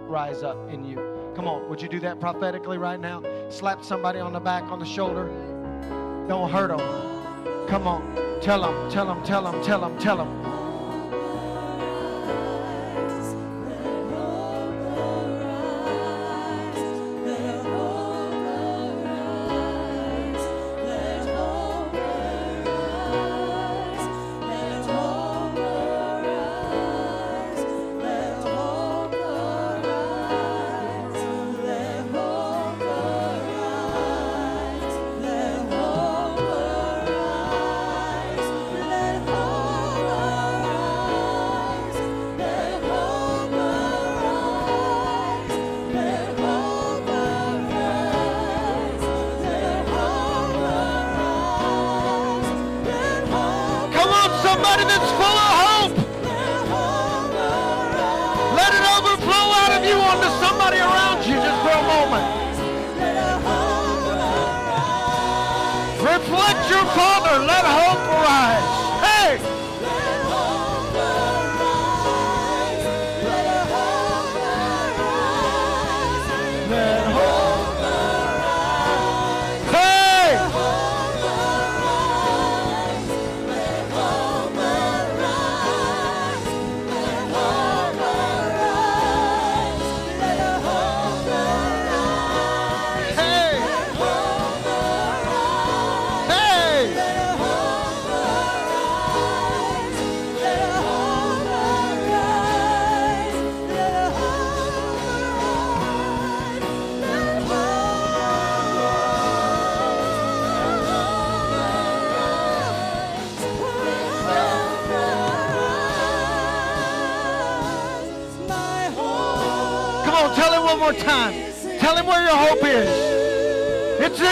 rise 0.08 0.44
up 0.44 0.58
in 0.70 0.84
you. 0.84 0.96
Come 1.36 1.48
on, 1.48 1.70
would 1.70 1.82
you 1.82 1.90
do 1.90 2.00
that 2.00 2.20
prophetically 2.20 2.78
right 2.78 3.00
now? 3.00 3.24
Slap 3.50 3.84
somebody 3.84 4.20
on 4.20 4.34
the 4.34 4.40
back, 4.40 4.64
on 4.64 4.80
the 4.80 4.86
shoulder. 4.86 5.28
Don't 6.28 6.50
hurt 6.50 6.76
them. 6.76 7.68
Come 7.68 7.88
on, 7.88 8.40
tell 8.42 8.62
them, 8.62 8.92
tell 8.92 9.06
them, 9.06 9.24
tell 9.24 9.44
them, 9.44 9.64
tell 9.64 9.82
them, 9.82 9.98
tell 10.00 10.18
them. 10.18 10.55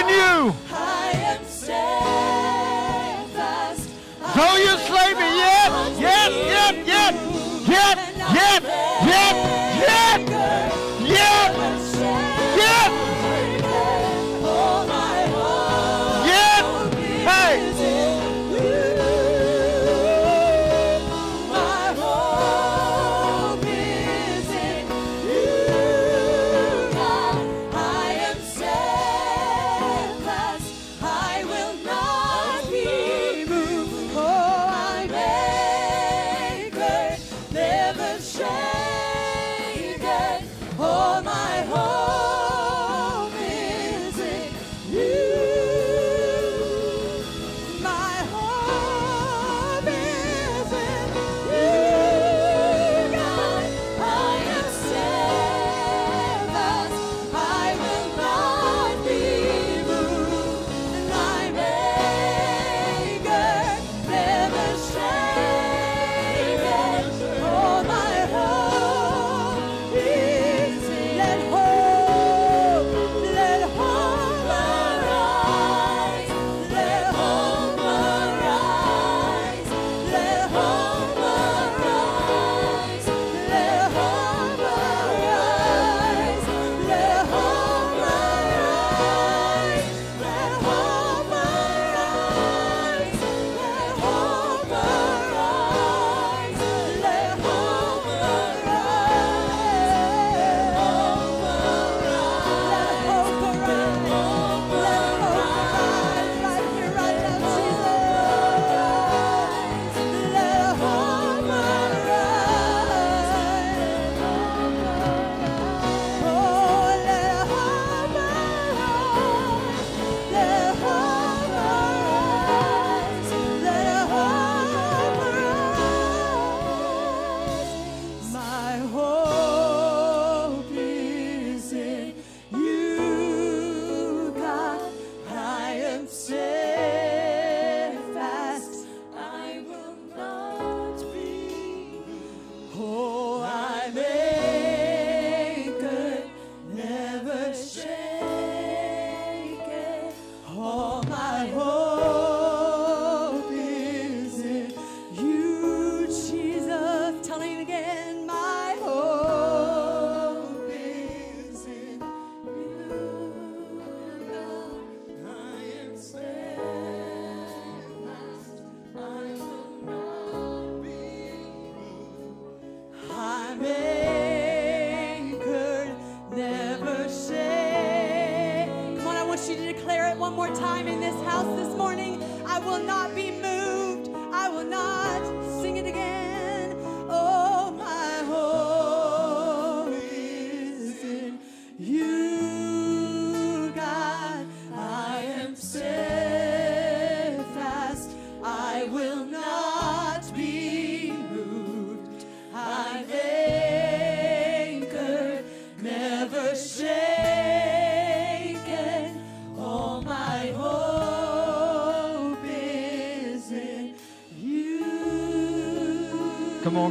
In 0.04 0.10
you. 0.10 0.63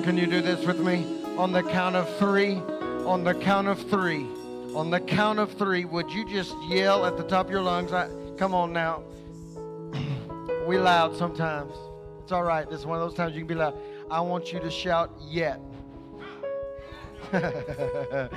Can 0.03 0.18
you 0.18 0.26
do 0.26 0.40
this 0.40 0.66
with 0.66 0.80
me? 0.80 1.07
On 1.36 1.53
the 1.53 1.62
count 1.62 1.94
of 1.94 2.12
three, 2.16 2.57
on 3.07 3.22
the 3.22 3.34
count 3.34 3.68
of 3.68 3.80
three, 3.88 4.26
on 4.74 4.90
the 4.90 4.98
count 4.98 5.38
of 5.38 5.53
three, 5.53 5.84
would 5.84 6.11
you 6.11 6.28
just 6.28 6.57
yell 6.68 7.07
at 7.07 7.16
the 7.16 7.22
top 7.22 7.46
of 7.46 7.53
your 7.53 7.62
lungs? 7.62 7.92
I, 7.92 8.09
come 8.36 8.53
on 8.53 8.72
now. 8.72 9.05
we 10.66 10.76
loud 10.78 11.16
sometimes. 11.16 11.72
It's 12.20 12.32
all 12.32 12.42
right. 12.42 12.68
This 12.68 12.80
is 12.80 12.86
one 12.86 13.00
of 13.00 13.09
those 13.09 13.16
times 13.16 13.34
you 13.34 13.40
can 13.40 13.46
be 13.46 13.55
loud. 13.55 13.76
I 14.11 14.20
want 14.20 14.53
you 14.53 14.59
to 14.59 14.70
shout 14.70 15.12
yet. 15.20 15.61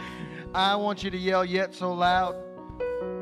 I 0.55 0.76
want 0.76 1.03
you 1.03 1.09
to 1.09 1.18
yell 1.18 1.43
yet 1.43 1.74
so 1.74 1.93
loud 1.93 2.36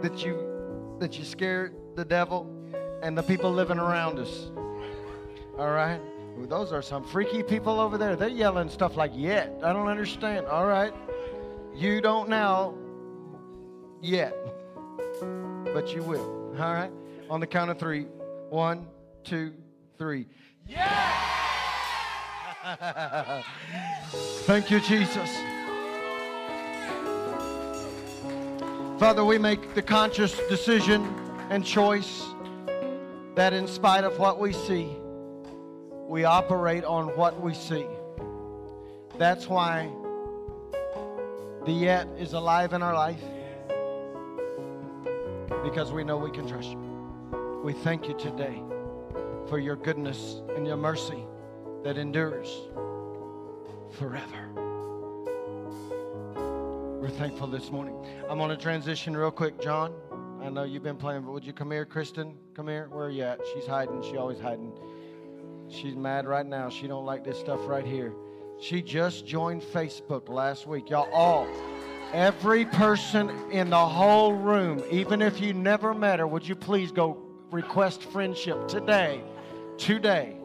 that 0.01 0.23
you 0.23 0.97
that 0.99 1.17
you 1.17 1.23
scared 1.23 1.75
the 1.95 2.05
devil 2.05 2.49
and 3.01 3.17
the 3.17 3.23
people 3.23 3.51
living 3.51 3.79
around 3.79 4.19
us. 4.19 4.51
All 5.57 5.71
right? 5.71 6.01
Ooh, 6.39 6.47
those 6.47 6.71
are 6.71 6.81
some 6.81 7.03
freaky 7.03 7.43
people 7.43 7.79
over 7.79 7.97
there. 7.97 8.15
They're 8.15 8.27
yelling 8.27 8.69
stuff 8.69 8.95
like 8.97 9.11
yet. 9.13 9.53
I 9.63 9.73
don't 9.73 9.87
understand. 9.87 10.47
All 10.47 10.65
right. 10.65 10.93
You 11.75 12.01
don't 12.01 12.29
now 12.29 12.75
yet. 14.01 14.35
But 15.73 15.93
you 15.93 16.03
will. 16.03 16.55
All 16.59 16.73
right? 16.73 16.91
On 17.29 17.39
the 17.39 17.47
count 17.47 17.71
of 17.71 17.79
three. 17.79 18.07
One, 18.49 18.87
two, 19.23 19.53
three. 19.97 20.27
Yeah! 20.67 21.33
Thank 24.45 24.71
you, 24.71 24.79
Jesus. 24.79 25.29
Father, 28.99 29.25
we 29.25 29.37
make 29.37 29.73
the 29.73 29.81
conscious 29.81 30.37
decision 30.47 31.03
and 31.49 31.65
choice 31.65 32.25
that 33.35 33.51
in 33.51 33.67
spite 33.67 34.03
of 34.03 34.17
what 34.19 34.39
we 34.39 34.53
see, 34.53 34.95
we 36.07 36.25
operate 36.25 36.83
on 36.83 37.07
what 37.17 37.39
we 37.39 37.53
see. 37.53 37.85
That's 39.17 39.47
why 39.47 39.89
the 41.65 41.71
yet 41.71 42.07
is 42.17 42.33
alive 42.33 42.73
in 42.73 42.81
our 42.81 42.93
life 42.93 43.21
because 45.63 45.91
we 45.91 46.03
know 46.03 46.17
we 46.17 46.31
can 46.31 46.47
trust 46.47 46.71
you. 46.71 47.61
We 47.63 47.73
thank 47.73 48.07
you 48.07 48.17
today 48.17 48.61
for 49.47 49.59
your 49.59 49.75
goodness 49.75 50.41
and 50.55 50.67
your 50.67 50.77
mercy 50.77 51.23
that 51.83 51.97
endures 51.97 52.49
forever. 53.97 54.49
We're 56.99 57.09
thankful 57.09 57.47
this 57.47 57.71
morning. 57.71 57.95
I'm 58.29 58.37
going 58.37 58.49
to 58.49 58.57
transition 58.57 59.15
real 59.15 59.31
quick, 59.31 59.61
John. 59.61 59.93
I 60.41 60.49
know 60.49 60.63
you've 60.63 60.83
been 60.83 60.97
playing, 60.97 61.21
but 61.21 61.31
would 61.31 61.45
you 61.45 61.53
come 61.53 61.71
here, 61.71 61.85
Kristen? 61.85 62.35
Come 62.53 62.67
here. 62.67 62.87
Where 62.91 63.05
are 63.05 63.09
you 63.09 63.23
at? 63.23 63.39
She's 63.53 63.65
hiding. 63.65 64.01
She 64.03 64.17
always 64.17 64.39
hiding. 64.39 64.73
She's 65.69 65.95
mad 65.95 66.25
right 66.25 66.45
now. 66.45 66.69
She 66.69 66.87
don't 66.87 67.05
like 67.05 67.23
this 67.23 67.39
stuff 67.39 67.59
right 67.67 67.85
here. 67.85 68.13
She 68.59 68.81
just 68.81 69.25
joined 69.25 69.61
Facebook 69.61 70.29
last 70.29 70.67
week. 70.67 70.89
Y'all 70.89 71.11
all, 71.11 71.47
every 72.13 72.65
person 72.65 73.29
in 73.51 73.69
the 73.69 73.85
whole 73.85 74.33
room, 74.33 74.83
even 74.91 75.21
if 75.21 75.41
you 75.41 75.53
never 75.53 75.93
met 75.93 76.19
her, 76.19 76.27
would 76.27 76.47
you 76.47 76.55
please 76.55 76.91
go 76.91 77.17
request 77.51 78.03
friendship 78.03 78.67
today? 78.67 79.21
Today. 79.77 80.35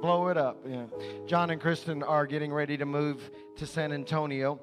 Blow 0.00 0.28
it 0.28 0.36
up. 0.36 0.64
Yeah. 0.66 0.86
John 1.26 1.50
and 1.50 1.60
Kristen 1.60 2.02
are 2.02 2.26
getting 2.26 2.52
ready 2.52 2.76
to 2.76 2.86
move 2.86 3.30
to 3.56 3.66
San 3.66 3.92
Antonio. 3.92 4.58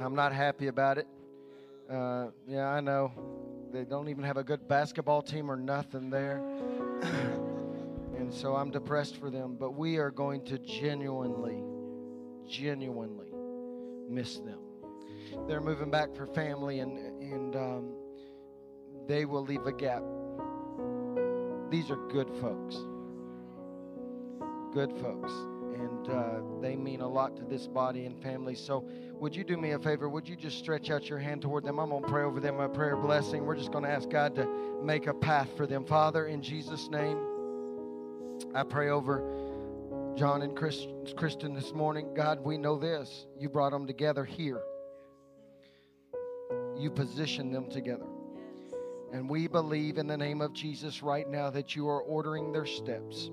I'm 0.00 0.14
not 0.14 0.32
happy 0.32 0.66
about 0.66 0.98
it. 0.98 1.06
Uh, 1.88 2.28
yeah, 2.48 2.68
I 2.68 2.80
know. 2.80 3.12
They 3.72 3.84
don't 3.84 4.08
even 4.08 4.24
have 4.24 4.36
a 4.36 4.44
good 4.44 4.66
basketball 4.66 5.22
team 5.22 5.50
or 5.50 5.56
nothing 5.56 6.10
there. 6.10 6.42
and 8.20 8.32
so 8.32 8.54
I'm 8.54 8.70
depressed 8.70 9.16
for 9.16 9.30
them. 9.30 9.56
But 9.58 9.72
we 9.74 9.96
are 9.96 10.10
going 10.10 10.44
to 10.46 10.58
genuinely, 10.58 11.62
genuinely 12.46 13.32
miss 14.08 14.38
them. 14.38 14.58
They're 15.48 15.60
moving 15.60 15.90
back 15.90 16.14
for 16.14 16.26
family, 16.26 16.80
and, 16.80 16.98
and 17.22 17.56
um, 17.56 17.94
they 19.08 19.24
will 19.24 19.44
leave 19.44 19.66
a 19.66 19.72
gap. 19.72 20.02
These 21.70 21.90
are 21.90 22.08
good 22.08 22.28
folks. 22.40 22.76
Good 24.72 24.92
folks. 25.00 25.32
And 25.74 26.08
uh, 26.10 26.60
they 26.60 26.76
mean 26.76 27.00
a 27.00 27.08
lot 27.08 27.36
to 27.36 27.44
this 27.44 27.66
body 27.66 28.04
and 28.04 28.20
family. 28.22 28.54
So, 28.54 28.86
would 29.14 29.34
you 29.34 29.44
do 29.44 29.56
me 29.56 29.70
a 29.70 29.78
favor? 29.78 30.08
Would 30.08 30.28
you 30.28 30.36
just 30.36 30.58
stretch 30.58 30.90
out 30.90 31.08
your 31.08 31.18
hand 31.18 31.42
toward 31.42 31.64
them? 31.64 31.78
I'm 31.78 31.90
going 31.90 32.02
to 32.02 32.08
pray 32.08 32.24
over 32.24 32.40
them 32.40 32.60
a 32.60 32.68
prayer 32.68 32.96
blessing. 32.96 33.46
We're 33.46 33.56
just 33.56 33.70
going 33.70 33.84
to 33.84 33.90
ask 33.90 34.10
God 34.10 34.34
to 34.34 34.46
make 34.82 35.06
a 35.06 35.14
path 35.14 35.48
for 35.56 35.66
them. 35.66 35.84
Father, 35.84 36.26
in 36.26 36.42
Jesus' 36.42 36.88
name, 36.90 37.18
I 38.54 38.62
pray 38.62 38.90
over 38.90 39.22
John 40.16 40.42
and 40.42 40.56
Chris, 40.56 40.86
Kristen 41.16 41.54
this 41.54 41.72
morning. 41.72 42.14
God, 42.14 42.40
we 42.44 42.58
know 42.58 42.78
this. 42.78 43.26
You 43.38 43.48
brought 43.48 43.70
them 43.70 43.86
together 43.86 44.24
here, 44.24 44.60
you 46.76 46.90
positioned 46.90 47.54
them 47.54 47.70
together. 47.70 48.06
And 49.12 49.28
we 49.28 49.48
believe 49.48 49.98
in 49.98 50.06
the 50.06 50.16
name 50.16 50.40
of 50.40 50.52
Jesus 50.52 51.02
right 51.02 51.28
now 51.28 51.50
that 51.50 51.74
you 51.74 51.88
are 51.88 52.00
ordering 52.02 52.52
their 52.52 52.66
steps. 52.66 53.30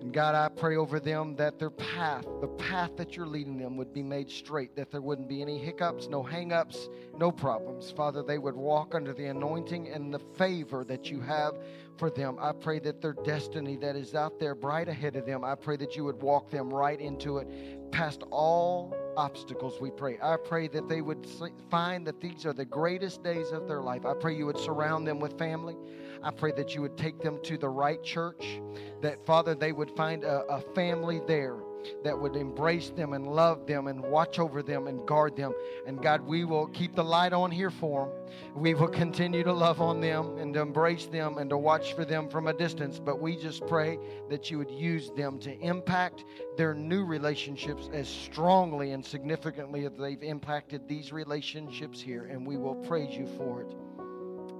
And 0.00 0.12
God, 0.12 0.34
I 0.34 0.48
pray 0.48 0.76
over 0.76 0.98
them 0.98 1.36
that 1.36 1.60
their 1.60 1.70
path, 1.70 2.26
the 2.40 2.48
path 2.48 2.96
that 2.96 3.16
you're 3.16 3.26
leading 3.26 3.56
them, 3.56 3.76
would 3.76 3.94
be 3.94 4.02
made 4.02 4.30
straight, 4.30 4.74
that 4.74 4.90
there 4.90 5.00
wouldn't 5.00 5.28
be 5.28 5.40
any 5.40 5.58
hiccups, 5.58 6.08
no 6.08 6.22
hangups, 6.24 6.88
no 7.16 7.30
problems. 7.30 7.92
Father, 7.92 8.22
they 8.22 8.38
would 8.38 8.56
walk 8.56 8.94
under 8.96 9.12
the 9.12 9.26
anointing 9.26 9.88
and 9.88 10.12
the 10.12 10.18
favor 10.36 10.84
that 10.84 11.08
you 11.08 11.20
have 11.20 11.52
for 11.96 12.10
them. 12.10 12.36
I 12.40 12.52
pray 12.52 12.80
that 12.80 13.00
their 13.00 13.12
destiny 13.12 13.76
that 13.76 13.94
is 13.94 14.14
out 14.14 14.40
there 14.40 14.56
bright 14.56 14.88
ahead 14.88 15.14
of 15.14 15.24
them, 15.24 15.44
I 15.44 15.54
pray 15.54 15.76
that 15.76 15.94
you 15.94 16.04
would 16.04 16.20
walk 16.20 16.50
them 16.50 16.68
right 16.68 17.00
into 17.00 17.38
it, 17.38 17.48
past 17.92 18.22
all 18.30 18.94
obstacles, 19.16 19.80
we 19.80 19.90
pray. 19.90 20.18
I 20.22 20.36
pray 20.36 20.68
that 20.68 20.88
they 20.88 21.00
would 21.00 21.26
find 21.70 22.06
that 22.06 22.20
these 22.20 22.46
are 22.46 22.52
the 22.52 22.64
greatest 22.64 23.22
days 23.22 23.50
of 23.50 23.68
their 23.68 23.80
life. 23.80 24.04
I 24.06 24.14
pray 24.14 24.34
you 24.34 24.46
would 24.46 24.58
surround 24.58 25.06
them 25.06 25.20
with 25.20 25.38
family. 25.38 25.76
I 26.22 26.30
pray 26.30 26.52
that 26.52 26.74
you 26.74 26.82
would 26.82 26.96
take 26.96 27.20
them 27.20 27.40
to 27.42 27.58
the 27.58 27.68
right 27.68 28.02
church, 28.02 28.60
that, 29.00 29.24
Father, 29.26 29.54
they 29.54 29.72
would 29.72 29.90
find 29.90 30.24
a, 30.24 30.44
a 30.46 30.60
family 30.74 31.20
there 31.26 31.56
that 32.04 32.18
would 32.18 32.36
embrace 32.36 32.90
them 32.90 33.12
and 33.12 33.26
love 33.26 33.66
them 33.66 33.86
and 33.86 34.02
watch 34.02 34.38
over 34.38 34.62
them 34.62 34.86
and 34.86 35.06
guard 35.06 35.36
them. 35.36 35.52
And 35.86 36.02
God, 36.02 36.22
we 36.22 36.44
will 36.44 36.66
keep 36.68 36.94
the 36.94 37.04
light 37.04 37.32
on 37.32 37.50
here 37.50 37.70
for 37.70 38.06
them. 38.06 38.62
We 38.62 38.74
will 38.74 38.88
continue 38.88 39.42
to 39.44 39.52
love 39.52 39.80
on 39.80 40.00
them 40.00 40.38
and 40.38 40.54
to 40.54 40.60
embrace 40.60 41.06
them 41.06 41.38
and 41.38 41.50
to 41.50 41.56
watch 41.56 41.94
for 41.94 42.04
them 42.04 42.28
from 42.28 42.46
a 42.46 42.52
distance. 42.52 42.98
But 42.98 43.20
we 43.20 43.36
just 43.36 43.66
pray 43.66 43.98
that 44.30 44.50
you 44.50 44.58
would 44.58 44.70
use 44.70 45.10
them 45.10 45.38
to 45.40 45.58
impact 45.60 46.24
their 46.56 46.74
new 46.74 47.04
relationships 47.04 47.88
as 47.92 48.08
strongly 48.08 48.92
and 48.92 49.04
significantly 49.04 49.86
as 49.86 49.92
they've 49.98 50.22
impacted 50.22 50.88
these 50.88 51.12
relationships 51.12 52.00
here. 52.00 52.24
And 52.24 52.46
we 52.46 52.56
will 52.56 52.74
praise 52.74 53.16
you 53.16 53.26
for 53.36 53.62
it. 53.62 53.74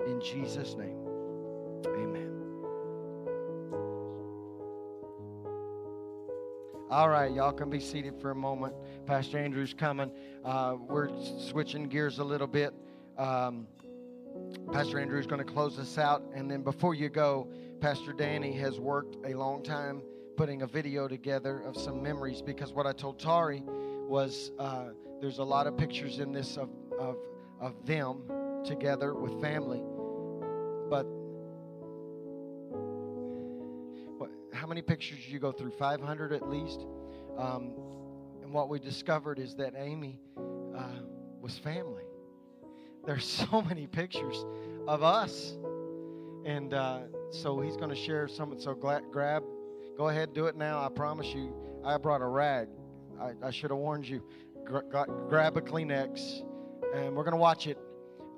In 0.07 0.21
Jesus' 0.21 0.75
name, 0.75 0.99
amen. 1.87 2.12
All 6.93 7.09
right, 7.09 7.33
y'all 7.33 7.53
can 7.53 7.71
be 7.71 7.81
seated 7.81 8.21
for 8.21 8.33
a 8.33 8.35
moment. 8.35 8.75
Pastor 9.07 9.39
Andrew's 9.39 9.73
coming. 9.73 10.13
Uh, 10.45 10.77
we're 10.79 11.09
switching 11.49 11.89
gears 11.89 12.19
a 12.19 12.25
little 12.25 12.47
bit. 12.47 12.75
Um, 13.17 13.67
Pastor 14.75 15.01
Andrew's 15.01 15.27
going 15.27 15.43
to 15.43 15.51
close 15.51 15.79
us 15.79 15.97
out. 15.97 16.23
And 16.35 16.51
then 16.51 16.61
before 16.61 16.95
you 16.95 17.09
go, 17.09 17.49
Pastor 17.81 18.13
Danny 18.13 18.53
has 18.59 18.79
worked 18.79 19.17
a 19.25 19.33
long 19.33 19.63
time 19.63 20.03
putting 20.37 20.61
a 20.61 20.67
video 20.67 21.09
together 21.09 21.61
of 21.61 21.79
some 21.79 22.03
memories 22.03 22.43
because 22.43 22.75
what 22.75 22.87
I 22.87 22.93
told 22.93 23.19
Tari 23.19 23.63
was 23.67 24.51
uh, 24.59 24.89
there's 25.19 25.39
a 25.39 25.45
lot 25.45 25.67
of 25.67 25.79
pictures 25.79 26.19
in 26.19 26.31
this 26.31 26.59
of, 26.59 26.69
of, 27.01 27.17
of 27.59 27.87
them 27.87 28.21
together 28.67 29.15
with 29.15 29.41
family. 29.41 29.83
But 30.91 31.07
many 34.73 34.81
pictures 34.81 35.19
did 35.19 35.29
you 35.29 35.39
go 35.39 35.53
through? 35.53 35.71
500 35.73 36.33
at 36.33 36.49
least. 36.49 36.87
Um, 37.37 37.75
and 38.43 38.55
what 38.55 38.71
we 38.71 38.79
discovered 38.79 39.39
is 39.39 39.55
that 39.57 39.75
Amy 39.77 40.19
uh, 40.75 41.03
was 41.43 41.59
family. 41.59 42.05
There's 43.05 43.25
so 43.51 43.61
many 43.61 43.87
pictures 43.87 44.47
of 44.89 45.03
us. 45.03 45.59
And 46.47 46.73
uh, 46.73 47.01
so 47.33 47.61
he's 47.61 47.77
going 47.77 47.91
to 47.91 47.97
share 47.97 48.27
some. 48.29 48.59
So 48.59 48.73
grab, 48.73 49.43
go 49.99 50.09
ahead, 50.09 50.33
do 50.33 50.47
it 50.47 50.57
now. 50.57 50.83
I 50.83 50.89
promise 50.89 51.27
you. 51.27 51.55
I 51.85 51.99
brought 51.99 52.23
a 52.23 52.27
rag. 52.27 52.69
I, 53.21 53.33
I 53.43 53.51
should 53.51 53.73
have 53.73 53.79
warned 53.79 54.09
you. 54.09 54.23
Gra- 54.65 54.85
grab 55.29 55.59
a 55.59 55.61
Kleenex, 55.61 56.45
and 56.95 57.15
we're 57.15 57.25
going 57.25 57.33
to 57.33 57.37
watch 57.37 57.67
it. 57.67 57.77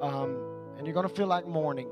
Um, 0.01 0.37
and 0.77 0.85
you're 0.85 0.95
going 0.95 1.09
to 1.09 1.15
feel 1.15 1.29
like 1.29 1.47
mourning. 1.47 1.89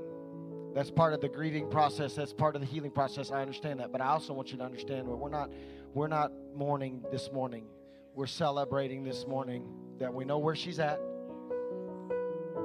That's 0.74 0.90
part 0.90 1.12
of 1.12 1.20
the 1.20 1.28
grieving 1.28 1.68
process. 1.68 2.14
That's 2.14 2.32
part 2.32 2.54
of 2.54 2.62
the 2.62 2.66
healing 2.66 2.90
process. 2.90 3.30
I 3.30 3.42
understand 3.42 3.80
that, 3.80 3.92
but 3.92 4.00
I 4.00 4.08
also 4.08 4.32
want 4.32 4.52
you 4.52 4.58
to 4.58 4.64
understand 4.64 5.08
that 5.08 5.16
we're 5.16 5.28
not 5.28 5.50
we're 5.94 6.08
not 6.08 6.32
mourning 6.54 7.02
this 7.10 7.30
morning. 7.32 7.66
We're 8.14 8.26
celebrating 8.26 9.04
this 9.04 9.26
morning 9.26 9.64
that 9.98 10.12
we 10.12 10.24
know 10.24 10.38
where 10.38 10.54
she's 10.54 10.78
at. 10.78 10.98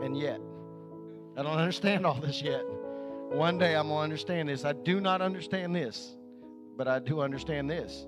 And 0.01 0.18
yet, 0.18 0.39
I 1.36 1.43
don't 1.43 1.58
understand 1.58 2.05
all 2.05 2.20
this 2.20 2.41
yet. 2.41 2.64
One 3.32 3.58
day 3.58 3.76
I'm 3.76 3.88
going 3.88 3.97
to 3.97 4.03
understand 4.03 4.47
this. 4.47 4.64
I 4.64 4.74
do 4.74 5.01
not 5.01 5.22
understand 5.22 5.76
this, 5.76 6.16
but 6.78 6.88
I 6.88 6.99
do 6.99 7.22
understand 7.22 7.70
this. 7.70 8.08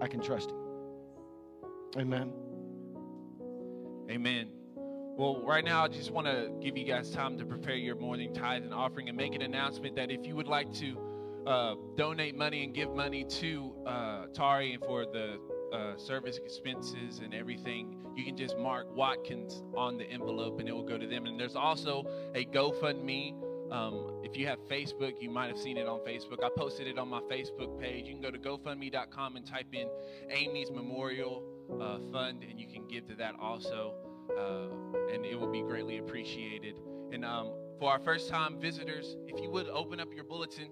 I 0.00 0.06
can 0.06 0.20
trust 0.20 0.50
him. 0.50 0.56
Amen. 1.96 2.32
Amen. 4.10 4.57
Well, 5.18 5.42
right 5.44 5.64
now, 5.64 5.82
I 5.82 5.88
just 5.88 6.12
want 6.12 6.28
to 6.28 6.48
give 6.60 6.76
you 6.76 6.84
guys 6.84 7.10
time 7.10 7.38
to 7.38 7.44
prepare 7.44 7.74
your 7.74 7.96
morning 7.96 8.32
tithe 8.32 8.62
and 8.62 8.72
offering 8.72 9.08
and 9.08 9.16
make 9.16 9.34
an 9.34 9.42
announcement 9.42 9.96
that 9.96 10.12
if 10.12 10.24
you 10.24 10.36
would 10.36 10.46
like 10.46 10.72
to 10.74 10.96
uh, 11.44 11.74
donate 11.96 12.36
money 12.36 12.62
and 12.62 12.72
give 12.72 12.94
money 12.94 13.24
to 13.24 13.74
uh, 13.84 14.26
Tari 14.32 14.74
and 14.74 14.84
for 14.84 15.06
the 15.06 15.40
uh, 15.72 15.96
service 15.96 16.36
expenses 16.36 17.18
and 17.18 17.34
everything, 17.34 17.96
you 18.14 18.24
can 18.24 18.36
just 18.36 18.56
mark 18.58 18.94
Watkins 18.94 19.64
on 19.76 19.98
the 19.98 20.04
envelope 20.04 20.60
and 20.60 20.68
it 20.68 20.72
will 20.72 20.86
go 20.86 20.96
to 20.96 21.06
them. 21.08 21.26
And 21.26 21.38
there's 21.38 21.56
also 21.56 22.04
a 22.36 22.44
GoFundMe. 22.44 23.72
Um, 23.72 24.20
if 24.22 24.36
you 24.36 24.46
have 24.46 24.60
Facebook, 24.68 25.14
you 25.20 25.30
might 25.30 25.48
have 25.48 25.58
seen 25.58 25.78
it 25.78 25.88
on 25.88 25.98
Facebook. 26.06 26.44
I 26.44 26.48
posted 26.56 26.86
it 26.86 26.96
on 26.96 27.08
my 27.08 27.22
Facebook 27.22 27.80
page. 27.80 28.06
You 28.06 28.12
can 28.12 28.22
go 28.22 28.30
to 28.30 28.38
GoFundMe.com 28.38 29.34
and 29.34 29.44
type 29.44 29.66
in 29.72 29.88
Amy's 30.30 30.70
Memorial 30.70 31.42
uh, 31.72 31.98
Fund, 32.12 32.44
and 32.48 32.60
you 32.60 32.68
can 32.68 32.86
give 32.86 33.08
to 33.08 33.16
that 33.16 33.34
also, 33.40 33.94
uh, 34.36 34.68
and 35.12 35.24
it 35.24 35.38
will 35.38 35.50
be 35.50 35.62
greatly 35.62 35.98
appreciated. 35.98 36.80
And 37.12 37.24
um, 37.24 37.52
for 37.78 37.90
our 37.90 37.98
first 37.98 38.28
time 38.28 38.60
visitors, 38.60 39.16
if 39.26 39.40
you 39.40 39.50
would 39.50 39.68
open 39.68 40.00
up 40.00 40.08
your 40.14 40.24
bulletin. 40.24 40.68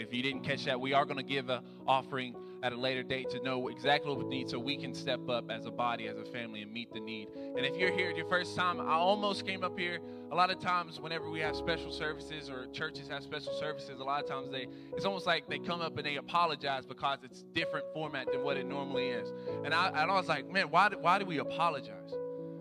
If 0.00 0.12
you 0.12 0.22
didn't 0.22 0.42
catch 0.42 0.64
that, 0.64 0.80
we 0.80 0.92
are 0.92 1.04
going 1.04 1.16
to 1.16 1.22
give 1.22 1.48
an 1.48 1.62
offering 1.86 2.34
at 2.62 2.72
a 2.72 2.76
later 2.76 3.02
date 3.02 3.30
to 3.30 3.42
know 3.42 3.68
exactly 3.68 4.10
what 4.10 4.18
we 4.18 4.24
need 4.24 4.48
so 4.48 4.58
we 4.58 4.76
can 4.76 4.94
step 4.94 5.28
up 5.28 5.50
as 5.50 5.66
a 5.66 5.70
body, 5.70 6.08
as 6.08 6.18
a 6.18 6.24
family, 6.24 6.62
and 6.62 6.72
meet 6.72 6.92
the 6.92 7.00
need. 7.00 7.28
And 7.34 7.64
if 7.64 7.76
you're 7.76 7.92
here 7.92 8.10
your 8.10 8.26
first 8.28 8.56
time, 8.56 8.80
I 8.80 8.94
almost 8.94 9.46
came 9.46 9.62
up 9.62 9.78
here. 9.78 10.00
A 10.32 10.34
lot 10.34 10.50
of 10.50 10.58
times, 10.58 10.98
whenever 11.00 11.30
we 11.30 11.38
have 11.40 11.54
special 11.54 11.92
services 11.92 12.50
or 12.50 12.66
churches 12.72 13.06
have 13.08 13.22
special 13.22 13.52
services, 13.60 14.00
a 14.00 14.04
lot 14.04 14.22
of 14.24 14.28
times 14.28 14.50
they 14.50 14.66
it's 14.96 15.04
almost 15.04 15.26
like 15.26 15.48
they 15.48 15.58
come 15.58 15.80
up 15.80 15.96
and 15.96 16.04
they 16.04 16.16
apologize 16.16 16.84
because 16.84 17.18
it's 17.22 17.44
different 17.54 17.86
format 17.94 18.32
than 18.32 18.42
what 18.42 18.56
it 18.56 18.66
normally 18.66 19.10
is. 19.10 19.32
And 19.64 19.72
I, 19.72 19.88
and 19.88 20.10
I 20.10 20.14
was 20.14 20.26
like, 20.26 20.50
man, 20.50 20.66
why, 20.70 20.90
why 21.00 21.20
do 21.20 21.24
we 21.24 21.38
apologize? 21.38 22.12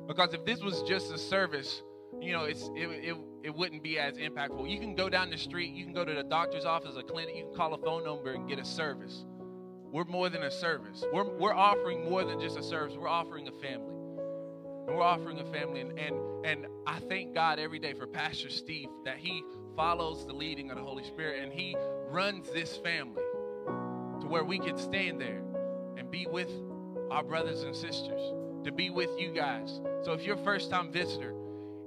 Because 0.08 0.36
if 0.36 0.46
this 0.46 0.62
was 0.62 0.84
just 0.84 1.12
a 1.12 1.18
service, 1.18 1.82
you 2.26 2.34
know, 2.34 2.45
it's 2.45 2.69
it, 2.76 2.88
it 2.88 3.17
it 3.43 3.55
wouldn't 3.55 3.84
be 3.84 3.99
as 3.99 4.15
impactful. 4.15 4.67
You 4.69 4.80
can 4.80 4.95
go 4.95 5.07
down 5.07 5.30
the 5.30 5.38
street, 5.38 5.71
you 5.73 5.84
can 5.84 5.93
go 5.93 6.03
to 6.03 6.13
the 6.13 6.23
doctor's 6.23 6.65
office, 6.65 6.95
a 6.97 7.03
clinic, 7.03 7.36
you 7.36 7.45
can 7.45 7.53
call 7.53 7.73
a 7.76 7.78
phone 7.78 8.03
number 8.03 8.34
and 8.34 8.49
get 8.49 8.57
a 8.57 8.65
service. 8.65 9.23
We're 9.91 10.05
more 10.05 10.30
than 10.30 10.41
a 10.43 10.51
service. 10.51 11.05
We're, 11.13 11.23
we're 11.38 11.53
offering 11.53 12.09
more 12.09 12.23
than 12.23 12.39
just 12.39 12.57
a 12.57 12.63
service. 12.63 12.97
We're 12.97 13.07
offering 13.07 13.47
a 13.47 13.51
family. 13.51 13.93
And 14.88 14.95
we're 14.95 15.03
offering 15.03 15.39
a 15.39 15.45
family. 15.53 15.82
And, 15.82 15.97
and, 15.97 16.45
and 16.45 16.65
I 16.88 16.99
thank 16.99 17.36
God 17.36 17.59
every 17.59 17.78
day 17.78 17.93
for 17.93 18.07
Pastor 18.07 18.49
Steve 18.49 18.89
that 19.05 19.17
he 19.17 19.43
follows 19.76 20.26
the 20.26 20.34
leading 20.34 20.71
of 20.71 20.78
the 20.78 20.84
Holy 20.84 21.03
Spirit 21.03 21.43
and 21.43 21.53
he 21.53 21.78
runs 22.09 22.51
this 22.51 22.78
family 22.78 23.21
to 24.21 24.28
where 24.28 24.43
we 24.43 24.57
can 24.57 24.78
stand 24.78 25.21
there 25.21 25.43
and 25.97 26.09
be 26.09 26.26
with 26.26 26.51
our 27.11 27.23
brothers 27.23 27.61
and 27.61 27.76
sisters, 27.76 28.34
to 28.63 28.71
be 28.71 28.89
with 28.89 29.11
you 29.19 29.32
guys. 29.32 29.80
So 30.01 30.13
if 30.13 30.23
you're 30.23 30.36
a 30.36 30.43
first 30.43 30.71
time 30.71 30.91
visitor, 30.91 31.35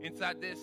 inside 0.03 0.41
this, 0.41 0.59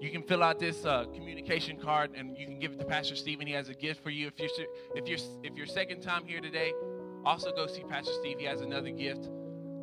you 0.00 0.10
can 0.10 0.22
fill 0.22 0.42
out 0.42 0.58
this 0.58 0.84
uh, 0.86 1.04
communication 1.14 1.76
card 1.76 2.12
and 2.14 2.36
you 2.36 2.46
can 2.46 2.58
give 2.58 2.72
it 2.72 2.78
to 2.78 2.84
Pastor 2.86 3.14
Stephen. 3.14 3.46
He 3.46 3.52
has 3.52 3.68
a 3.68 3.74
gift 3.74 4.02
for 4.02 4.10
you. 4.10 4.28
If 4.28 4.38
you're 4.38 4.66
if 4.94 5.08
you're 5.08 5.18
if 5.42 5.56
you're 5.56 5.66
second 5.66 6.00
time 6.00 6.24
here 6.24 6.40
today, 6.40 6.72
also 7.24 7.52
go 7.52 7.66
see 7.66 7.82
Pastor 7.82 8.12
Steve. 8.14 8.38
He 8.38 8.46
has 8.46 8.62
another 8.62 8.90
gift, 8.90 9.26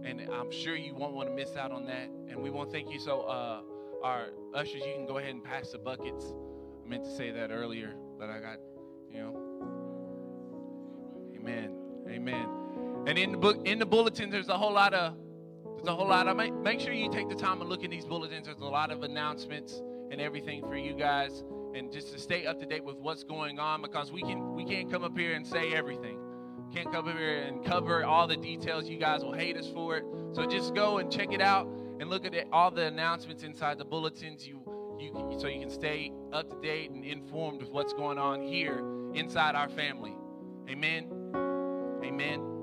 and 0.03 0.21
I'm 0.33 0.51
sure 0.51 0.75
you 0.75 0.95
won't 0.95 1.13
want 1.13 1.29
to 1.29 1.35
miss 1.35 1.55
out 1.55 1.71
on 1.71 1.85
that. 1.85 2.09
And 2.29 2.41
we 2.41 2.49
want 2.49 2.69
to 2.69 2.73
thank 2.73 2.91
you. 2.91 2.99
So, 2.99 3.21
uh, 3.21 3.61
our 4.03 4.29
ushers, 4.53 4.81
you 4.85 4.93
can 4.95 5.05
go 5.05 5.17
ahead 5.17 5.31
and 5.31 5.43
pass 5.43 5.71
the 5.71 5.77
buckets. 5.77 6.33
I 6.83 6.89
meant 6.89 7.03
to 7.03 7.15
say 7.15 7.31
that 7.31 7.51
earlier, 7.51 7.93
but 8.17 8.29
I 8.29 8.39
got, 8.39 8.57
you 9.11 9.19
know. 9.19 9.57
Amen. 11.35 11.75
Amen. 12.09 12.49
And 13.07 13.17
in 13.17 13.31
the 13.33 13.37
book, 13.37 13.67
in 13.67 13.79
the 13.79 13.85
bulletin, 13.85 14.29
there's 14.29 14.49
a 14.49 14.57
whole 14.57 14.73
lot 14.73 14.93
of 14.93 15.13
there's 15.77 15.89
a 15.89 15.95
whole 15.95 16.07
lot 16.07 16.27
of 16.27 16.35
make, 16.35 16.53
make 16.55 16.79
sure 16.79 16.91
you 16.91 17.09
take 17.09 17.29
the 17.29 17.35
time 17.35 17.61
and 17.61 17.69
look 17.69 17.83
in 17.83 17.91
these 17.91 18.05
bulletins. 18.05 18.47
There's 18.47 18.59
a 18.59 18.65
lot 18.65 18.91
of 18.91 19.03
announcements 19.03 19.81
and 20.11 20.19
everything 20.19 20.61
for 20.63 20.75
you 20.75 20.93
guys. 20.93 21.43
And 21.75 21.91
just 21.91 22.11
to 22.13 22.19
stay 22.19 22.47
up 22.47 22.59
to 22.59 22.65
date 22.65 22.83
with 22.83 22.97
what's 22.97 23.23
going 23.23 23.59
on 23.59 23.83
because 23.83 24.11
we 24.11 24.21
can 24.21 24.55
we 24.55 24.65
can't 24.65 24.91
come 24.91 25.03
up 25.03 25.15
here 25.15 25.35
and 25.35 25.45
say 25.45 25.73
everything. 25.73 26.17
Can't 26.73 26.91
come 26.91 27.07
up 27.07 27.15
here 27.15 27.43
and 27.43 27.63
cover 27.63 28.03
all 28.03 28.27
the 28.27 28.37
details. 28.37 28.89
You 28.89 28.97
guys 28.97 29.23
will 29.23 29.33
hate 29.33 29.55
us 29.55 29.69
for 29.69 29.97
it. 29.97 30.05
So 30.33 30.45
just 30.47 30.73
go 30.73 30.97
and 30.97 31.11
check 31.11 31.31
it 31.31 31.41
out 31.41 31.67
and 31.99 32.09
look 32.09 32.25
at 32.25 32.33
it, 32.33 32.47
all 32.51 32.71
the 32.71 32.85
announcements 32.85 33.43
inside 33.43 33.77
the 33.77 33.85
bulletins. 33.85 34.47
You 34.47 34.61
you 34.99 35.37
so 35.39 35.47
you 35.47 35.59
can 35.59 35.69
stay 35.69 36.11
up 36.33 36.49
to 36.49 36.59
date 36.67 36.89
and 36.89 37.05
informed 37.05 37.61
with 37.61 37.69
what's 37.69 37.93
going 37.93 38.17
on 38.17 38.41
here 38.41 38.83
inside 39.13 39.53
our 39.53 39.69
family. 39.69 40.15
Amen. 40.67 41.05
Amen 42.03 42.56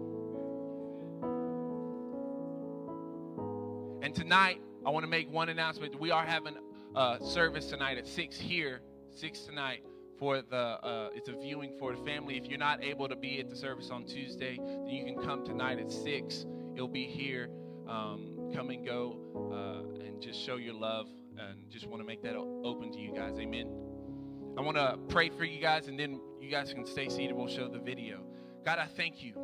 and 4.04 4.14
tonight 4.14 4.60
i 4.86 4.90
want 4.90 5.02
to 5.02 5.10
make 5.10 5.30
one 5.32 5.48
announcement 5.48 5.98
we 5.98 6.10
are 6.10 6.24
having 6.24 6.56
a 6.96 7.18
service 7.20 7.66
tonight 7.66 7.98
at 7.98 8.06
six 8.06 8.38
here, 8.38 8.80
six 9.10 9.40
tonight 9.40 9.82
for 10.18 10.42
the 10.42 10.56
uh, 10.56 11.10
it's 11.14 11.28
a 11.28 11.32
viewing 11.32 11.72
for 11.78 11.94
the 11.94 12.02
family. 12.04 12.36
If 12.36 12.46
you're 12.46 12.58
not 12.58 12.84
able 12.84 13.08
to 13.08 13.16
be 13.16 13.40
at 13.40 13.50
the 13.50 13.56
service 13.56 13.90
on 13.90 14.04
Tuesday, 14.04 14.56
then 14.56 14.88
you 14.88 15.04
can 15.04 15.22
come 15.22 15.44
tonight 15.44 15.78
at 15.80 15.90
six. 15.90 16.46
It'll 16.74 16.88
be 16.88 17.04
here. 17.04 17.48
Um, 17.88 18.50
come 18.54 18.70
and 18.70 18.86
go 18.86 19.18
uh, 19.52 20.04
and 20.04 20.22
just 20.22 20.40
show 20.40 20.56
your 20.56 20.74
love 20.74 21.08
and 21.36 21.68
just 21.68 21.86
want 21.86 22.00
to 22.00 22.06
make 22.06 22.22
that 22.22 22.36
open 22.36 22.92
to 22.92 22.98
you 22.98 23.12
guys. 23.12 23.38
Amen. 23.38 23.68
I 24.56 24.60
want 24.60 24.76
to 24.76 24.98
pray 25.08 25.30
for 25.30 25.44
you 25.44 25.60
guys 25.60 25.88
and 25.88 25.98
then 25.98 26.20
you 26.40 26.48
guys 26.48 26.72
can 26.72 26.86
stay 26.86 27.08
seated. 27.08 27.34
We'll 27.34 27.48
show 27.48 27.68
the 27.68 27.80
video. 27.80 28.20
God, 28.64 28.78
I 28.78 28.86
thank 28.86 29.22
you. 29.22 29.34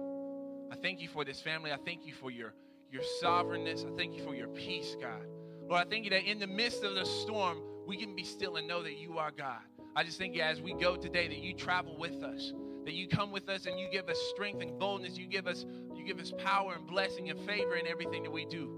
I 0.72 0.76
thank 0.76 1.00
you 1.00 1.08
for 1.08 1.24
this 1.24 1.40
family. 1.40 1.72
I 1.72 1.78
thank 1.84 2.06
you 2.06 2.14
for 2.14 2.30
your 2.30 2.54
your 2.90 3.02
sovereignness. 3.20 3.84
I 3.84 3.96
thank 3.96 4.16
you 4.16 4.24
for 4.24 4.34
your 4.34 4.48
peace, 4.48 4.96
God. 5.00 5.24
Lord, 5.68 5.86
I 5.86 5.88
thank 5.88 6.04
you 6.04 6.10
that 6.10 6.24
in 6.24 6.38
the 6.38 6.46
midst 6.46 6.82
of 6.82 6.94
the 6.94 7.04
storm, 7.04 7.58
we 7.86 7.96
can 7.96 8.14
be 8.14 8.24
still 8.24 8.56
and 8.56 8.66
know 8.66 8.82
that 8.82 8.98
you 8.98 9.18
are 9.18 9.30
God. 9.30 9.60
I 9.94 10.04
just 10.04 10.18
thank 10.18 10.34
you 10.34 10.42
as 10.42 10.60
we 10.60 10.74
go 10.74 10.96
today 10.96 11.28
that 11.28 11.38
you 11.38 11.54
travel 11.54 11.96
with 11.98 12.22
us, 12.22 12.52
that 12.84 12.94
you 12.94 13.08
come 13.08 13.30
with 13.30 13.48
us 13.48 13.66
and 13.66 13.78
you 13.78 13.88
give 13.90 14.08
us 14.08 14.18
strength 14.34 14.62
and 14.62 14.78
boldness. 14.78 15.16
You 15.16 15.26
give 15.26 15.46
us, 15.46 15.64
you 15.94 16.04
give 16.04 16.18
us 16.18 16.32
power 16.38 16.74
and 16.76 16.86
blessing 16.86 17.30
and 17.30 17.40
favor 17.40 17.76
in 17.76 17.86
everything 17.86 18.22
that 18.24 18.32
we 18.32 18.44
do. 18.46 18.70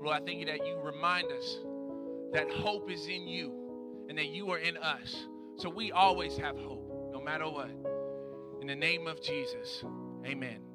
Lord, 0.00 0.22
I 0.22 0.24
thank 0.24 0.38
you 0.38 0.46
that 0.46 0.66
you 0.66 0.78
remind 0.82 1.30
us 1.32 1.58
that 2.32 2.50
hope 2.50 2.90
is 2.90 3.06
in 3.06 3.26
you 3.26 4.06
and 4.08 4.16
that 4.18 4.28
you 4.28 4.50
are 4.50 4.58
in 4.58 4.76
us. 4.76 5.26
So 5.56 5.68
we 5.68 5.90
always 5.90 6.36
have 6.36 6.56
hope, 6.56 7.10
no 7.12 7.20
matter 7.20 7.48
what. 7.48 7.70
In 8.60 8.66
the 8.66 8.76
name 8.76 9.06
of 9.06 9.22
Jesus, 9.22 9.82
amen. 10.24 10.67